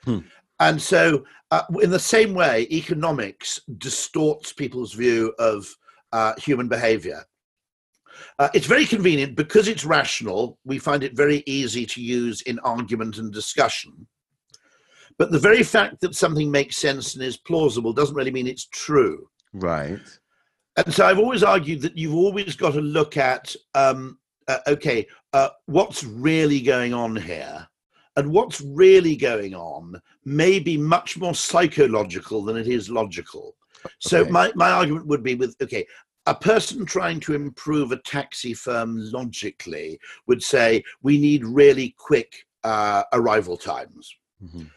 Hmm. 0.06 0.20
And 0.60 0.82
so, 0.82 1.26
uh, 1.52 1.64
in 1.82 1.90
the 1.90 2.00
same 2.00 2.34
way, 2.34 2.68
economics 2.72 3.60
distorts 3.78 4.54
people's 4.54 4.94
view 4.94 5.34
of 5.40 5.68
uh, 6.12 6.34
human 6.38 6.68
behavior. 6.68 7.24
Uh, 8.40 8.50
it's 8.54 8.68
very 8.68 8.86
convenient 8.86 9.36
because 9.36 9.68
it's 9.68 9.86
rational. 9.86 10.60
We 10.66 10.78
find 10.78 11.04
it 11.04 11.18
very 11.18 11.44
easy 11.46 11.86
to 11.88 12.02
use 12.02 12.42
in 12.42 12.60
argument 12.60 13.18
and 13.18 13.34
discussion. 13.34 14.08
But 15.18 15.32
the 15.32 15.40
very 15.40 15.64
fact 15.64 16.02
that 16.02 16.16
something 16.16 16.50
makes 16.50 16.78
sense 16.78 17.16
and 17.16 17.24
is 17.24 17.38
plausible 17.38 17.94
doesn't 17.94 18.16
really 18.16 18.32
mean 18.32 18.48
it's 18.48 18.68
true. 18.68 19.28
Right. 19.54 20.00
And 20.78 20.94
so 20.94 21.06
I've 21.06 21.20
always 21.20 21.44
argued 21.44 21.82
that 21.82 21.98
you've 21.98 22.16
always 22.16 22.56
got 22.56 22.74
to 22.74 22.82
look 22.82 23.18
at 23.18 23.56
um, 23.76 24.18
uh, 24.48 24.60
okay, 24.68 25.08
uh, 25.34 25.50
what's 25.66 26.04
really 26.04 26.62
going 26.62 26.94
on 26.94 27.16
here? 27.16 27.68
And 28.16 28.32
what's 28.32 28.62
really 28.62 29.16
going 29.16 29.56
on 29.56 30.00
may 30.24 30.60
be 30.60 30.78
much 30.78 31.18
more 31.18 31.34
psychological 31.34 32.44
than 32.44 32.58
it 32.58 32.68
is 32.68 32.90
logical. 32.90 33.56
So 34.00 34.24
my, 34.26 34.52
my 34.56 34.72
argument 34.72 35.08
would 35.08 35.24
be 35.24 35.36
with 35.36 35.56
okay, 35.62 35.86
a 36.26 36.36
person 36.36 36.86
trying 36.86 37.20
to 37.22 37.34
improve 37.34 37.92
a 37.92 37.98
taxi 37.98 38.54
firm 38.54 38.96
logically 39.12 40.00
would 40.28 40.42
say 40.42 40.84
we 41.02 41.18
need 41.18 41.44
really 41.46 41.96
quick 41.98 42.46
uh, 42.64 43.04
arrival 43.14 43.58
times. 43.58 44.16
Mhm. 44.44 44.70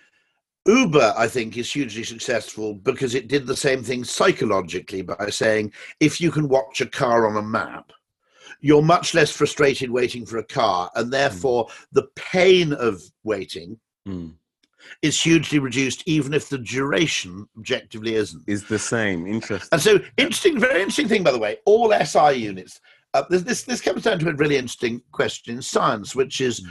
Uber, 0.67 1.15
I 1.17 1.29
think, 1.29 1.57
is 1.57 1.73
hugely 1.73 2.03
successful 2.03 2.75
because 2.75 3.15
it 3.15 3.29
did 3.29 3.47
the 3.47 3.57
same 3.57 3.85
thing 3.85 4.03
psychologically 4.03 5.03
by 5.03 5.31
saying 5.31 5.73
if 6.01 6.21
you 6.21 6.33
can 6.33 6.49
watch 6.49 6.81
a 6.81 6.87
car 6.87 7.29
on 7.29 7.37
a 7.37 7.43
map, 7.43 7.93
you're 8.61 8.83
much 8.83 9.15
less 9.15 9.31
frustrated 9.31 9.91
waiting 9.91 10.25
for 10.27 10.39
a 10.39 10.45
car, 10.45 10.91
and 10.95 11.13
therefore 11.13 11.69
the 11.93 12.09
pain 12.17 12.73
of 12.73 13.03
waiting 13.25 13.79
Hmm. 14.07 14.29
is 15.03 15.21
hugely 15.21 15.59
reduced, 15.59 16.03
even 16.07 16.33
if 16.33 16.49
the 16.49 16.59
duration 16.59 17.49
objectively 17.59 18.15
isn't. 18.15 18.45
Is 18.47 18.65
the 18.65 18.79
same. 18.79 19.27
Interesting. 19.27 19.69
And 19.73 19.81
so, 19.83 19.99
interesting, 20.17 20.61
very 20.61 20.81
interesting 20.81 21.09
thing, 21.09 21.23
by 21.25 21.33
the 21.33 21.39
way, 21.39 21.59
all 21.67 21.93
SI 21.93 22.35
units. 22.35 22.81
Uh, 23.15 23.25
this, 23.31 23.43
this 23.43 23.63
this 23.65 23.81
comes 23.81 24.03
down 24.05 24.19
to 24.21 24.29
a 24.29 24.35
really 24.35 24.57
interesting 24.57 25.03
question 25.11 25.55
in 25.57 25.63
science, 25.63 26.15
which 26.15 26.41
is 26.41 26.65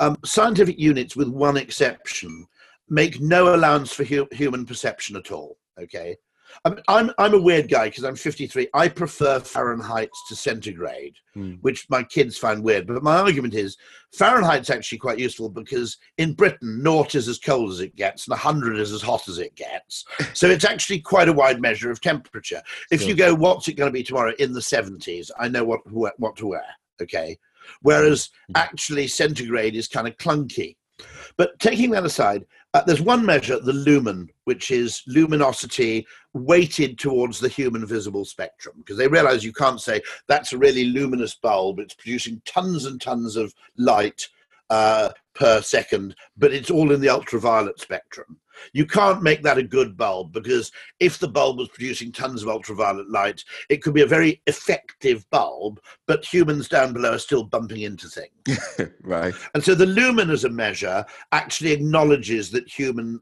um, 0.00 0.16
scientific 0.24 0.78
units, 0.78 1.16
with 1.16 1.28
one 1.28 1.56
exception, 1.56 2.46
make 2.88 3.20
no 3.20 3.54
allowance 3.54 3.92
for 3.92 4.04
hu- 4.04 4.28
human 4.32 4.64
perception 4.64 5.16
at 5.16 5.30
all. 5.32 5.58
Okay, 5.80 6.16
I'm 6.64 6.78
I'm, 6.88 7.10
I'm 7.18 7.34
a 7.34 7.40
weird 7.40 7.68
guy 7.68 7.88
because 7.88 8.04
I'm 8.04 8.16
53. 8.16 8.68
I 8.74 8.88
prefer 8.88 9.40
Fahrenheit 9.40 10.10
to 10.28 10.36
centigrade, 10.36 11.14
Hmm. 11.34 11.54
which 11.60 11.86
my 11.90 12.02
kids 12.02 12.36
find 12.36 12.62
weird. 12.62 12.86
But 12.86 13.02
my 13.02 13.16
argument 13.16 13.54
is 13.54 13.76
Fahrenheit's 14.16 14.70
actually 14.70 14.98
quite 14.98 15.18
useful 15.18 15.48
because 15.48 15.96
in 16.16 16.32
Britain, 16.34 16.82
naught 16.82 17.14
is 17.14 17.28
as 17.28 17.38
cold 17.38 17.70
as 17.70 17.80
it 17.80 17.94
gets, 17.96 18.26
and 18.26 18.32
100 18.32 18.78
is 18.78 18.92
as 18.92 19.02
hot 19.02 19.28
as 19.28 19.38
it 19.38 19.54
gets. 19.54 20.04
So 20.34 20.48
it's 20.48 20.64
actually 20.64 21.00
quite 21.00 21.28
a 21.28 21.32
wide 21.32 21.60
measure 21.60 21.90
of 21.90 22.00
temperature. 22.00 22.62
If 22.90 23.06
you 23.06 23.14
go, 23.14 23.34
what's 23.34 23.68
it 23.68 23.74
going 23.74 23.88
to 23.88 23.92
be 23.92 24.02
tomorrow 24.02 24.32
in 24.38 24.52
the 24.52 24.60
70s? 24.60 25.30
I 25.38 25.48
know 25.48 25.64
what 25.64 25.80
what 26.18 26.36
to 26.36 26.46
wear. 26.46 26.64
Okay. 27.02 27.38
Whereas 27.82 28.30
actually 28.54 29.08
centigrade 29.08 29.74
is 29.74 29.88
kind 29.88 30.08
of 30.08 30.16
clunky. 30.16 30.76
But 31.36 31.58
taking 31.60 31.90
that 31.90 32.04
aside, 32.04 32.44
uh, 32.74 32.82
there's 32.86 33.00
one 33.00 33.24
measure, 33.24 33.58
the 33.58 33.72
lumen, 33.72 34.28
which 34.44 34.70
is 34.70 35.02
luminosity 35.06 36.06
weighted 36.34 36.98
towards 36.98 37.40
the 37.40 37.48
human 37.48 37.86
visible 37.86 38.24
spectrum, 38.24 38.74
because 38.78 38.98
they 38.98 39.08
realize 39.08 39.42
you 39.44 39.52
can't 39.52 39.80
say 39.80 40.00
that's 40.26 40.52
a 40.52 40.58
really 40.58 40.84
luminous 40.84 41.34
bulb, 41.34 41.78
it's 41.78 41.94
producing 41.94 42.42
tons 42.44 42.84
and 42.84 43.00
tons 43.00 43.36
of 43.36 43.54
light 43.76 44.28
uh, 44.70 45.10
per 45.38 45.62
second, 45.62 46.16
but 46.36 46.52
it's 46.52 46.70
all 46.70 46.92
in 46.92 47.00
the 47.00 47.08
ultraviolet 47.08 47.80
spectrum. 47.80 48.38
You 48.72 48.86
can't 48.86 49.22
make 49.22 49.42
that 49.44 49.56
a 49.56 49.62
good 49.62 49.96
bulb 49.96 50.32
because 50.32 50.72
if 50.98 51.18
the 51.18 51.28
bulb 51.28 51.58
was 51.58 51.68
producing 51.68 52.10
tons 52.10 52.42
of 52.42 52.48
ultraviolet 52.48 53.08
light, 53.08 53.44
it 53.68 53.80
could 53.80 53.94
be 53.94 54.02
a 54.02 54.06
very 54.06 54.42
effective 54.48 55.24
bulb, 55.30 55.80
but 56.08 56.24
humans 56.24 56.68
down 56.68 56.92
below 56.92 57.12
are 57.12 57.18
still 57.18 57.44
bumping 57.44 57.82
into 57.82 58.08
things. 58.08 58.90
right. 59.02 59.34
And 59.54 59.62
so 59.62 59.76
the 59.76 59.86
lumen 59.86 60.28
as 60.30 60.42
a 60.42 60.50
measure 60.50 61.06
actually 61.30 61.70
acknowledges 61.70 62.50
that 62.50 62.68
human 62.68 63.20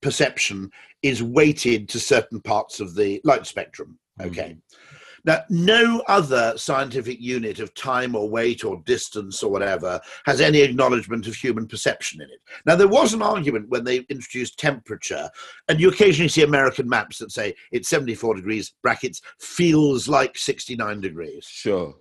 perception 0.00 0.68
is 1.02 1.22
weighted 1.22 1.88
to 1.90 2.00
certain 2.00 2.40
parts 2.40 2.80
of 2.80 2.96
the 2.96 3.20
light 3.22 3.46
spectrum. 3.46 4.00
Okay. 4.20 4.56
Mm-hmm. 4.56 4.78
Now, 5.24 5.42
no 5.48 6.02
other 6.08 6.54
scientific 6.56 7.20
unit 7.20 7.60
of 7.60 7.74
time 7.74 8.16
or 8.16 8.28
weight 8.28 8.64
or 8.64 8.82
distance 8.84 9.42
or 9.42 9.50
whatever 9.50 10.00
has 10.26 10.40
any 10.40 10.60
acknowledgement 10.60 11.28
of 11.28 11.34
human 11.34 11.66
perception 11.66 12.20
in 12.20 12.28
it. 12.28 12.40
Now, 12.66 12.74
there 12.74 12.88
was 12.88 13.14
an 13.14 13.22
argument 13.22 13.68
when 13.68 13.84
they 13.84 13.98
introduced 14.08 14.58
temperature, 14.58 15.30
and 15.68 15.80
you 15.80 15.88
occasionally 15.88 16.28
see 16.28 16.42
American 16.42 16.88
maps 16.88 17.18
that 17.18 17.30
say 17.30 17.54
it's 17.70 17.88
74 17.88 18.34
degrees, 18.34 18.74
brackets, 18.82 19.22
feels 19.38 20.08
like 20.08 20.36
69 20.36 21.00
degrees. 21.00 21.44
Sure. 21.44 21.94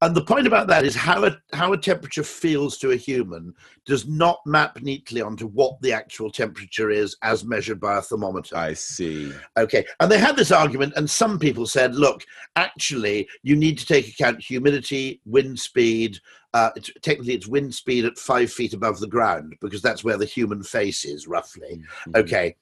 And 0.00 0.14
the 0.14 0.22
point 0.22 0.46
about 0.46 0.68
that 0.68 0.84
is 0.84 0.94
how 0.94 1.24
a, 1.24 1.36
how 1.52 1.72
a 1.72 1.78
temperature 1.78 2.22
feels 2.22 2.78
to 2.78 2.92
a 2.92 2.96
human 2.96 3.52
does 3.84 4.06
not 4.06 4.38
map 4.46 4.80
neatly 4.80 5.20
onto 5.20 5.48
what 5.48 5.80
the 5.82 5.92
actual 5.92 6.30
temperature 6.30 6.90
is 6.90 7.16
as 7.22 7.44
measured 7.44 7.80
by 7.80 7.98
a 7.98 8.02
thermometer. 8.02 8.56
I 8.56 8.74
see. 8.74 9.32
Okay. 9.56 9.84
And 9.98 10.10
they 10.10 10.18
had 10.18 10.36
this 10.36 10.52
argument, 10.52 10.92
and 10.96 11.10
some 11.10 11.38
people 11.38 11.66
said, 11.66 11.96
look, 11.96 12.24
actually, 12.54 13.28
you 13.42 13.56
need 13.56 13.76
to 13.78 13.86
take 13.86 14.08
account 14.08 14.40
humidity, 14.40 15.20
wind 15.24 15.58
speed. 15.58 16.18
Uh, 16.54 16.70
it's, 16.76 16.90
technically, 17.02 17.34
it's 17.34 17.48
wind 17.48 17.74
speed 17.74 18.04
at 18.04 18.18
five 18.18 18.52
feet 18.52 18.74
above 18.74 19.00
the 19.00 19.06
ground 19.06 19.56
because 19.60 19.82
that's 19.82 20.04
where 20.04 20.16
the 20.16 20.24
human 20.24 20.62
face 20.62 21.04
is, 21.04 21.26
roughly. 21.26 21.82
Mhm. 22.06 22.16
Okay. 22.20 22.56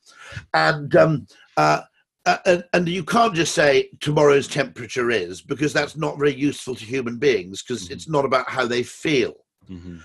And 0.55 0.97
um, 0.97 1.27
uh, 1.59 1.83
uh, 2.27 2.39
and, 2.45 2.65
and 2.73 2.89
you 2.89 3.05
can't 3.05 3.35
just 3.35 3.55
say 3.55 3.89
tomorrow's 4.01 4.49
temperature 4.49 5.11
is 5.11 5.41
because 5.41 5.73
that's 5.73 5.97
not 5.97 6.19
very 6.19 6.35
useful 6.35 6.75
to 6.75 6.85
human 6.85 7.19
beings 7.19 7.63
because 7.63 7.89
Mhm. 7.89 7.93
it's 7.93 8.09
not 8.09 8.25
about 8.25 8.49
how 8.51 8.67
they 8.67 8.83
feel. 8.83 9.35
Mhm. 9.71 10.03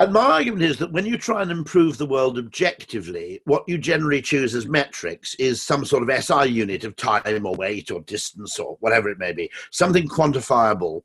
And 0.00 0.12
my 0.12 0.20
argument 0.20 0.62
is 0.62 0.78
that 0.78 0.92
when 0.92 1.06
you 1.06 1.18
try 1.18 1.42
and 1.42 1.50
improve 1.50 1.98
the 1.98 2.06
world 2.06 2.38
objectively, 2.38 3.40
what 3.46 3.64
you 3.66 3.78
generally 3.78 4.22
choose 4.22 4.54
as 4.54 4.66
metrics 4.66 5.34
is 5.36 5.60
some 5.62 5.84
sort 5.84 6.04
of 6.04 6.10
SI 6.10 6.44
unit 6.44 6.84
of 6.84 6.94
time 6.94 7.46
or 7.46 7.54
weight 7.56 7.90
or 7.90 8.00
distance 8.02 8.58
or 8.60 8.76
whatever 8.80 9.08
it 9.08 9.18
may 9.18 9.32
be, 9.32 9.50
something 9.72 10.08
quantifiable. 10.08 11.02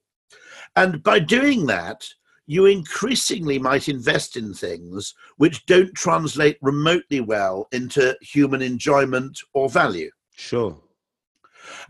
And 0.76 1.02
by 1.02 1.19
doing 1.19 1.65
that, 1.67 2.08
you 2.46 2.65
increasingly 2.65 3.58
might 3.58 3.89
invest 3.89 4.38
in 4.38 4.54
things 4.54 5.15
which 5.38 5.65
don't 5.65 5.93
translate 5.96 6.58
remotely 6.62 7.19
well 7.19 7.67
into 7.72 8.15
human 8.22 8.62
enjoyment 8.62 9.39
or 9.54 9.69
value. 9.69 10.12
Sure. 10.36 10.80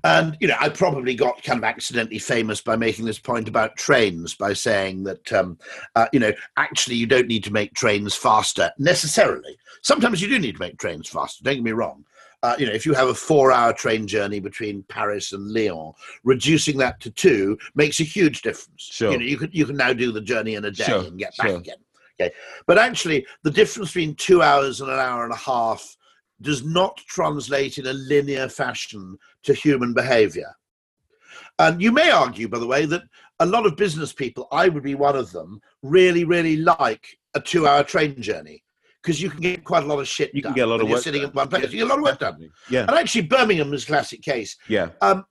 And, 0.03 0.37
you 0.39 0.47
know, 0.47 0.55
I 0.59 0.69
probably 0.69 1.15
got 1.15 1.41
kind 1.43 1.57
of 1.57 1.63
accidentally 1.63 2.19
famous 2.19 2.61
by 2.61 2.75
making 2.75 3.05
this 3.05 3.19
point 3.19 3.47
about 3.47 3.75
trains 3.75 4.35
by 4.35 4.53
saying 4.53 5.03
that, 5.03 5.33
um, 5.33 5.57
uh, 5.95 6.07
you 6.13 6.19
know, 6.19 6.31
actually 6.57 6.95
you 6.95 7.07
don't 7.07 7.27
need 7.27 7.43
to 7.45 7.53
make 7.53 7.73
trains 7.73 8.13
faster 8.13 8.71
necessarily. 8.77 9.57
Sometimes 9.81 10.21
you 10.21 10.27
do 10.27 10.37
need 10.39 10.53
to 10.53 10.59
make 10.59 10.77
trains 10.77 11.09
faster, 11.09 11.43
don't 11.43 11.55
get 11.55 11.63
me 11.63 11.71
wrong. 11.71 12.05
Uh, 12.43 12.55
you 12.59 12.65
know, 12.65 12.73
if 12.73 12.85
you 12.85 12.93
have 12.93 13.07
a 13.07 13.13
four-hour 13.13 13.71
train 13.71 14.05
journey 14.05 14.41
between 14.41 14.83
Paris 14.89 15.31
and 15.31 15.53
Lyon, 15.53 15.93
reducing 16.25 16.77
that 16.77 16.99
to 16.99 17.09
two 17.09 17.57
makes 17.73 18.01
a 18.01 18.03
huge 18.03 18.41
difference. 18.41 18.81
Sure. 18.81 19.13
You 19.13 19.17
know, 19.17 19.23
you 19.23 19.37
can 19.37 19.49
you 19.53 19.65
can 19.65 19.77
now 19.77 19.93
do 19.93 20.11
the 20.11 20.19
journey 20.19 20.55
in 20.55 20.65
a 20.65 20.71
day 20.71 20.83
Sure, 20.83 21.05
and 21.05 21.17
get 21.17 21.35
back 21.37 21.47
sure. 21.47 21.57
again. 21.57 21.77
Okay, 22.19 22.33
but 22.67 22.77
actually, 22.77 23.25
the 23.43 23.49
difference 23.49 23.91
between 23.91 24.13
two 24.15 24.41
hours 24.41 24.81
and 24.81 24.91
an 24.91 24.99
hour 24.99 25.23
and 25.23 25.31
a 25.31 25.37
half 25.37 25.95
does 26.41 26.63
not 26.63 26.97
translate 27.07 27.77
in 27.77 27.87
a 27.87 27.93
linear 27.93 28.49
fashion 28.49 29.17
to 29.43 29.53
human 29.53 29.93
behavior. 29.93 30.51
And 31.59 31.81
you 31.81 31.91
may 31.91 32.09
argue, 32.09 32.47
by 32.47 32.59
the 32.59 32.67
way, 32.67 32.85
that 32.85 33.03
a 33.39 33.45
lot 33.45 33.65
of 33.65 33.75
business 33.77 34.11
people, 34.13 34.47
I 34.51 34.69
would 34.69 34.83
be 34.83 34.95
one 34.95 35.15
of 35.15 35.31
them, 35.31 35.61
really, 35.81 36.23
really 36.23 36.57
like 36.57 37.05
a 37.35 37.39
two 37.39 37.67
hour 37.67 37.83
train 37.83 38.21
journey 38.21 38.63
because 39.01 39.21
you 39.21 39.29
can 39.29 39.41
get 39.41 39.63
quite 39.63 39.83
a 39.83 39.85
lot 39.85 39.99
of 39.99 40.07
shit 40.07 40.33
You 40.33 40.41
can 40.41 40.53
get 40.53 40.63
a 40.63 40.67
lot 40.67 40.77
when 40.77 40.81
of 40.83 40.89
you're 40.89 40.97
work 40.97 41.03
sitting 41.03 41.21
done. 41.21 41.31
in 41.31 41.35
one 41.35 41.47
place. 41.49 41.63
You 41.71 41.79
get 41.79 41.83
a 41.83 41.89
lot 41.89 41.97
of 41.97 42.03
work 42.03 42.19
done. 42.19 42.49
Yeah. 42.69 42.81
And 42.81 42.91
actually, 42.91 43.23
Birmingham 43.23 43.73
is 43.73 43.83
a 43.83 43.87
classic 43.87 44.21
case. 44.21 44.55
Yeah. 44.67 44.89
Um, 45.01 45.25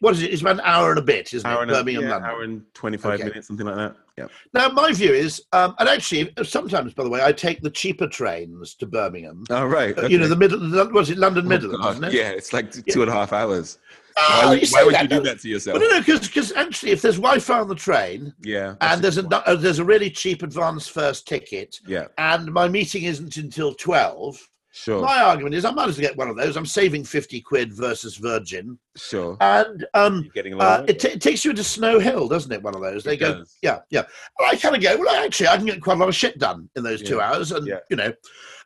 what 0.00 0.14
is 0.14 0.22
it? 0.22 0.32
It's 0.32 0.42
about 0.42 0.54
an 0.56 0.60
hour 0.64 0.90
and 0.90 0.98
a 0.98 1.02
bit, 1.02 1.32
isn't 1.34 1.48
Hour 1.48 1.60
it? 1.60 1.62
and, 1.64 1.70
Birmingham, 1.72 2.04
yeah, 2.04 2.10
London. 2.10 2.30
hour 2.30 2.42
and 2.42 2.62
25 2.74 3.14
Okay. 3.14 3.24
minutes, 3.24 3.46
something 3.48 3.66
like 3.66 3.76
that. 3.76 3.96
Yeah. 4.16 4.26
Now, 4.52 4.68
my 4.68 4.92
view 4.92 5.12
is, 5.12 5.42
um, 5.52 5.74
and 5.78 5.88
actually, 5.88 6.32
sometimes, 6.44 6.94
by 6.94 7.02
the 7.02 7.10
way, 7.10 7.22
I 7.24 7.32
take 7.32 7.60
the 7.62 7.70
cheaper 7.70 8.06
trains 8.06 8.74
to 8.76 8.86
Birmingham. 8.86 9.44
All 9.50 9.66
right. 9.66 9.96
Uh, 9.98 10.06
You 10.06 10.18
know, 10.18 10.28
the 10.28 10.36
middle, 10.36 10.60
was 10.92 11.10
it 11.10 11.18
London 11.18 11.46
Oh, 11.46 11.48
Midland, 11.48 11.82
God. 11.82 12.04
it? 12.04 12.12
Yeah, 12.12 12.30
it's 12.30 12.52
like 12.52 12.70
two 12.86 13.02
and 13.02 13.10
a 13.10 13.14
half 13.14 13.32
hours. 13.32 13.78
Ah, 14.16 14.42
why 14.44 14.50
would, 14.50 14.62
you 14.62 14.68
why 14.70 14.84
would 14.84 15.00
you 15.00 15.08
do 15.08 15.20
that 15.22 15.40
to 15.40 15.48
yourself? 15.48 15.80
Well, 15.80 15.90
no, 15.90 15.96
no, 15.98 16.04
because 16.04 16.52
actually, 16.52 16.92
if 16.92 17.02
there's 17.02 17.16
Wi-Fi 17.16 17.58
on 17.58 17.66
the 17.66 17.74
train 17.74 18.32
Yeah. 18.44 18.76
and 18.80 19.02
there's 19.02 19.16
a 19.16 19.22
point. 19.24 19.42
uh, 19.44 19.56
there's 19.56 19.80
a 19.80 19.84
really 19.84 20.08
cheap 20.08 20.44
advance 20.44 20.86
first 20.86 21.26
ticket, 21.26 21.80
Yeah, 21.84 22.06
and 22.16 22.52
my 22.52 22.68
meeting 22.68 23.02
isn't 23.02 23.36
until 23.36 23.74
twelve, 23.74 24.38
sure. 24.74 25.00
my 25.00 25.20
argument 25.22 25.54
is 25.54 25.64
I 25.64 25.70
might 25.70 25.88
as 25.88 25.96
well 25.96 26.06
get 26.08 26.16
one 26.16 26.28
of 26.28 26.36
those. 26.36 26.56
I'm 26.56 26.66
saving 26.66 27.04
fifty 27.04 27.40
quid 27.40 27.72
versus 27.72 28.16
Virgin, 28.16 28.78
Sure. 28.96 29.36
and 29.40 29.86
um, 29.94 30.28
getting 30.34 30.60
uh, 30.60 30.84
it, 30.88 30.98
ta- 31.00 31.08
it 31.08 31.20
takes 31.20 31.44
you 31.44 31.50
into 31.52 31.64
Snow 31.64 31.98
Hill, 31.98 32.28
doesn't 32.28 32.50
it? 32.52 32.62
One 32.62 32.74
of 32.74 32.82
those. 32.82 33.04
They 33.04 33.14
It 33.14 33.20
go, 33.20 33.34
does. 33.38 33.56
yeah, 33.62 33.78
yeah. 33.90 34.02
And 34.38 34.48
I 34.50 34.56
kind 34.56 34.74
of 34.76 34.82
go, 34.82 34.96
well, 34.98 35.24
actually, 35.24 35.48
I 35.48 35.56
can 35.56 35.66
get 35.66 35.80
quite 35.80 35.96
a 35.96 36.00
lot 36.00 36.08
of 36.08 36.14
shit 36.14 36.38
done 36.38 36.68
in 36.76 36.82
those 36.82 37.02
two 37.02 37.20
hours, 37.20 37.52
and 37.52 37.66
Yeah. 37.66 37.78
you 37.90 37.96
know. 37.96 38.12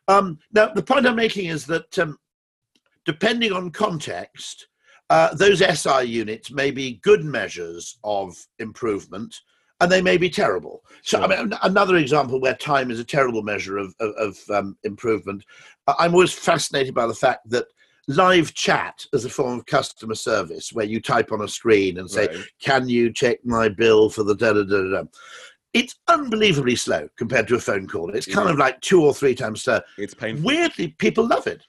Um, 0.07 0.39
now, 0.51 0.69
the 0.73 0.81
point 0.81 1.05
I'm 1.07 1.15
making 1.15 1.45
is 1.47 1.65
that 1.67 1.97
um, 1.99 2.17
depending 3.05 3.51
on 3.53 3.69
context, 3.71 4.67
uh, 5.11 5.33
those 5.35 5.59
SI 5.59 6.03
units 6.05 6.51
may 6.51 6.71
be 6.71 6.99
good 7.03 7.23
measures 7.23 7.97
of 8.03 8.35
improvement, 8.59 9.35
and 9.81 9.91
they 9.91 10.01
may 10.01 10.17
be 10.17 10.29
terrible. 10.29 10.83
So, 11.03 11.21
I 11.21 11.27
mean, 11.27 11.53
another 11.63 11.95
example 11.95 12.39
where 12.39 12.55
time 12.55 12.91
is 12.91 12.99
a 12.99 13.05
terrible 13.05 13.41
measure 13.41 13.77
of 13.77 13.93
of, 13.99 14.11
of 14.15 14.37
um, 14.49 14.77
improvement. 14.83 15.43
I'm 15.87 16.13
always 16.13 16.33
fascinated 16.33 16.93
by 16.93 17.07
the 17.07 17.13
fact 17.13 17.49
that 17.49 17.65
live 18.07 18.53
chat 18.53 19.05
as 19.13 19.23
a 19.23 19.29
form 19.29 19.59
of 19.59 19.65
customer 19.65 20.15
service, 20.15 20.73
where 20.73 20.85
you 20.85 20.99
type 20.99 21.31
on 21.31 21.41
a 21.41 21.47
screen 21.47 21.99
and 21.99 22.09
say, 22.09 22.27
Right. 22.27 22.37
can 22.61 22.89
you 22.89 23.13
check 23.13 23.37
my 23.45 23.69
bill 23.69 24.09
for 24.09 24.23
the 24.23 24.35
da 24.35 24.53
da 24.53 24.63
da 24.63 24.91
da? 24.91 25.03
It's 25.73 25.95
unbelievably 26.07 26.75
slow 26.75 27.07
compared 27.17 27.47
to 27.49 27.55
a 27.55 27.59
phone 27.59 27.87
call. 27.87 28.09
It's 28.15 28.25
kind 28.25 28.47
Yeah. 28.47 28.53
of 28.53 28.57
like 28.57 28.81
two 28.81 29.03
or 29.03 29.13
three 29.13 29.35
times 29.35 29.61
slow. 29.63 29.81
It's 29.99 30.15
painful. 30.15 30.43
Weirdly, 30.43 30.89
people 30.97 31.27
love 31.27 31.45
it. 31.45 31.63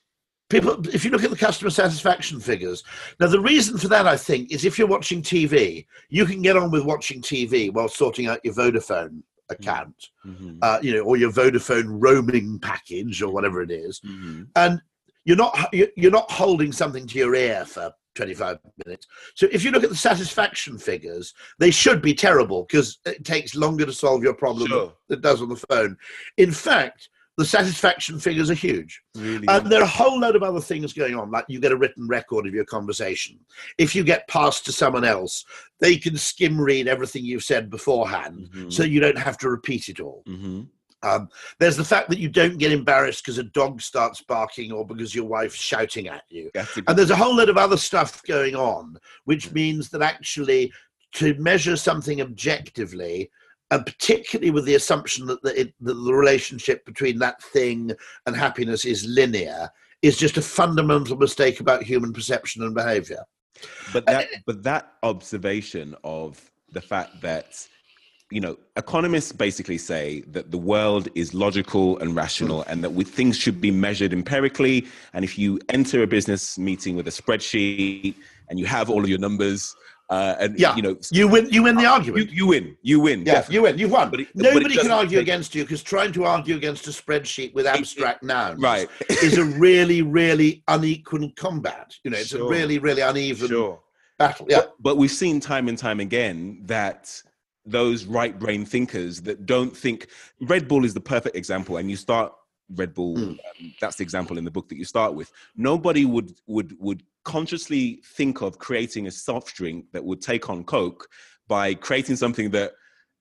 People, 0.50 0.84
if 0.92 1.04
you 1.04 1.12
look 1.12 1.22
at 1.22 1.30
the 1.30 1.36
customer 1.36 1.70
satisfaction 1.70 2.40
figures, 2.40 2.82
now 3.20 3.28
the 3.28 3.40
reason 3.40 3.78
for 3.78 3.86
that, 3.86 4.06
I 4.08 4.16
think, 4.16 4.50
is 4.50 4.64
if 4.64 4.78
you're 4.78 4.88
watching 4.88 5.22
TV, 5.22 5.86
you 6.08 6.26
can 6.26 6.42
get 6.42 6.56
on 6.56 6.72
with 6.72 6.84
watching 6.84 7.22
TV 7.22 7.72
while 7.72 7.88
sorting 7.88 8.26
out 8.26 8.44
your 8.44 8.52
Vodafone 8.54 9.22
account, 9.48 10.10
Mhm. 10.26 10.58
uh, 10.60 10.80
you 10.82 10.92
know, 10.94 11.00
or 11.02 11.16
your 11.16 11.30
Vodafone 11.30 11.84
roaming 11.88 12.58
package 12.58 13.22
or 13.22 13.32
whatever 13.32 13.62
it 13.62 13.70
is 13.70 14.00
Mhm. 14.00 14.48
and 14.56 14.80
you're 15.24 15.36
not 15.36 15.68
you- 15.72 15.90
you're 15.96 16.10
not 16.10 16.30
holding 16.30 16.72
something 16.72 17.06
to 17.06 17.18
your 17.18 17.34
ear 17.34 17.64
for 17.66 17.92
25 18.14 18.58
minutes 18.84 19.06
so 19.34 19.46
if 19.52 19.62
you 19.64 19.70
look 19.70 19.84
at 19.84 19.90
the 19.90 19.96
satisfaction 19.96 20.78
figures 20.78 21.34
they 21.58 21.70
should 21.70 22.00
be 22.00 22.14
terrible 22.14 22.62
because 22.64 22.98
it 23.04 23.24
takes 23.24 23.54
longer 23.54 23.84
to 23.84 23.92
solve 23.92 24.22
your 24.22 24.34
problem 24.34 24.68
Sure. 24.68 24.92
than 25.08 25.18
it 25.18 25.22
does 25.22 25.42
on 25.42 25.48
the 25.48 25.62
phone 25.68 25.96
in 26.38 26.50
fact 26.52 27.08
the 27.40 27.46
satisfaction 27.46 28.18
figures 28.20 28.50
are 28.50 28.54
huge 28.68 29.00
Really. 29.16 29.46
and 29.48 29.66
there 29.70 29.80
are 29.80 29.84
a 29.84 29.96
whole 30.00 30.20
load 30.20 30.36
of 30.36 30.42
other 30.42 30.60
things 30.60 30.92
going 30.92 31.14
on 31.14 31.30
like 31.30 31.46
you 31.48 31.58
get 31.58 31.72
a 31.72 31.76
written 31.76 32.06
record 32.06 32.46
of 32.46 32.52
your 32.52 32.66
conversation 32.66 33.38
if 33.78 33.94
you 33.94 34.04
get 34.04 34.28
passed 34.28 34.64
to 34.66 34.72
someone 34.72 35.04
else 35.04 35.44
they 35.80 35.96
can 35.96 36.16
skim 36.16 36.60
read 36.60 36.86
everything 36.86 37.24
you've 37.24 37.42
said 37.42 37.70
beforehand 37.70 38.50
Mhm. 38.54 38.72
so 38.72 38.82
you 38.82 39.00
don't 39.00 39.18
have 39.18 39.38
to 39.38 39.48
repeat 39.48 39.88
it 39.88 40.00
all 40.00 40.22
Mhm. 40.28 40.68
um, 41.02 41.28
there's 41.58 41.78
the 41.78 41.84
fact 41.92 42.10
that 42.10 42.18
you 42.18 42.28
don't 42.28 42.58
get 42.58 42.72
embarrassed 42.72 43.24
because 43.24 43.38
a 43.38 43.42
dog 43.60 43.80
starts 43.80 44.20
barking 44.20 44.70
or 44.70 44.86
because 44.86 45.14
your 45.14 45.24
wife's 45.24 45.56
shouting 45.70 46.08
at 46.08 46.24
you. 46.28 46.50
And 46.86 46.94
there's 46.98 47.08
a 47.08 47.16
whole 47.16 47.34
lot 47.34 47.48
of 47.48 47.56
other 47.56 47.78
stuff 47.78 48.22
going 48.24 48.54
on, 48.54 48.98
which 49.24 49.50
means 49.52 49.88
that 49.90 50.02
actually 50.02 50.70
to 51.12 51.32
measure 51.50 51.76
something 51.78 52.20
objectively, 52.20 53.30
and 53.70 53.86
particularly 53.86 54.50
with 54.50 54.64
the 54.64 54.74
assumption 54.74 55.26
that 55.26 55.42
the, 55.42 55.60
it, 55.60 55.74
the 55.80 55.94
relationship 55.94 56.84
between 56.84 57.18
that 57.18 57.42
thing 57.42 57.92
and 58.26 58.36
happiness 58.36 58.84
is 58.84 59.06
linear, 59.06 59.70
is 60.02 60.16
just 60.16 60.36
a 60.36 60.42
fundamental 60.42 61.16
mistake 61.16 61.60
about 61.60 61.82
human 61.82 62.12
perception 62.12 62.62
and 62.62 62.74
behavior. 62.74 63.24
but 63.92 64.06
that 64.06 64.28
but 64.46 64.62
that 64.62 64.94
observation 65.02 65.94
of 66.04 66.50
the 66.72 66.80
fact 66.80 67.20
that 67.20 67.66
you 68.30 68.40
know 68.40 68.56
economists 68.76 69.32
basically 69.32 69.76
say 69.76 70.22
that 70.28 70.50
the 70.50 70.58
world 70.58 71.08
is 71.14 71.34
logical 71.34 71.98
and 71.98 72.16
rational 72.16 72.62
and 72.68 72.82
that 72.82 72.90
we, 72.90 73.04
things 73.04 73.36
should 73.36 73.60
be 73.60 73.70
measured 73.70 74.12
empirically 74.12 74.86
and 75.12 75.24
if 75.24 75.38
you 75.38 75.58
enter 75.68 76.02
a 76.02 76.06
business 76.06 76.56
meeting 76.58 76.96
with 76.96 77.06
a 77.08 77.10
spreadsheet 77.10 78.14
and 78.48 78.58
you 78.58 78.66
have 78.66 78.88
all 78.88 79.02
of 79.02 79.08
your 79.08 79.18
numbers 79.18 79.74
uh, 80.10 80.34
and 80.40 80.58
Yeah. 80.58 80.74
you 80.76 80.82
know 80.82 80.96
You 81.10 81.28
win. 81.28 81.48
You 81.50 81.62
win 81.62 81.76
the 81.76 81.82
you, 81.82 81.88
argument. 81.88 82.30
you 82.32 82.46
win 82.46 82.76
you 82.82 83.00
win 83.00 83.20
yeah, 83.20 83.24
definitely. 83.34 83.54
you 83.54 83.62
win. 83.62 83.78
You've 83.78 83.92
won. 83.92 84.10
But 84.10 84.20
it- 84.20 84.28
but 84.34 84.42
Nobody 84.42 84.76
can 84.76 84.90
argue 84.90 85.18
take- 85.18 85.22
against 85.28 85.54
you 85.54 85.62
because 85.64 85.82
trying 85.82 86.12
to 86.12 86.24
argue 86.24 86.56
against 86.56 86.86
a 86.88 86.90
spreadsheet 86.90 87.54
with 87.54 87.66
abstract 87.66 88.22
nouns 88.22 88.60
right 88.60 88.88
is 89.22 89.38
a 89.38 89.44
really, 89.66 90.02
really 90.02 90.62
unequal 90.68 91.30
combat. 91.36 91.94
You 92.04 92.10
know, 92.10 92.18
it's 92.18 92.32
a 92.34 92.42
really, 92.44 92.78
really 92.78 93.02
uneven 93.02 93.48
sure 93.48 93.80
battle. 94.18 94.46
Yeah. 94.50 94.58
But, 94.58 94.74
but 94.80 94.96
we've 94.96 95.10
seen 95.10 95.38
time 95.40 95.68
and 95.68 95.78
time 95.78 96.00
again 96.00 96.62
that 96.66 97.22
those 97.66 98.04
right 98.04 98.36
brain 98.38 98.64
thinkers 98.64 99.20
that 99.22 99.46
don't 99.46 99.76
think 99.76 100.08
Red 100.40 100.66
Bull 100.66 100.84
is 100.84 100.92
the 100.94 101.00
perfect 101.00 101.36
example, 101.36 101.76
and 101.76 101.88
you 101.90 101.96
start 101.96 102.32
Red 102.74 102.94
Bull. 102.94 103.16
Mm. 103.16 103.30
Um, 103.30 103.38
that's 103.80 103.96
the 103.96 104.02
example 104.04 104.38
in 104.38 104.44
the 104.44 104.50
book 104.50 104.68
that 104.68 104.76
you 104.78 104.84
start 104.84 105.14
with. 105.14 105.30
Nobody 105.56 106.04
would 106.04 106.34
would 106.46 106.76
would 106.78 107.02
consciously 107.24 108.00
think 108.16 108.40
of 108.42 108.58
creating 108.58 109.06
a 109.06 109.10
soft 109.10 109.54
drink 109.54 109.86
that 109.92 110.04
would 110.04 110.20
take 110.22 110.48
on 110.48 110.64
Coke 110.64 111.08
by 111.48 111.74
creating 111.74 112.16
something 112.16 112.50
that 112.50 112.72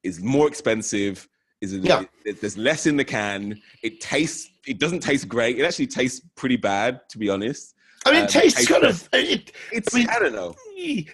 is 0.04 0.22
more 0.22 0.48
expensive. 0.48 1.28
Is 1.62 1.74
Yeah. 1.74 2.04
it, 2.24 2.40
there's 2.40 2.58
less 2.58 2.86
in 2.86 2.96
the 2.96 3.04
can. 3.04 3.62
It 3.84 4.00
tastes. 4.00 4.50
It 4.66 4.80
doesn't 4.80 5.02
taste 5.02 5.28
great. 5.28 5.60
It 5.60 5.64
actually 5.66 5.88
tastes 5.88 6.22
pretty 6.36 6.56
bad, 6.56 7.02
to 7.10 7.18
be 7.18 7.28
honest. 7.30 7.76
I 8.06 8.12
mean, 8.12 8.22
Um, 8.22 8.26
it 8.28 8.30
tastes 8.32 8.66
kind 8.68 8.86
of. 8.86 9.10
It, 9.12 9.52
It's. 9.74 9.94
I 9.94 9.98
mean- 9.98 10.10
I 10.10 10.20
don't 10.20 10.32
know. 10.34 10.56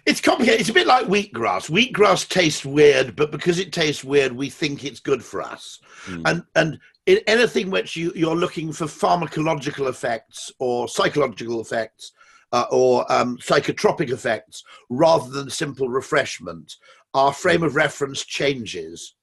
It's 0.05 0.21
complicated. 0.21 0.61
It's 0.61 0.69
a 0.69 0.73
bit 0.73 0.87
like 0.87 1.07
wheatgrass. 1.07 1.69
Wheatgrass 1.69 2.29
tastes 2.29 2.65
weird, 2.65 3.15
but 3.15 3.31
because 3.31 3.59
it 3.59 3.73
tastes 3.73 4.03
weird, 4.03 4.31
we 4.31 4.49
think 4.49 4.83
it's 4.83 4.99
good 4.99 5.23
for 5.23 5.41
us. 5.41 5.79
Mm. 6.05 6.21
And 6.25 6.43
and 6.55 6.79
in 7.05 7.19
anything 7.27 7.69
which 7.69 7.95
you, 7.95 8.11
you're 8.15 8.35
looking 8.35 8.71
for 8.71 8.85
pharmacological 8.85 9.89
effects 9.89 10.51
or 10.59 10.87
psychological 10.87 11.61
effects 11.61 12.11
uh, 12.51 12.65
or 12.71 13.11
um, 13.11 13.37
psychotropic 13.37 14.09
effects 14.09 14.63
rather 14.89 15.29
than 15.29 15.49
simple 15.49 15.89
refreshment, 15.89 16.75
our 17.13 17.33
frame 17.33 17.63
of 17.63 17.75
reference 17.75 18.23
changes 18.23 19.15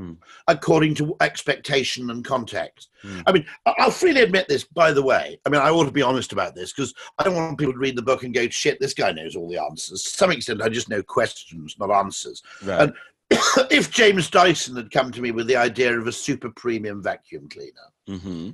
Hmm. 0.00 0.12
according 0.48 0.94
to 0.94 1.14
expectation 1.20 2.08
and 2.08 2.24
context. 2.24 2.88
Hmm. 3.02 3.20
I 3.26 3.32
mean, 3.32 3.44
I'll 3.66 3.90
freely 3.90 4.22
admit 4.22 4.48
this, 4.48 4.64
by 4.64 4.92
the 4.92 5.02
way. 5.02 5.38
I 5.44 5.50
mean, 5.50 5.60
I 5.60 5.68
ought 5.68 5.84
to 5.84 5.90
be 5.90 6.00
honest 6.00 6.32
about 6.32 6.54
this 6.54 6.72
because 6.72 6.94
I 7.18 7.24
don't 7.24 7.34
want 7.34 7.58
people 7.58 7.74
to 7.74 7.78
read 7.78 7.96
the 7.96 8.02
book 8.02 8.22
and 8.22 8.32
go, 8.32 8.48
shit, 8.48 8.80
this 8.80 8.94
guy 8.94 9.12
knows 9.12 9.36
all 9.36 9.48
the 9.48 9.58
answers. 9.58 10.02
To 10.02 10.10
some 10.10 10.30
extent, 10.30 10.62
I 10.62 10.70
just 10.70 10.88
know 10.88 11.02
questions, 11.02 11.76
not 11.78 11.90
answers. 11.90 12.42
Right. 12.64 12.80
And 12.80 12.92
if 13.70 13.90
James 13.90 14.30
Dyson 14.30 14.74
had 14.74 14.90
come 14.90 15.12
to 15.12 15.20
me 15.20 15.32
with 15.32 15.46
the 15.46 15.56
idea 15.56 15.98
of 15.98 16.06
a 16.06 16.12
super 16.12 16.48
premium 16.50 17.02
vacuum 17.02 17.48
cleaner, 17.48 17.90
Mm-hmm. 18.10 18.50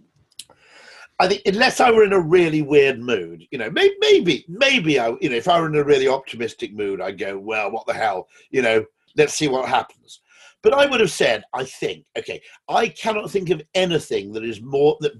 I 1.18 1.28
think 1.28 1.42
unless 1.46 1.80
I 1.80 1.90
were 1.90 2.04
in 2.04 2.12
a 2.12 2.20
really 2.20 2.60
weird 2.60 3.00
mood, 3.00 3.46
you 3.50 3.56
know, 3.56 3.70
maybe, 3.70 3.94
maybe, 4.00 4.44
maybe 4.48 4.98
I, 4.98 5.16
you 5.20 5.30
know, 5.30 5.36
if 5.36 5.48
I 5.48 5.58
were 5.58 5.68
in 5.68 5.76
a 5.76 5.84
really 5.84 6.08
optimistic 6.08 6.74
mood, 6.74 7.00
I'd 7.00 7.18
go, 7.18 7.38
well, 7.38 7.70
what 7.70 7.86
the 7.86 7.94
hell, 7.94 8.28
you 8.50 8.60
know, 8.60 8.84
let's 9.16 9.32
see 9.32 9.48
what 9.48 9.66
happens. 9.66 10.20
But 10.66 10.74
I 10.74 10.86
would 10.86 10.98
have 10.98 11.12
said, 11.12 11.44
I 11.54 11.62
think, 11.62 12.04
okay, 12.18 12.42
I 12.68 12.88
cannot 12.88 13.30
think 13.30 13.50
of 13.50 13.62
anything 13.76 14.32
that 14.32 14.42
is 14.42 14.60
more 14.60 14.96
that 14.98 15.12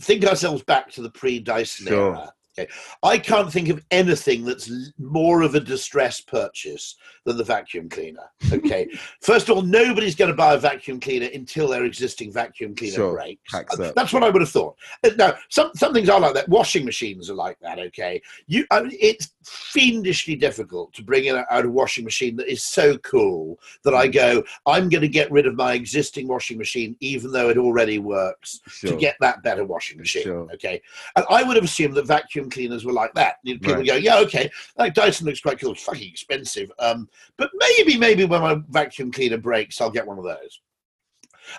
think 0.00 0.24
ourselves 0.24 0.62
back 0.62 0.90
to 0.92 1.02
the 1.02 1.10
pre-Dyson 1.10 1.88
Sure. 1.88 2.16
era. 2.16 2.32
Okay, 2.58 2.70
I 3.02 3.18
can't 3.18 3.52
think 3.52 3.68
of 3.68 3.84
anything 3.90 4.44
that's 4.44 4.70
more 4.98 5.42
of 5.42 5.54
a 5.54 5.60
distress 5.60 6.20
purchase 6.20 6.96
than 7.24 7.36
the 7.36 7.44
vacuum 7.44 7.88
cleaner. 7.88 8.22
Okay, 8.52 8.88
first 9.20 9.48
of 9.48 9.56
all, 9.56 9.62
nobody's 9.62 10.14
going 10.14 10.30
to 10.30 10.36
buy 10.36 10.54
a 10.54 10.58
vacuum 10.58 10.98
cleaner 11.00 11.28
until 11.34 11.68
their 11.68 11.84
existing 11.84 12.32
vacuum 12.32 12.74
cleaner 12.74 12.94
Sure, 12.94 13.14
breaks. 13.14 13.54
Uh. 13.54 13.92
That's 13.94 14.12
what 14.12 14.22
I 14.22 14.30
would 14.30 14.40
have 14.42 14.50
thought. 14.50 14.76
Uh, 15.04 15.10
Now, 15.16 15.34
some 15.50 15.70
some 15.74 15.92
things 15.92 16.08
are 16.08 16.20
like 16.20 16.34
that. 16.34 16.48
Washing 16.48 16.84
machines 16.84 17.28
are 17.30 17.34
like 17.34 17.58
that. 17.60 17.78
Okay, 17.78 18.22
you, 18.46 18.64
I 18.70 18.82
mean, 18.82 18.96
it's 19.00 19.32
fiendishly 19.44 20.34
difficult 20.36 20.92
to 20.94 21.02
bring 21.02 21.26
in 21.26 21.36
a, 21.36 21.44
out 21.50 21.64
a 21.64 21.70
washing 21.70 22.04
machine 22.04 22.36
that 22.36 22.50
is 22.50 22.62
so 22.64 22.96
cool 22.98 23.58
that 23.84 23.94
I 23.94 24.08
go, 24.08 24.42
I'm 24.66 24.88
going 24.88 25.02
to 25.02 25.08
get 25.08 25.30
rid 25.30 25.46
of 25.46 25.54
my 25.54 25.74
existing 25.74 26.26
washing 26.26 26.58
machine, 26.58 26.96
even 27.00 27.30
though 27.32 27.48
it 27.50 27.58
already 27.58 27.98
works, 27.98 28.60
Sure. 28.68 28.90
to 28.92 28.96
get 28.96 29.16
that 29.20 29.42
better 29.42 29.64
washing 29.64 29.98
machine. 29.98 30.22
Sure. 30.24 30.48
Okay, 30.54 30.80
and 31.16 31.24
I 31.30 31.42
would 31.42 31.56
have 31.56 31.64
assumed 31.64 31.94
that 31.94 32.06
vacuum 32.06 32.45
cleaners 32.50 32.84
were 32.84 32.92
like 32.92 33.12
that. 33.14 33.36
People 33.44 33.74
Right. 33.74 33.86
go, 33.86 33.94
yeah, 33.94 34.18
okay, 34.18 34.50
like 34.78 34.94
Dyson 34.94 35.26
looks 35.26 35.40
quite 35.40 35.58
cool. 35.60 35.72
It's 35.72 35.82
fucking 35.82 36.08
expensive, 36.08 36.70
um, 36.78 37.08
but 37.36 37.50
maybe, 37.54 37.98
maybe 37.98 38.24
when 38.24 38.40
my 38.42 38.60
vacuum 38.68 39.12
cleaner 39.12 39.38
breaks, 39.38 39.80
I'll 39.80 39.90
get 39.90 40.06
one 40.06 40.18
of 40.18 40.24
those. 40.24 40.60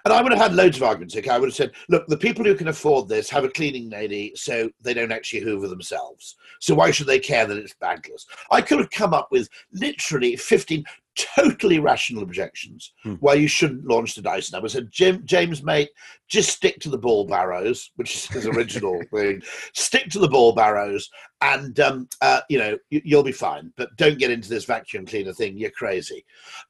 And 0.04 0.14
I 0.14 0.22
would 0.22 0.32
have 0.34 0.42
had 0.42 0.54
loads 0.54 0.78
of 0.78 0.84
arguments. 0.84 1.16
Okay, 1.16 1.30
I 1.30 1.38
would 1.38 1.48
have 1.48 1.56
said, 1.56 1.72
look, 1.90 2.06
the 2.08 2.18
people 2.18 2.44
who 2.44 2.56
can 2.56 2.68
afford 2.68 3.08
this 3.08 3.30
have 3.30 3.46
a 3.46 3.50
cleaning 3.50 3.90
lady, 3.90 4.34
so 4.36 4.70
they 4.82 4.94
don't 4.94 5.12
actually 5.12 5.42
hoover 5.42 5.68
themselves. 5.68 6.36
So 6.60 6.76
why 6.76 6.92
should 6.92 7.08
they 7.08 7.20
care 7.20 7.46
that 7.46 7.58
it's 7.58 7.74
bagless? 7.76 8.26
I 8.52 8.62
could 8.62 8.80
have 8.80 8.90
come 8.90 9.14
up 9.14 9.30
with 9.32 9.48
literally 9.72 10.36
15 10.36 10.84
totally 11.18 11.80
rational 11.80 12.24
objections 12.24 12.94
Hmm. 13.04 13.14
why 13.16 13.34
you 13.34 13.48
shouldn't 13.48 13.86
launch 13.88 14.16
the 14.16 14.22
Dyson. 14.22 14.62
I 14.64 14.68
said, 14.68 14.90
Jim, 14.92 15.22
James, 15.26 15.64
mate, 15.64 15.90
just 16.28 16.50
stick 16.50 16.80
to 16.82 16.90
the 16.90 17.00
Ballbarrows, 17.00 17.90
which 17.96 18.16
is 18.16 18.26
his 18.28 18.46
original 18.48 19.02
thing. 19.14 19.42
Stick 19.74 20.10
to 20.10 20.20
the 20.20 20.30
Ballbarrows, 20.30 21.06
and 21.42 21.80
um, 21.80 22.08
uh, 22.22 22.42
you 22.50 22.60
know 22.60 22.78
you, 22.90 23.02
you'll 23.04 23.24
be 23.24 23.32
fine. 23.32 23.72
But 23.78 23.96
don't 23.98 24.20
get 24.20 24.32
into 24.32 24.50
this 24.50 24.66
vacuum 24.66 25.06
cleaner 25.06 25.34
thing. 25.34 25.58
You're 25.58 25.72
crazy. 25.72 26.26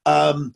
Um, 0.06 0.54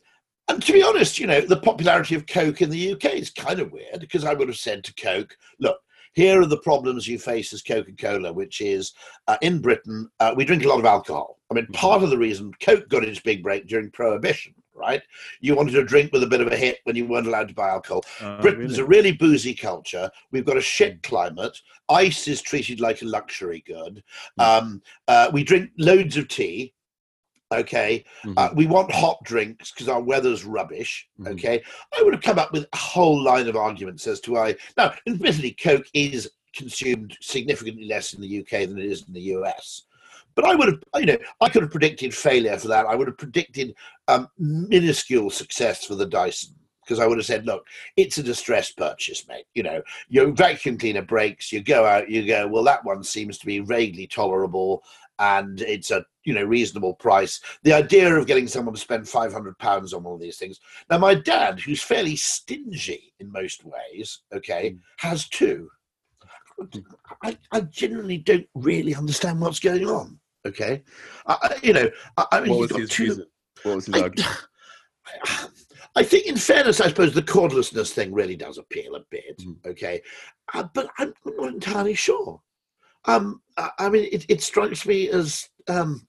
and 0.49 0.61
to 0.61 0.73
be 0.73 0.83
honest, 0.83 1.19
you 1.19 1.27
know, 1.27 1.39
the 1.41 1.57
popularity 1.57 2.15
of 2.15 2.27
Coke 2.27 2.61
in 2.61 2.69
the 2.69 2.93
UK 2.93 3.05
is 3.13 3.29
kind 3.29 3.59
of 3.59 3.71
weird 3.71 3.99
because 4.01 4.25
I 4.25 4.33
would 4.33 4.49
have 4.49 4.57
said 4.57 4.83
to 4.83 4.93
Coke, 4.95 5.37
look, 5.59 5.77
here 6.13 6.41
are 6.41 6.45
the 6.45 6.57
problems 6.57 7.07
you 7.07 7.17
face 7.17 7.53
as 7.53 7.61
Coca 7.61 7.93
Cola, 7.93 8.31
which 8.33 8.59
is 8.61 8.93
uh, 9.27 9.37
in 9.41 9.61
Britain, 9.61 10.09
uh, 10.19 10.33
we 10.35 10.45
drink 10.45 10.63
a 10.65 10.67
lot 10.67 10.79
of 10.79 10.85
alcohol. 10.85 11.39
I 11.53 11.61
mean, 11.61 11.67
part 11.67 12.01
of 12.01 12.09
the 12.09 12.17
reason 12.17 12.51
Coke 12.59 12.89
got 12.89 13.03
its 13.03 13.19
big 13.19 13.43
break 13.43 13.67
during 13.67 13.91
Prohibition, 13.91 14.55
right? 14.73 15.03
You 15.39 15.55
wanted 15.55 15.73
to 15.73 15.83
drink 15.83 16.11
with 16.11 16.23
a 16.23 16.27
bit 16.27 16.41
of 16.41 16.47
a 16.51 16.55
hit 16.57 16.79
when 16.85 16.95
you 16.95 17.05
weren't 17.05 17.27
allowed 17.27 17.47
to 17.49 17.53
buy 17.53 17.69
alcohol. 17.69 18.03
Uh, 18.19 18.41
Britain's 18.41 18.79
really? 18.79 18.83
a 18.83 18.85
really 18.85 19.11
boozy 19.11 19.53
culture. 19.53 20.09
We've 20.31 20.45
got 20.45 20.57
a 20.57 20.61
shit 20.61 21.03
climate. 21.03 21.55
Ice 21.89 22.27
is 22.27 22.41
treated 22.41 22.79
like 22.79 23.03
a 23.03 23.05
luxury 23.05 23.63
good. 23.67 24.03
Um, 24.39 24.81
uh, 25.07 25.29
we 25.31 25.43
drink 25.43 25.69
loads 25.77 26.17
of 26.17 26.27
tea. 26.27 26.73
Okay. 27.51 28.03
Mhm. 28.23 28.33
Uh, 28.35 28.49
we 28.55 28.65
want 28.65 28.91
hot 28.91 29.23
drinks 29.23 29.71
because 29.71 29.87
our 29.87 30.01
weather's 30.01 30.43
rubbish. 30.43 31.07
Mhm. 31.19 31.33
Okay. 31.33 31.61
I 31.95 32.01
would 32.01 32.15
have 32.15 32.23
come 32.23 32.39
up 32.39 32.51
with 32.51 32.65
a 32.73 32.77
whole 32.77 33.21
line 33.21 33.47
of 33.47 33.55
arguments 33.55 34.07
as 34.07 34.19
to 34.21 34.31
why. 34.31 34.55
Now, 34.75 34.95
admittedly, 35.05 35.51
Coke 35.51 35.85
is 35.93 36.31
consumed 36.55 37.15
significantly 37.21 37.85
less 37.85 38.13
in 38.13 38.21
the 38.21 38.27
UK 38.27 38.65
than 38.65 38.79
it 38.79 38.85
is 38.85 39.03
in 39.07 39.13
the 39.13 39.21
US. 39.21 39.83
But 40.35 40.45
I 40.45 40.55
would 40.55 40.67
have, 40.67 40.79
you 41.01 41.05
know, 41.05 41.17
I 41.41 41.49
could 41.49 41.61
have 41.63 41.71
predicted 41.71 42.13
failure 42.13 42.57
for 42.57 42.67
that. 42.69 42.85
I 42.85 42.95
would 42.95 43.07
have 43.07 43.17
predicted 43.17 43.75
um, 44.07 44.27
minuscule 44.37 45.29
success 45.29 45.85
for 45.85 45.95
the 45.95 46.05
Dyson 46.05 46.55
because 46.83 46.99
I 46.99 47.07
would 47.07 47.17
have 47.17 47.25
said, 47.25 47.45
look, 47.45 47.65
it's 47.95 48.17
a 48.17 48.23
distressed 48.23 48.75
purchase, 48.77 49.25
mate. 49.27 49.45
You 49.53 49.63
know, 49.63 49.81
your 50.09 50.31
vacuum 50.31 50.77
cleaner 50.77 51.01
breaks, 51.01 51.51
you 51.51 51.61
go 51.61 51.85
out, 51.85 52.09
you 52.09 52.27
go, 52.27 52.47
well, 52.47 52.63
that 52.63 52.83
one 52.83 53.03
seems 53.03 53.37
to 53.37 53.45
be 53.45 53.59
vaguely 53.59 54.07
tolerable 54.07 54.83
and 55.19 55.61
it's 55.61 55.91
a 55.91 56.03
you 56.23 56.33
know 56.33 56.43
reasonable 56.43 56.95
price. 56.95 57.39
The 57.63 57.73
idea 57.73 58.13
of 58.15 58.27
getting 58.27 58.47
someone 58.47 58.73
to 58.73 58.81
spend 58.81 59.07
five 59.07 59.31
hundred 59.31 59.57
pounds 59.59 59.93
on 59.93 60.05
all 60.05 60.17
these 60.17 60.37
things. 60.37 60.59
Now, 60.89 60.97
my 60.97 61.13
dad, 61.15 61.59
who's 61.59 61.81
fairly 61.83 62.15
stingy 62.15 63.13
in 63.19 63.31
most 63.31 63.63
ways, 63.63 64.21
okay, 64.33 64.71
Mm. 64.71 64.79
has 64.97 65.27
two. 65.29 65.69
I, 67.23 67.37
I 67.51 67.61
genuinely 67.61 68.17
don't 68.17 68.47
really 68.53 68.95
understand 68.95 69.41
what's 69.41 69.59
going 69.59 69.85
on. 69.87 70.19
Okay, 70.45 70.83
I, 71.25 71.57
you 71.63 71.73
know, 71.73 71.89
I, 72.17 72.25
I 72.33 72.41
mean, 72.41 72.49
What 72.51 72.71
was 72.71 72.75
his 72.75 72.89
two. 72.89 73.03
reason? 73.03 73.25
What 73.63 73.75
was 73.75 73.85
his 73.85 74.01
argument? 74.01 74.29
I 75.95 76.03
think, 76.03 76.25
in 76.25 76.37
fairness, 76.37 76.81
I 76.81 76.87
suppose 76.87 77.13
the 77.13 77.21
cordlessness 77.21 77.91
thing 77.93 78.13
really 78.13 78.35
does 78.35 78.57
appeal 78.57 78.95
a 78.95 79.01
bit. 79.11 79.39
Mm. 79.39 79.65
Okay, 79.65 80.01
uh, 80.53 80.65
but 80.73 80.89
I'm 80.97 81.13
not 81.25 81.53
entirely 81.53 81.93
sure. 81.93 82.41
Um, 83.05 83.41
I, 83.57 83.69
I 83.79 83.89
mean, 83.89 84.09
it, 84.11 84.25
it 84.29 84.41
strikes 84.41 84.85
me 84.85 85.09
as 85.09 85.47
um, 85.67 86.07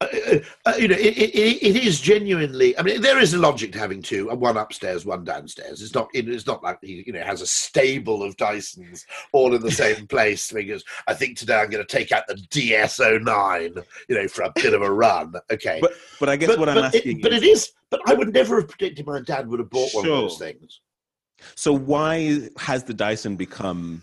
uh, 0.00 0.06
uh, 0.06 0.38
uh, 0.64 0.72
you 0.78 0.88
know, 0.88 0.96
it, 0.96 1.16
it, 1.16 1.62
it 1.62 1.76
is 1.76 2.00
genuinely. 2.00 2.76
I 2.78 2.82
mean, 2.82 3.02
there 3.02 3.18
is 3.18 3.34
a 3.34 3.38
logic 3.38 3.72
to 3.72 3.78
having 3.78 4.00
two, 4.00 4.30
uh, 4.30 4.34
one 4.34 4.56
upstairs, 4.56 5.04
one 5.04 5.24
downstairs. 5.24 5.82
It's 5.82 5.94
not. 5.94 6.08
It's 6.14 6.46
not 6.46 6.62
like 6.62 6.78
he, 6.80 7.04
you 7.06 7.12
know, 7.12 7.22
has 7.22 7.42
a 7.42 7.46
stable 7.46 8.22
of 8.22 8.36
Dysons 8.36 9.04
all 9.32 9.54
in 9.54 9.60
the 9.60 9.70
same 9.84 10.06
place. 10.06 10.50
Because 10.50 10.84
I 11.06 11.12
think 11.12 11.36
today 11.36 11.60
I'm 11.60 11.68
going 11.68 11.84
to 11.84 11.96
take 11.96 12.12
out 12.12 12.26
the 12.26 12.34
DS09, 12.34 13.84
you 14.08 14.14
know, 14.14 14.28
for 14.28 14.42
a 14.42 14.52
bit 14.54 14.72
of 14.72 14.80
a 14.80 14.90
run. 14.90 15.34
Okay, 15.52 15.78
But 15.82 15.92
but 16.18 16.30
I 16.30 16.36
guess 16.36 16.48
but, 16.48 16.58
what 16.58 16.68
I'm 16.70 16.78
asking 16.78 17.18
it, 17.18 17.22
but 17.22 17.32
it 17.34 17.42
is. 17.42 17.72
But 17.90 18.00
I 18.06 18.14
would 18.14 18.32
never 18.32 18.60
have 18.60 18.68
predicted 18.68 19.06
my 19.06 19.20
dad 19.20 19.48
would 19.48 19.58
have 19.58 19.68
bought 19.68 19.92
one 19.92 20.06
of 20.06 20.10
those 20.10 20.38
things. 20.38 20.80
so 21.56 21.72
why 21.72 22.48
has 22.56 22.84
the 22.84 22.94
Dyson 22.94 23.36
become 23.36 24.00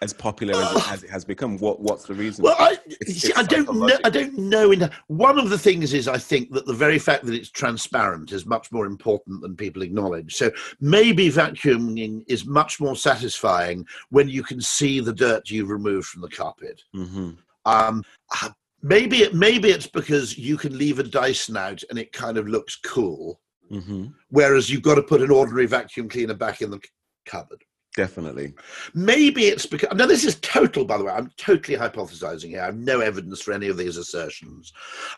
as 0.00 0.12
popular 0.12 0.54
as 0.54 0.72
it, 0.76 0.92
as 0.92 1.02
it 1.04 1.10
has 1.10 1.24
become? 1.24 1.58
What 1.58 1.80
what's 1.80 2.04
the 2.04 2.14
reason? 2.14 2.44
Well, 2.44 2.56
I, 2.58 2.72
It's- 2.86 3.18
see, 3.20 3.28
it's 3.28 3.38
I 3.38 3.42
don't 3.42 3.72
know. 3.74 3.98
I 4.04 4.10
don't 4.10 4.36
know. 4.38 4.70
In 4.72 4.90
one 5.06 5.38
of 5.38 5.50
the 5.50 5.58
things 5.58 5.92
is, 5.92 6.08
I 6.08 6.18
think 6.18 6.52
that 6.52 6.66
the 6.66 6.72
very 6.72 6.98
fact 6.98 7.24
that 7.26 7.34
it's 7.34 7.50
transparent 7.50 8.32
is 8.32 8.46
much 8.46 8.70
more 8.72 8.86
important 8.86 9.40
than 9.42 9.56
people 9.56 9.82
acknowledge. 9.82 10.34
So 10.34 10.50
maybe 10.80 11.30
vacuuming 11.30 12.24
is 12.28 12.46
much 12.46 12.80
more 12.80 12.96
satisfying 12.96 13.86
when 14.10 14.28
you 14.28 14.42
can 14.42 14.60
see 14.60 15.00
the 15.00 15.12
dirt 15.12 15.50
you've 15.50 15.70
removed 15.70 16.06
from 16.08 16.22
the 16.22 16.28
carpet. 16.28 16.82
hmm 16.92 17.30
Um, 17.64 18.02
uh, 18.42 18.50
maybe 18.82 19.18
it, 19.24 19.34
maybe 19.34 19.68
it's 19.70 19.86
because 19.88 20.38
you 20.38 20.56
can 20.56 20.76
leave 20.78 20.98
a 20.98 21.02
Dyson 21.02 21.56
out 21.56 21.82
and 21.90 21.98
it 21.98 22.12
kind 22.12 22.38
of 22.38 22.48
looks 22.48 22.76
cool, 22.76 23.40
hmm 23.68 24.06
whereas 24.30 24.70
you've 24.70 24.82
got 24.82 24.94
to 24.96 25.02
put 25.02 25.22
an 25.22 25.30
ordinary 25.30 25.66
vacuum 25.66 26.08
cleaner 26.08 26.34
back 26.34 26.62
in 26.62 26.70
the 26.70 26.80
cupboard. 27.26 27.62
Definitely. 27.96 28.54
Maybe 28.94 29.46
it's 29.46 29.66
because 29.66 29.88
now 29.96 30.06
this 30.06 30.24
is 30.24 30.38
total, 30.40 30.84
by 30.84 30.98
the 30.98 31.04
way. 31.04 31.12
I'm 31.12 31.30
totally 31.36 31.76
hypothesizing 31.76 32.50
here. 32.50 32.62
I 32.62 32.66
have 32.66 32.76
no 32.76 33.00
evidence 33.00 33.40
for 33.40 33.52
any 33.52 33.68
of 33.68 33.76
these 33.76 33.96
assertions. 33.96 34.72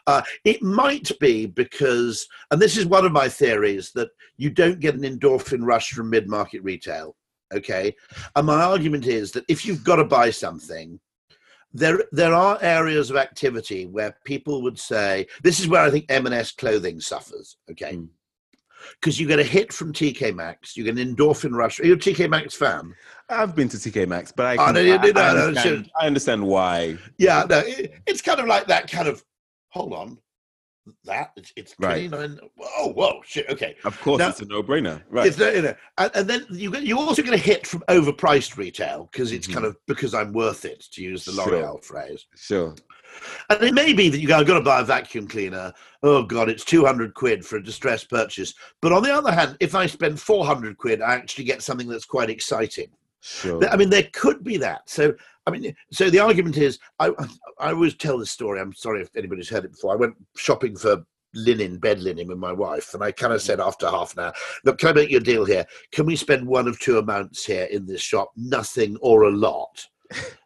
Uh, 0.06 0.22
it 0.44 0.62
might 0.62 1.10
be 1.20 1.46
because, 1.46 2.26
and 2.50 2.60
this 2.60 2.76
is 2.76 2.86
one 2.86 3.04
of 3.04 3.12
my 3.12 3.28
theories, 3.28 3.92
that 3.92 4.08
you 4.38 4.50
don't 4.50 4.80
get 4.80 4.94
an 4.94 5.02
endorphin 5.02 5.60
rush 5.62 5.90
from 5.90 6.10
mid-market 6.10 6.62
retail. 6.62 7.16
Okay, 7.52 7.94
and 8.36 8.46
my 8.46 8.62
argument 8.62 9.06
is 9.06 9.32
that 9.32 9.44
if 9.48 9.66
you've 9.66 9.82
got 9.82 9.96
to 9.96 10.04
buy 10.04 10.30
something, 10.30 11.00
there 11.72 12.04
there 12.12 12.34
are 12.34 12.58
areas 12.62 13.10
of 13.10 13.16
activity 13.16 13.86
where 13.86 14.16
people 14.24 14.62
would 14.62 14.78
say 14.78 15.26
this 15.42 15.60
is 15.60 15.68
where 15.68 15.82
I 15.82 15.90
think 15.90 16.06
M&S 16.08 16.52
clothing 16.52 17.00
suffers. 17.00 17.56
Okay. 17.70 17.94
Mm. 17.94 18.08
Because 19.00 19.18
you 19.20 19.26
get 19.26 19.38
a 19.38 19.44
hit 19.44 19.72
from 19.72 19.92
TK 19.92 20.34
Maxx, 20.34 20.76
you 20.76 20.84
get 20.84 20.98
an 20.98 21.14
endorphin 21.16 21.52
rush. 21.52 21.80
Are 21.80 21.86
you 21.86 21.94
a 21.94 21.96
TK 21.96 22.28
Maxx 22.28 22.54
fan? 22.54 22.94
I've 23.28 23.54
been 23.54 23.68
to 23.68 23.76
TK 23.76 24.06
Maxx, 24.08 24.32
but 24.32 24.46
I, 24.46 24.54
Oh, 24.56 24.66
can, 24.66 24.74
no, 24.74 24.80
you- 24.80 24.94
I, 24.94 25.10
no, 25.10 25.20
I 25.20 25.32
no, 25.34 25.46
understand, 25.48 25.90
I 26.00 26.06
understand 26.06 26.42
why. 26.46 26.98
Yeah, 27.18 27.44
no, 27.48 27.58
it, 27.60 27.94
it's 28.06 28.22
kind 28.22 28.40
of 28.40 28.46
like 28.46 28.66
that 28.66 28.90
kind 28.90 29.08
of. 29.08 29.22
Hold 29.70 29.92
on, 29.92 30.18
that 31.04 31.30
it's, 31.36 31.52
it's 31.54 31.74
Right. 31.78 32.08
twenty 32.10 32.28
nine. 32.28 32.40
Oh, 32.78 32.88
whoa, 32.92 33.20
shit. 33.24 33.48
Okay, 33.48 33.76
Of 33.84 34.00
course, 34.00 34.18
Now- 34.18 34.30
it's 34.30 34.40
a 34.40 34.46
no-brainer, 34.46 35.00
right? 35.08 35.28
it's 35.28 35.38
no, 35.38 35.48
you 35.50 35.62
know, 35.62 35.74
and, 35.98 36.10
and 36.14 36.28
then 36.28 36.46
you 36.50 36.72
get 36.72 36.82
you 36.82 36.98
also 36.98 37.22
get 37.22 37.32
a 37.34 37.36
hit 37.38 37.66
from 37.68 37.82
overpriced 37.88 38.56
retail 38.56 39.08
because 39.12 39.30
it's 39.32 39.46
Mhm. 39.46 39.54
kind 39.54 39.66
of 39.66 39.76
because 39.86 40.12
I'm 40.12 40.32
worth 40.32 40.64
it 40.64 40.84
to 40.92 41.02
use 41.02 41.24
the 41.24 41.32
Sure. 41.32 41.46
L'Oreal 41.46 41.84
phrase. 41.84 42.26
Sure. 42.34 42.74
And 43.48 43.62
it 43.62 43.74
may 43.74 43.92
be 43.92 44.08
that 44.08 44.18
you 44.18 44.28
go, 44.28 44.38
I've 44.38 44.46
got 44.46 44.54
to 44.54 44.64
buy 44.64 44.80
a 44.80 44.84
vacuum 44.84 45.26
cleaner. 45.26 45.72
Oh 46.02 46.22
God, 46.22 46.48
it's 46.48 46.64
two 46.64 46.84
hundred 46.84 47.14
quid 47.14 47.44
for 47.44 47.56
a 47.56 47.62
distressed 47.62 48.08
purchase. 48.08 48.54
But 48.80 48.92
on 48.92 49.02
the 49.02 49.12
other 49.12 49.32
hand, 49.32 49.56
if 49.60 49.74
I 49.74 49.86
spend 49.86 50.20
four 50.20 50.44
hundred 50.44 50.78
quid, 50.78 51.02
I 51.02 51.14
actually 51.14 51.44
get 51.44 51.62
something 51.62 51.88
that's 51.88 52.04
quite 52.04 52.30
exciting. 52.30 52.90
Sure. 53.22 53.68
I 53.68 53.76
mean, 53.76 53.90
there 53.90 54.08
could 54.14 54.42
be 54.42 54.56
that. 54.58 54.88
So, 54.88 55.14
I 55.46 55.50
mean, 55.50 55.74
so 55.92 56.08
the 56.08 56.20
argument 56.20 56.56
is, 56.56 56.78
I 56.98 57.10
I 57.58 57.72
always 57.72 57.94
tell 57.96 58.18
this 58.18 58.30
story. 58.30 58.60
I'm 58.60 58.72
sorry 58.72 59.02
if 59.02 59.14
anybody's 59.16 59.50
heard 59.50 59.64
it 59.64 59.72
before. 59.72 59.92
I 59.92 59.96
went 59.96 60.14
shopping 60.36 60.76
for 60.76 61.04
linen, 61.34 61.78
bed 61.78 62.00
linen 62.00 62.28
with 62.28 62.38
my 62.38 62.52
wife, 62.52 62.94
and 62.94 63.04
I 63.04 63.12
kind 63.12 63.32
of 63.32 63.42
said 63.42 63.60
after 63.60 63.88
half 63.88 64.14
an 64.16 64.24
hour, 64.24 64.32
"Look, 64.64 64.78
can 64.78 64.88
I 64.88 64.92
make 64.92 65.10
you 65.10 65.18
a 65.18 65.20
deal 65.20 65.44
here? 65.44 65.66
Can 65.92 66.06
we 66.06 66.16
spend 66.16 66.46
one 66.46 66.66
of 66.66 66.78
two 66.78 66.98
amounts 66.98 67.44
here 67.44 67.64
in 67.64 67.84
this 67.84 68.00
shop? 68.00 68.30
Nothing 68.36 68.96
or 69.02 69.24
a 69.24 69.30
lot." 69.30 69.86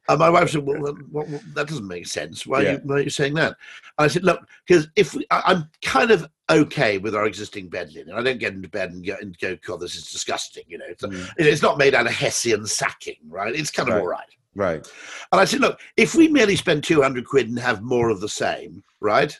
And 0.07 0.19
my 0.19 0.29
wife 0.29 0.51
said, 0.51 0.67
"Well, 0.67 0.81
well, 0.81 0.97
well 1.11 1.41
that 1.55 1.67
doesn't 1.67 1.89
make 1.89 2.07
sense. 2.07 2.47
Why, 2.47 2.61
yeah. 2.61 2.69
are 2.69 2.73
you, 2.73 2.81
why, 2.85 2.95
are 2.97 3.01
you, 3.01 3.11
saying 3.11 3.33
that?" 3.35 3.57
And 3.99 4.05
I 4.05 4.09
said, 4.09 4.23
"Look, 4.23 4.47
because 4.67 4.89
if 4.97 5.15
we, 5.15 5.27
I, 5.31 5.53
am 5.53 5.71
kind 5.83 6.11
of 6.11 6.29
okay 6.51 6.99
with 6.99 7.15
our 7.15 7.25
existing 7.25 7.71
bed 7.71 7.91
linen. 7.95 8.15
I 8.15 8.23
don't 8.23 8.39
get 8.39 8.53
into 8.53 8.69
bed 8.69 8.93
and 8.93 9.05
go, 9.05 9.17
and 9.19 9.39
go 9.39 9.57
God, 9.67 9.81
this 9.81 9.95
is 9.95 10.13
disgusting. 10.13 10.65
You 10.69 10.77
know, 10.77 10.85
it's, 10.91 11.03
mm. 11.03 11.27
it's 11.39 11.63
not 11.63 11.79
made 11.79 11.95
out 11.95 12.07
of 12.07 12.13
Hessian 12.13 12.67
sacking, 12.67 13.17
right? 13.29 13.55
It's 13.55 13.71
kind 13.71 13.89
of 13.89 13.95
right. 13.95 14.01
all 14.03 14.09
right." 14.09 14.29
Right. 14.57 14.87
And 15.33 15.41
I 15.41 15.47
said, 15.47 15.61
look, 15.61 15.81
if 15.97 16.15
we 16.15 16.29
merely 16.29 16.55
spend 16.55 16.85
200 16.85 17.27
quid 17.27 17.49
and 17.49 17.59
have 17.59 17.83
more 17.83 18.09
of 18.09 18.21
the 18.21 18.29
same, 18.29 18.85
right? 19.01 19.37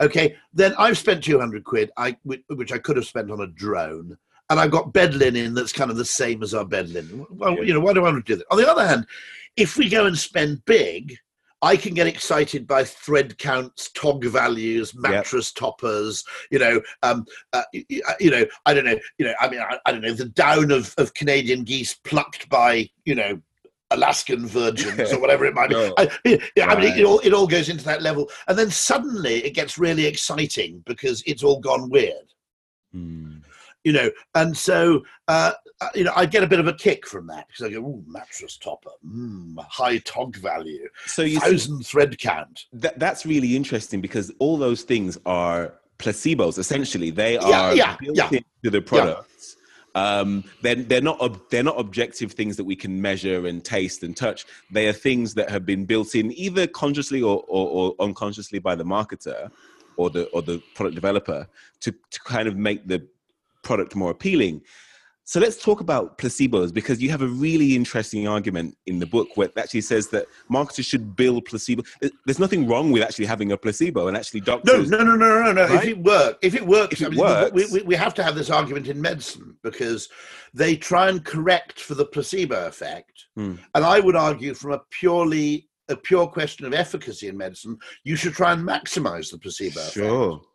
Okay, 0.00 0.36
then 0.54 0.74
I've 0.78 0.98
spent 0.98 1.24
200 1.24 1.64
quid, 1.64 1.90
I, 1.96 2.16
which 2.24 2.72
I 2.72 2.78
could 2.78 2.96
have 2.96 3.06
spent 3.06 3.30
on 3.30 3.40
a 3.40 3.48
drone, 3.48 4.16
and 4.50 4.60
I've 4.60 4.70
got 4.70 4.92
bed 4.92 5.14
linen 5.14 5.54
that's 5.54 5.72
kind 5.72 5.90
of 5.90 5.96
the 5.96 6.04
same 6.04 6.42
as 6.42 6.54
our 6.54 6.64
bed 6.64 6.90
linen. 6.90 7.26
Well, 7.30 7.56
yeah. 7.56 7.62
you 7.62 7.74
know, 7.74 7.80
why 7.80 7.92
do 7.92 8.00
I 8.00 8.10
want 8.10 8.24
to 8.24 8.32
do 8.32 8.36
that? 8.36 8.46
On 8.50 8.58
the 8.58 8.70
other 8.70 8.86
hand, 8.86 9.06
if 9.56 9.76
we 9.76 9.88
go 9.88 10.06
and 10.06 10.18
spend 10.18 10.64
big, 10.64 11.16
I 11.62 11.76
can 11.76 11.94
get 11.94 12.08
excited 12.08 12.66
by 12.66 12.82
thread 12.82 13.38
counts, 13.38 13.90
tog 13.90 14.24
values, 14.24 14.94
mattress 14.96 15.52
yep. 15.54 15.60
toppers. 15.60 16.24
You 16.50 16.58
know, 16.58 16.82
um, 17.02 17.24
uh, 17.52 17.62
you 17.72 18.30
know, 18.30 18.44
I 18.66 18.74
don't 18.74 18.84
know. 18.84 18.98
You 19.18 19.26
know, 19.26 19.34
I 19.40 19.48
mean, 19.48 19.60
I, 19.60 19.78
I, 19.86 19.92
don't 19.92 20.00
know 20.00 20.12
the 20.12 20.24
down 20.24 20.72
of, 20.72 20.92
of 20.98 21.14
Canadian 21.14 21.62
geese 21.62 21.94
plucked 21.94 22.48
by 22.48 22.90
you 23.04 23.14
know 23.14 23.40
Alaskan 23.92 24.46
virgins 24.46 25.12
or 25.12 25.20
whatever 25.20 25.44
it 25.44 25.54
might 25.54 25.70
be. 25.70 25.92
I, 25.98 26.10
yeah, 26.24 26.66
right. 26.66 26.76
I 26.76 26.80
mean, 26.80 26.92
it, 26.92 27.00
it, 27.00 27.04
all, 27.04 27.20
it 27.20 27.32
all 27.32 27.46
goes 27.46 27.68
into 27.68 27.84
that 27.84 28.02
level. 28.02 28.28
And 28.48 28.58
then 28.58 28.70
suddenly 28.70 29.44
it 29.44 29.54
gets 29.54 29.78
really 29.78 30.06
exciting 30.06 30.82
because 30.86 31.22
it's 31.26 31.44
all 31.44 31.60
gone 31.60 31.90
weird. 31.90 32.32
Mm. 32.94 33.41
You 33.84 33.92
know, 33.92 34.10
and 34.34 34.56
so, 34.56 35.02
uh, 35.28 35.52
uh, 35.80 35.88
you 35.94 36.04
know, 36.04 36.12
I 36.14 36.26
get 36.26 36.44
a 36.44 36.46
bit 36.46 36.60
of 36.60 36.68
a 36.68 36.74
kick 36.74 37.06
from 37.06 37.26
that 37.26 37.48
because 37.48 37.66
I 37.66 37.70
go, 37.70 37.78
ooh, 37.78 38.04
mattress 38.06 38.56
topper, 38.56 38.90
mm, 39.04 39.58
high 39.68 39.98
tog 39.98 40.36
value, 40.36 40.88
so 41.06 41.22
you 41.22 41.40
thousand 41.40 41.78
see, 41.78 41.84
thread 41.84 42.18
count. 42.18 42.66
That, 42.72 42.98
that's 42.98 43.26
really 43.26 43.56
interesting 43.56 44.00
because 44.00 44.30
all 44.38 44.56
those 44.56 44.82
things 44.82 45.18
are 45.26 45.74
placebos, 45.98 46.58
essentially. 46.58 47.10
They 47.10 47.38
are 47.38 47.74
yeah, 47.74 47.96
yeah, 47.96 47.96
built 48.00 48.16
yeah. 48.16 48.30
into 48.30 48.70
the 48.70 48.82
product 48.82 49.32
um, 49.94 50.44
they're, 50.62 50.74
they're 50.74 51.02
not 51.02 51.20
ob- 51.20 51.48
they're 51.50 51.62
not 51.62 51.78
objective 51.78 52.32
things 52.32 52.56
that 52.56 52.64
we 52.64 52.76
can 52.76 53.00
measure 53.00 53.46
and 53.46 53.64
taste 53.64 54.02
and 54.02 54.16
touch. 54.16 54.46
They 54.70 54.88
are 54.88 54.92
things 54.92 55.34
that 55.34 55.50
have 55.50 55.66
been 55.66 55.84
built 55.84 56.14
in 56.14 56.32
either 56.32 56.66
consciously 56.66 57.22
or, 57.22 57.44
or, 57.48 57.68
or 57.68 57.94
unconsciously 58.00 58.58
by 58.58 58.74
the 58.74 58.84
marketer 58.84 59.50
or 59.96 60.10
the 60.10 60.24
or 60.28 60.42
the 60.42 60.62
product 60.74 60.94
developer 60.94 61.46
to, 61.80 61.92
to 61.92 62.20
kind 62.20 62.48
of 62.48 62.56
make 62.56 62.86
the 62.86 63.06
product 63.62 63.94
more 63.94 64.10
appealing. 64.10 64.62
So 65.24 65.38
let's 65.38 65.62
talk 65.62 65.80
about 65.80 66.18
placebos 66.18 66.74
because 66.74 67.00
you 67.00 67.10
have 67.10 67.22
a 67.22 67.28
really 67.28 67.76
interesting 67.76 68.26
argument 68.26 68.76
in 68.86 68.98
the 68.98 69.06
book 69.06 69.28
where 69.36 69.48
it 69.48 69.56
actually 69.56 69.82
says 69.82 70.08
that 70.08 70.26
marketers 70.48 70.84
should 70.84 71.14
build 71.14 71.44
placebo. 71.44 71.84
There's 72.26 72.40
nothing 72.40 72.66
wrong 72.66 72.90
with 72.90 73.02
actually 73.02 73.26
having 73.26 73.52
a 73.52 73.56
placebo 73.56 74.08
and 74.08 74.16
actually 74.16 74.40
doctors. 74.40 74.90
No, 74.90 74.98
no, 74.98 75.14
no, 75.14 75.16
no, 75.16 75.42
no, 75.44 75.52
no. 75.52 75.74
Right? 75.74 75.84
If 75.84 75.90
it 75.90 75.98
works, 75.98 76.38
if 76.42 76.54
it 76.56 76.66
works, 76.66 76.94
if 76.94 77.02
it 77.02 77.06
I 77.06 77.08
mean, 77.10 77.20
works 77.20 77.52
we, 77.52 77.80
we, 77.80 77.86
we 77.86 77.94
have 77.94 78.14
to 78.14 78.22
have 78.24 78.34
this 78.34 78.50
argument 78.50 78.88
in 78.88 79.00
medicine 79.00 79.56
because 79.62 80.08
they 80.52 80.76
try 80.76 81.08
and 81.08 81.24
correct 81.24 81.80
for 81.80 81.94
the 81.94 82.04
placebo 82.04 82.66
effect. 82.66 83.26
Hmm. 83.36 83.54
And 83.76 83.84
I 83.84 84.00
would 84.00 84.16
argue 84.16 84.54
from 84.54 84.72
a 84.72 84.80
purely 84.90 85.68
a 85.88 85.96
pure 85.96 86.26
question 86.26 86.66
of 86.66 86.74
efficacy 86.74 87.28
in 87.28 87.36
medicine, 87.36 87.78
you 88.04 88.16
should 88.16 88.32
try 88.32 88.52
and 88.52 88.66
maximize 88.66 89.30
the 89.30 89.38
placebo 89.38 89.80
sure. 89.80 90.30
effect. 90.30 90.46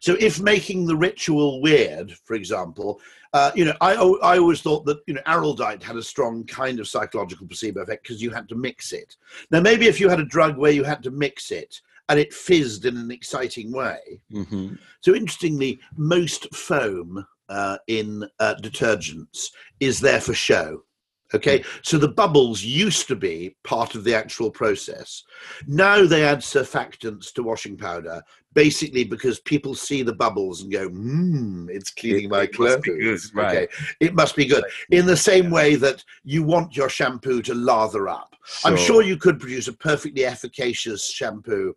So 0.00 0.16
if 0.20 0.40
making 0.40 0.86
the 0.86 0.96
ritual 0.96 1.60
weird, 1.60 2.12
for 2.24 2.34
example, 2.34 3.00
uh, 3.32 3.50
you 3.54 3.64
know, 3.64 3.74
I, 3.80 3.92
I 3.94 4.38
always 4.38 4.62
thought 4.62 4.86
that, 4.86 5.00
you 5.06 5.14
know, 5.14 5.20
araldite 5.26 5.82
had 5.82 5.96
a 5.96 6.02
strong 6.02 6.44
kind 6.44 6.80
of 6.80 6.88
psychological 6.88 7.46
placebo 7.46 7.82
effect 7.82 8.02
because 8.02 8.22
you 8.22 8.30
had 8.30 8.48
to 8.48 8.54
mix 8.54 8.92
it. 8.92 9.16
Now, 9.50 9.60
maybe 9.60 9.86
if 9.86 10.00
you 10.00 10.08
had 10.08 10.20
a 10.20 10.24
drug 10.24 10.56
where 10.56 10.72
you 10.72 10.84
had 10.84 11.02
to 11.02 11.10
mix 11.10 11.50
it 11.50 11.80
and 12.08 12.18
it 12.18 12.32
fizzed 12.32 12.86
in 12.86 12.96
an 12.96 13.10
exciting 13.10 13.70
way. 13.70 14.20
Mm-hmm. 14.32 14.74
So 15.00 15.14
interestingly, 15.14 15.78
most 15.96 16.54
foam 16.54 17.26
uh, 17.48 17.78
in 17.86 18.24
uh, 18.40 18.54
detergents 18.62 19.48
is 19.80 20.00
there 20.00 20.20
for 20.20 20.34
show. 20.34 20.84
Okay, 21.34 21.62
so 21.82 21.98
the 21.98 22.08
bubbles 22.08 22.62
used 22.62 23.06
to 23.08 23.16
be 23.16 23.54
part 23.62 23.94
of 23.94 24.02
the 24.02 24.14
actual 24.14 24.50
process. 24.50 25.24
Now 25.66 26.06
they 26.06 26.24
add 26.24 26.38
surfactants 26.38 27.32
to 27.34 27.42
washing 27.42 27.76
powder, 27.76 28.22
basically 28.54 29.04
because 29.04 29.38
people 29.40 29.74
see 29.74 30.02
the 30.02 30.14
bubbles 30.14 30.62
and 30.62 30.72
go, 30.72 30.88
"Hmm, 30.88 31.68
it's 31.70 31.90
cleaning 31.90 32.24
it, 32.24 32.30
my 32.30 32.42
it 32.42 32.54
clothes." 32.54 33.30
Right. 33.34 33.56
Okay, 33.56 33.68
it 34.00 34.14
must 34.14 34.36
be 34.36 34.46
good. 34.46 34.64
In 34.90 35.04
the 35.04 35.16
same 35.16 35.50
way 35.50 35.74
that 35.76 36.02
you 36.24 36.42
want 36.42 36.76
your 36.76 36.88
shampoo 36.88 37.42
to 37.42 37.54
lather 37.54 38.08
up, 38.08 38.34
sure. 38.46 38.70
I'm 38.70 38.76
sure 38.78 39.02
you 39.02 39.18
could 39.18 39.38
produce 39.38 39.68
a 39.68 39.74
perfectly 39.74 40.24
efficacious 40.24 41.10
shampoo 41.10 41.74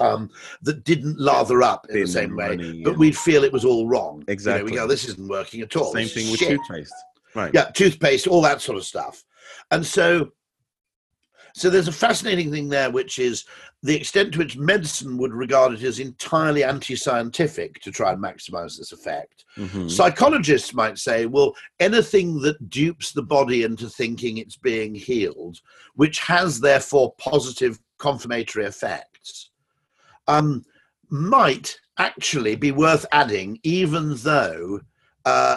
um, 0.00 0.30
that 0.62 0.84
didn't 0.84 1.18
lather 1.20 1.62
up 1.62 1.86
in 1.90 2.02
the 2.02 2.06
same 2.06 2.36
way, 2.36 2.56
money, 2.56 2.82
but 2.82 2.92
yeah. 2.92 2.96
we'd 2.96 3.16
feel 3.16 3.44
it 3.44 3.52
was 3.52 3.64
all 3.64 3.86
wrong. 3.86 4.24
Exactly. 4.28 4.70
You 4.70 4.76
know, 4.76 4.82
we 4.82 4.86
go, 4.86 4.86
this 4.86 5.08
isn't 5.08 5.28
working 5.28 5.60
at 5.60 5.74
all. 5.76 5.92
Same 5.92 6.08
thing 6.08 6.30
with 6.30 6.40
shit. 6.40 6.50
toothpaste. 6.50 6.94
Right. 7.34 7.52
Yeah, 7.54 7.70
toothpaste, 7.70 8.26
all 8.26 8.42
that 8.42 8.60
sort 8.60 8.78
of 8.78 8.84
stuff. 8.84 9.24
And 9.70 9.84
so 9.84 10.32
so 11.54 11.70
there's 11.70 11.88
a 11.88 11.92
fascinating 11.92 12.50
thing 12.50 12.68
there, 12.68 12.90
which 12.90 13.18
is 13.18 13.44
the 13.82 13.96
extent 13.96 14.32
to 14.32 14.38
which 14.38 14.56
medicine 14.56 15.16
would 15.18 15.32
regard 15.32 15.72
it 15.72 15.82
as 15.82 15.98
entirely 15.98 16.62
anti-scientific 16.62 17.80
to 17.80 17.90
try 17.90 18.12
and 18.12 18.22
maximize 18.22 18.78
this 18.78 18.92
effect. 18.92 19.44
Mm-hmm. 19.56 19.88
Psychologists 19.88 20.74
might 20.74 20.98
say, 20.98 21.26
well, 21.26 21.54
anything 21.78 22.40
that 22.42 22.70
dupes 22.70 23.12
the 23.12 23.22
body 23.22 23.64
into 23.64 23.88
thinking 23.88 24.38
it's 24.38 24.56
being 24.56 24.94
healed, 24.94 25.58
which 25.94 26.20
has 26.20 26.60
therefore 26.60 27.14
positive 27.18 27.78
confirmatory 27.98 28.66
effects, 28.66 29.50
um, 30.28 30.64
might 31.08 31.76
actually 31.98 32.54
be 32.54 32.70
worth 32.70 33.04
adding, 33.12 33.58
even 33.62 34.14
though 34.16 34.80
uh, 35.24 35.56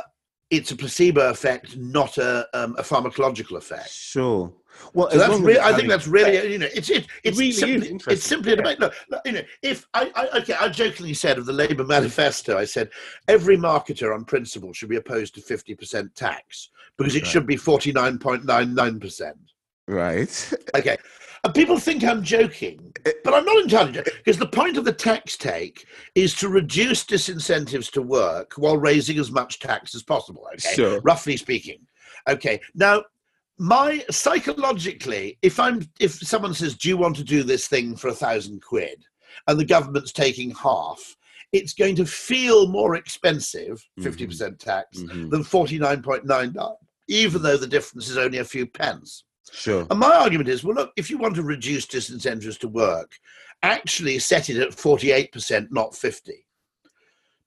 it's 0.57 0.71
a 0.71 0.75
placebo 0.75 1.29
effect, 1.29 1.77
not 1.77 2.17
a, 2.17 2.47
um, 2.53 2.75
a 2.77 2.83
pharmacological 2.83 3.57
effect. 3.57 3.91
Sure. 3.91 4.53
Well, 4.93 5.09
so 5.11 5.17
that's 5.17 5.39
re- 5.39 5.59
I 5.59 5.73
think 5.73 5.87
that's 5.87 6.07
really 6.07 6.51
you 6.51 6.57
know 6.57 6.67
it's 6.73 6.89
it, 6.89 7.05
it's 7.23 7.37
really 7.37 7.51
simply, 7.51 7.99
it's 8.07 8.23
simply 8.23 8.53
a 8.53 8.55
debate. 8.55 8.79
Look, 8.79 8.93
look, 9.09 9.21
you 9.23 9.33
know, 9.33 9.41
if 9.61 9.87
I, 9.93 10.11
I 10.15 10.39
okay, 10.39 10.55
I 10.59 10.67
jokingly 10.67 11.13
said 11.13 11.37
of 11.37 11.45
the 11.45 11.53
Labour 11.53 11.83
manifesto, 11.83 12.57
I 12.57 12.65
said 12.65 12.89
every 13.27 13.55
marketer 13.55 14.13
on 14.13 14.25
principle 14.25 14.73
should 14.73 14.89
be 14.89 14.95
opposed 14.95 15.35
to 15.35 15.41
fifty 15.41 15.75
percent 15.75 16.13
tax 16.15 16.69
because 16.97 17.15
it 17.15 17.23
right. 17.23 17.31
should 17.31 17.45
be 17.45 17.55
forty 17.55 17.91
nine 17.91 18.17
point 18.17 18.45
nine 18.45 18.73
nine 18.73 18.99
percent. 18.99 19.37
Right. 19.87 20.53
Okay. 20.75 20.97
And 21.43 21.53
people 21.53 21.77
think 21.77 22.03
I'm 22.03 22.23
joking, 22.23 22.93
but 23.23 23.33
I'm 23.33 23.43
not 23.43 23.63
entirely 23.63 23.91
joking 23.91 24.13
because 24.17 24.37
the 24.37 24.47
point 24.47 24.77
of 24.77 24.85
the 24.85 24.93
tax 24.93 25.35
take 25.35 25.85
is 26.15 26.33
to 26.35 26.47
reduce 26.47 27.03
disincentives 27.03 27.91
to 27.91 28.01
work 28.01 28.53
while 28.55 28.77
raising 28.77 29.19
as 29.19 29.29
much 29.29 29.59
tax 29.59 29.93
as 29.93 30.03
possible. 30.03 30.47
Okay, 30.53 30.73
sure. 30.73 31.01
roughly 31.01 31.35
speaking. 31.35 31.79
Okay, 32.29 32.61
now 32.75 33.03
my 33.59 34.03
psychologically, 34.09 35.37
if 35.41 35.59
I'm 35.59 35.87
if 35.99 36.13
someone 36.13 36.53
says, 36.53 36.75
"Do 36.75 36.87
you 36.87 36.95
want 36.95 37.17
to 37.17 37.23
do 37.23 37.43
this 37.43 37.67
thing 37.67 37.97
for 37.97 38.07
a 38.07 38.13
thousand 38.13 38.61
quid?" 38.61 39.03
and 39.47 39.59
the 39.59 39.65
government's 39.65 40.11
taking 40.11 40.51
half, 40.51 41.15
it's 41.51 41.73
going 41.73 41.95
to 41.95 42.05
feel 42.05 42.67
more 42.67 42.95
expensive, 42.95 43.83
50% 43.99 44.03
mm-hmm. 44.03 44.25
percent 44.25 44.59
tax, 44.59 44.99
mm-hmm. 44.99 45.29
than 45.29 45.43
49.99, 45.43 46.75
even 47.07 47.41
though 47.41 47.57
the 47.57 47.67
difference 47.67 48.09
is 48.09 48.17
only 48.17 48.39
a 48.39 48.45
few 48.45 48.65
pence. 48.65 49.23
Sure. 49.53 49.85
And 49.89 49.99
my 49.99 50.11
argument 50.11 50.49
is, 50.49 50.63
well, 50.63 50.75
look, 50.75 50.93
if 50.97 51.09
you 51.09 51.17
want 51.17 51.35
to 51.35 51.43
reduce 51.43 51.85
disincentives 51.85 52.57
to 52.59 52.67
work, 52.67 53.13
actually 53.61 54.17
set 54.19 54.49
it 54.49 54.57
at 54.57 54.71
48%, 54.71 55.67
not 55.69 55.95
50. 55.95 56.45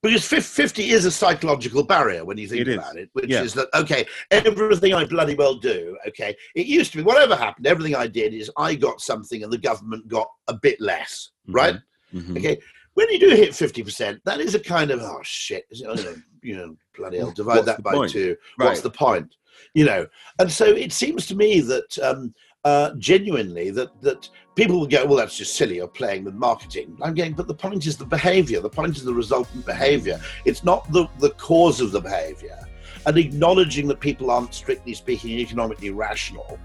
Because 0.01 0.25
50 0.25 0.89
is 0.91 1.05
a 1.05 1.11
psychological 1.11 1.83
barrier 1.83 2.23
when 2.23 2.37
you 2.37 2.47
think 2.47 2.67
it 2.67 2.77
about 2.77 2.97
is. 2.97 3.03
it, 3.03 3.09
which 3.13 3.29
yeah. 3.29 3.41
is 3.41 3.53
that, 3.55 3.67
okay, 3.73 4.05
everything 4.31 4.93
I 4.93 5.03
bloody 5.05 5.35
well 5.35 5.55
do, 5.55 5.97
okay, 6.07 6.35
it 6.55 6.65
used 6.67 6.91
to 6.91 6.97
be, 6.99 7.03
whatever 7.03 7.35
happened, 7.35 7.67
everything 7.67 7.95
I 7.95 8.07
did 8.07 8.33
is 8.33 8.49
I 8.57 8.75
got 8.75 9.01
something 9.01 9.43
and 9.43 9.51
the 9.51 9.57
government 9.57 10.07
got 10.07 10.29
a 10.47 10.53
bit 10.53 10.79
less, 10.79 11.31
mm-hmm. 11.45 11.55
right? 11.55 11.75
Mm-hmm. 12.13 12.37
Okay, 12.37 12.57
when 12.93 13.09
you 13.09 13.19
do 13.19 13.29
hit 13.29 13.49
50%, 13.49 14.21
that 14.23 14.39
is 14.39 14.55
a 14.55 14.59
kind 14.59 14.91
of, 14.91 15.01
oh 15.01 15.19
shit, 15.23 15.65
you 15.71 15.87
know, 15.87 15.95
you 16.41 16.55
know 16.55 16.77
bloody 16.95 17.17
hell, 17.17 17.31
divide 17.31 17.65
that 17.65 17.83
by 17.83 17.93
point? 17.93 18.11
two. 18.11 18.37
Right. 18.57 18.67
What's 18.67 18.81
the 18.81 18.91
point? 18.91 19.35
You 19.73 19.85
know 19.85 20.05
and 20.39 20.51
so 20.51 20.65
it 20.65 20.91
seems 20.91 21.25
to 21.25 21.35
me 21.35 21.59
that 21.59 21.97
um, 21.99 22.33
uh, 22.63 22.91
genuinely 22.97 23.69
that 23.69 23.89
that 24.01 24.29
people 24.55 24.79
will 24.79 24.87
go 24.87 25.05
well 25.05 25.17
that's 25.17 25.37
just 25.37 25.55
silly 25.55 25.79
or 25.79 25.87
playing 25.87 26.23
with 26.23 26.33
marketing 26.33 26.97
i'm 27.01 27.13
going 27.13 27.33
but 27.33 27.47
the 27.47 27.53
point 27.53 27.85
is 27.85 27.97
the 27.97 28.05
behavior 28.05 28.59
the 28.59 28.69
point 28.69 28.95
is 28.97 29.03
the 29.03 29.13
resultant 29.13 29.65
behavior 29.65 30.19
it's 30.45 30.63
not 30.63 30.91
the 30.91 31.07
the 31.19 31.29
cause 31.31 31.79
of 31.79 31.91
the 31.91 32.01
behavior 32.01 32.59
and 33.05 33.17
acknowledging 33.17 33.87
that 33.87 33.99
people 33.99 34.29
aren't 34.29 34.53
strictly 34.53 34.93
speaking 34.93 35.31
economically 35.31 35.91
rational 35.91 36.59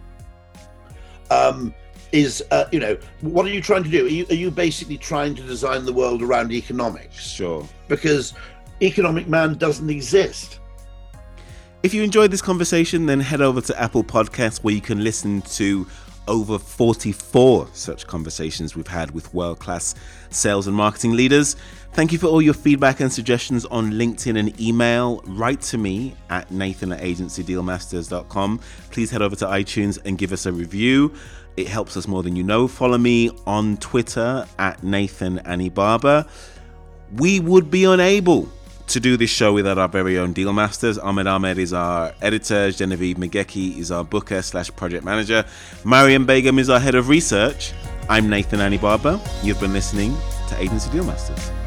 um, 1.31 1.75
is 2.13 2.45
uh, 2.51 2.67
you 2.71 2.79
know 2.79 2.97
what 3.23 3.47
are 3.47 3.51
you 3.51 3.63
trying 3.63 3.83
to 3.83 3.89
do? 3.89 4.07
Are 4.07 4.09
you, 4.09 4.27
are 4.29 4.35
you 4.35 4.51
basically 4.51 4.99
trying 4.99 5.35
to 5.35 5.43
design 5.43 5.85
the 5.85 5.93
world 5.93 6.23
around 6.23 6.53
economics? 6.53 7.19
Sure. 7.19 7.67
Because 7.89 8.35
economic 8.83 9.29
man 9.29 9.55
doesn't 9.55 9.89
exist. 9.89 10.61
If 11.83 11.93
you 11.93 12.05
enjoyed 12.05 12.31
this 12.31 12.43
conversation, 12.43 13.07
then 13.07 13.19
head 13.19 13.41
over 13.41 13.61
to 13.61 13.81
Apple 13.81 14.05
Podcasts 14.05 14.63
where 14.63 14.73
you 14.73 14.81
can 14.81 15.03
listen 15.03 15.43
to 15.43 15.85
over 16.29 16.57
44 16.57 17.67
such 17.73 18.07
conversations 18.07 18.77
we've 18.77 18.87
had 18.87 19.11
with 19.11 19.35
world 19.35 19.59
class 19.59 19.97
sales 20.31 20.69
and 20.69 20.77
marketing 20.77 21.15
leaders. 21.15 21.57
Thank 21.95 22.13
you 22.13 22.19
for 22.19 22.29
all 22.29 22.41
your 22.41 22.55
feedback 22.55 23.01
and 23.01 23.13
suggestions 23.13 23.65
on 23.67 23.91
LinkedIn 23.95 24.39
and 24.39 24.61
email. 24.61 25.23
Write 25.27 25.61
to 25.63 25.79
me 25.79 26.15
at 26.31 26.53
nathan 26.53 26.93
at 26.93 27.01
agencydealmasters.com. 27.01 28.61
Please 28.93 29.11
head 29.11 29.21
over 29.21 29.35
to 29.35 29.47
iTunes 29.47 29.99
and 30.05 30.17
give 30.17 30.33
us 30.33 30.47
a 30.47 30.53
review. 30.53 31.13
It 31.57 31.67
helps 31.67 31.97
us 31.97 32.07
more 32.07 32.23
than 32.23 32.37
you 32.37 32.45
know. 32.45 32.69
Follow 32.69 32.97
me 32.97 33.31
on 33.45 33.77
Twitter 33.79 34.47
at 34.57 34.85
Nathan 34.85 35.41
Barber. 35.75 36.27
We 37.17 37.41
would 37.41 37.73
be 37.73 37.83
unable 37.83 38.49
to 38.93 39.01
do 39.01 39.17
this 39.17 39.31
show 39.31 39.55
without 39.55 39.79
our 39.79 39.89
very 39.89 40.19
own 40.19 40.35
deal 40.35 40.53
masters. 40.53 40.99
Ahmed 40.99 41.27
Ahmed 41.27 41.59
is 41.59 41.73
our 41.73 42.13
editor, 42.21 42.71
Genevieve 42.71 43.17
Magecki 43.17 43.79
is 43.79 43.91
our 43.91 44.05
booker 44.05 44.43
slash 44.43 44.71
project 44.77 45.03
manager, 45.03 45.47
Mariam 45.85 46.27
Begum 46.27 46.59
is 46.59 46.69
our 46.69 46.81
head 46.81 46.95
of 46.95 47.09
research. 47.09 47.73
I'm 48.11 48.29
Nathan 48.29 48.79
Barber. 48.79 49.19
You've 49.43 49.61
been 49.61 49.73
listening 49.73 50.15
to 50.49 50.61
Agency 50.61 50.91
Deal 50.91 51.05
Masters. 51.05 51.62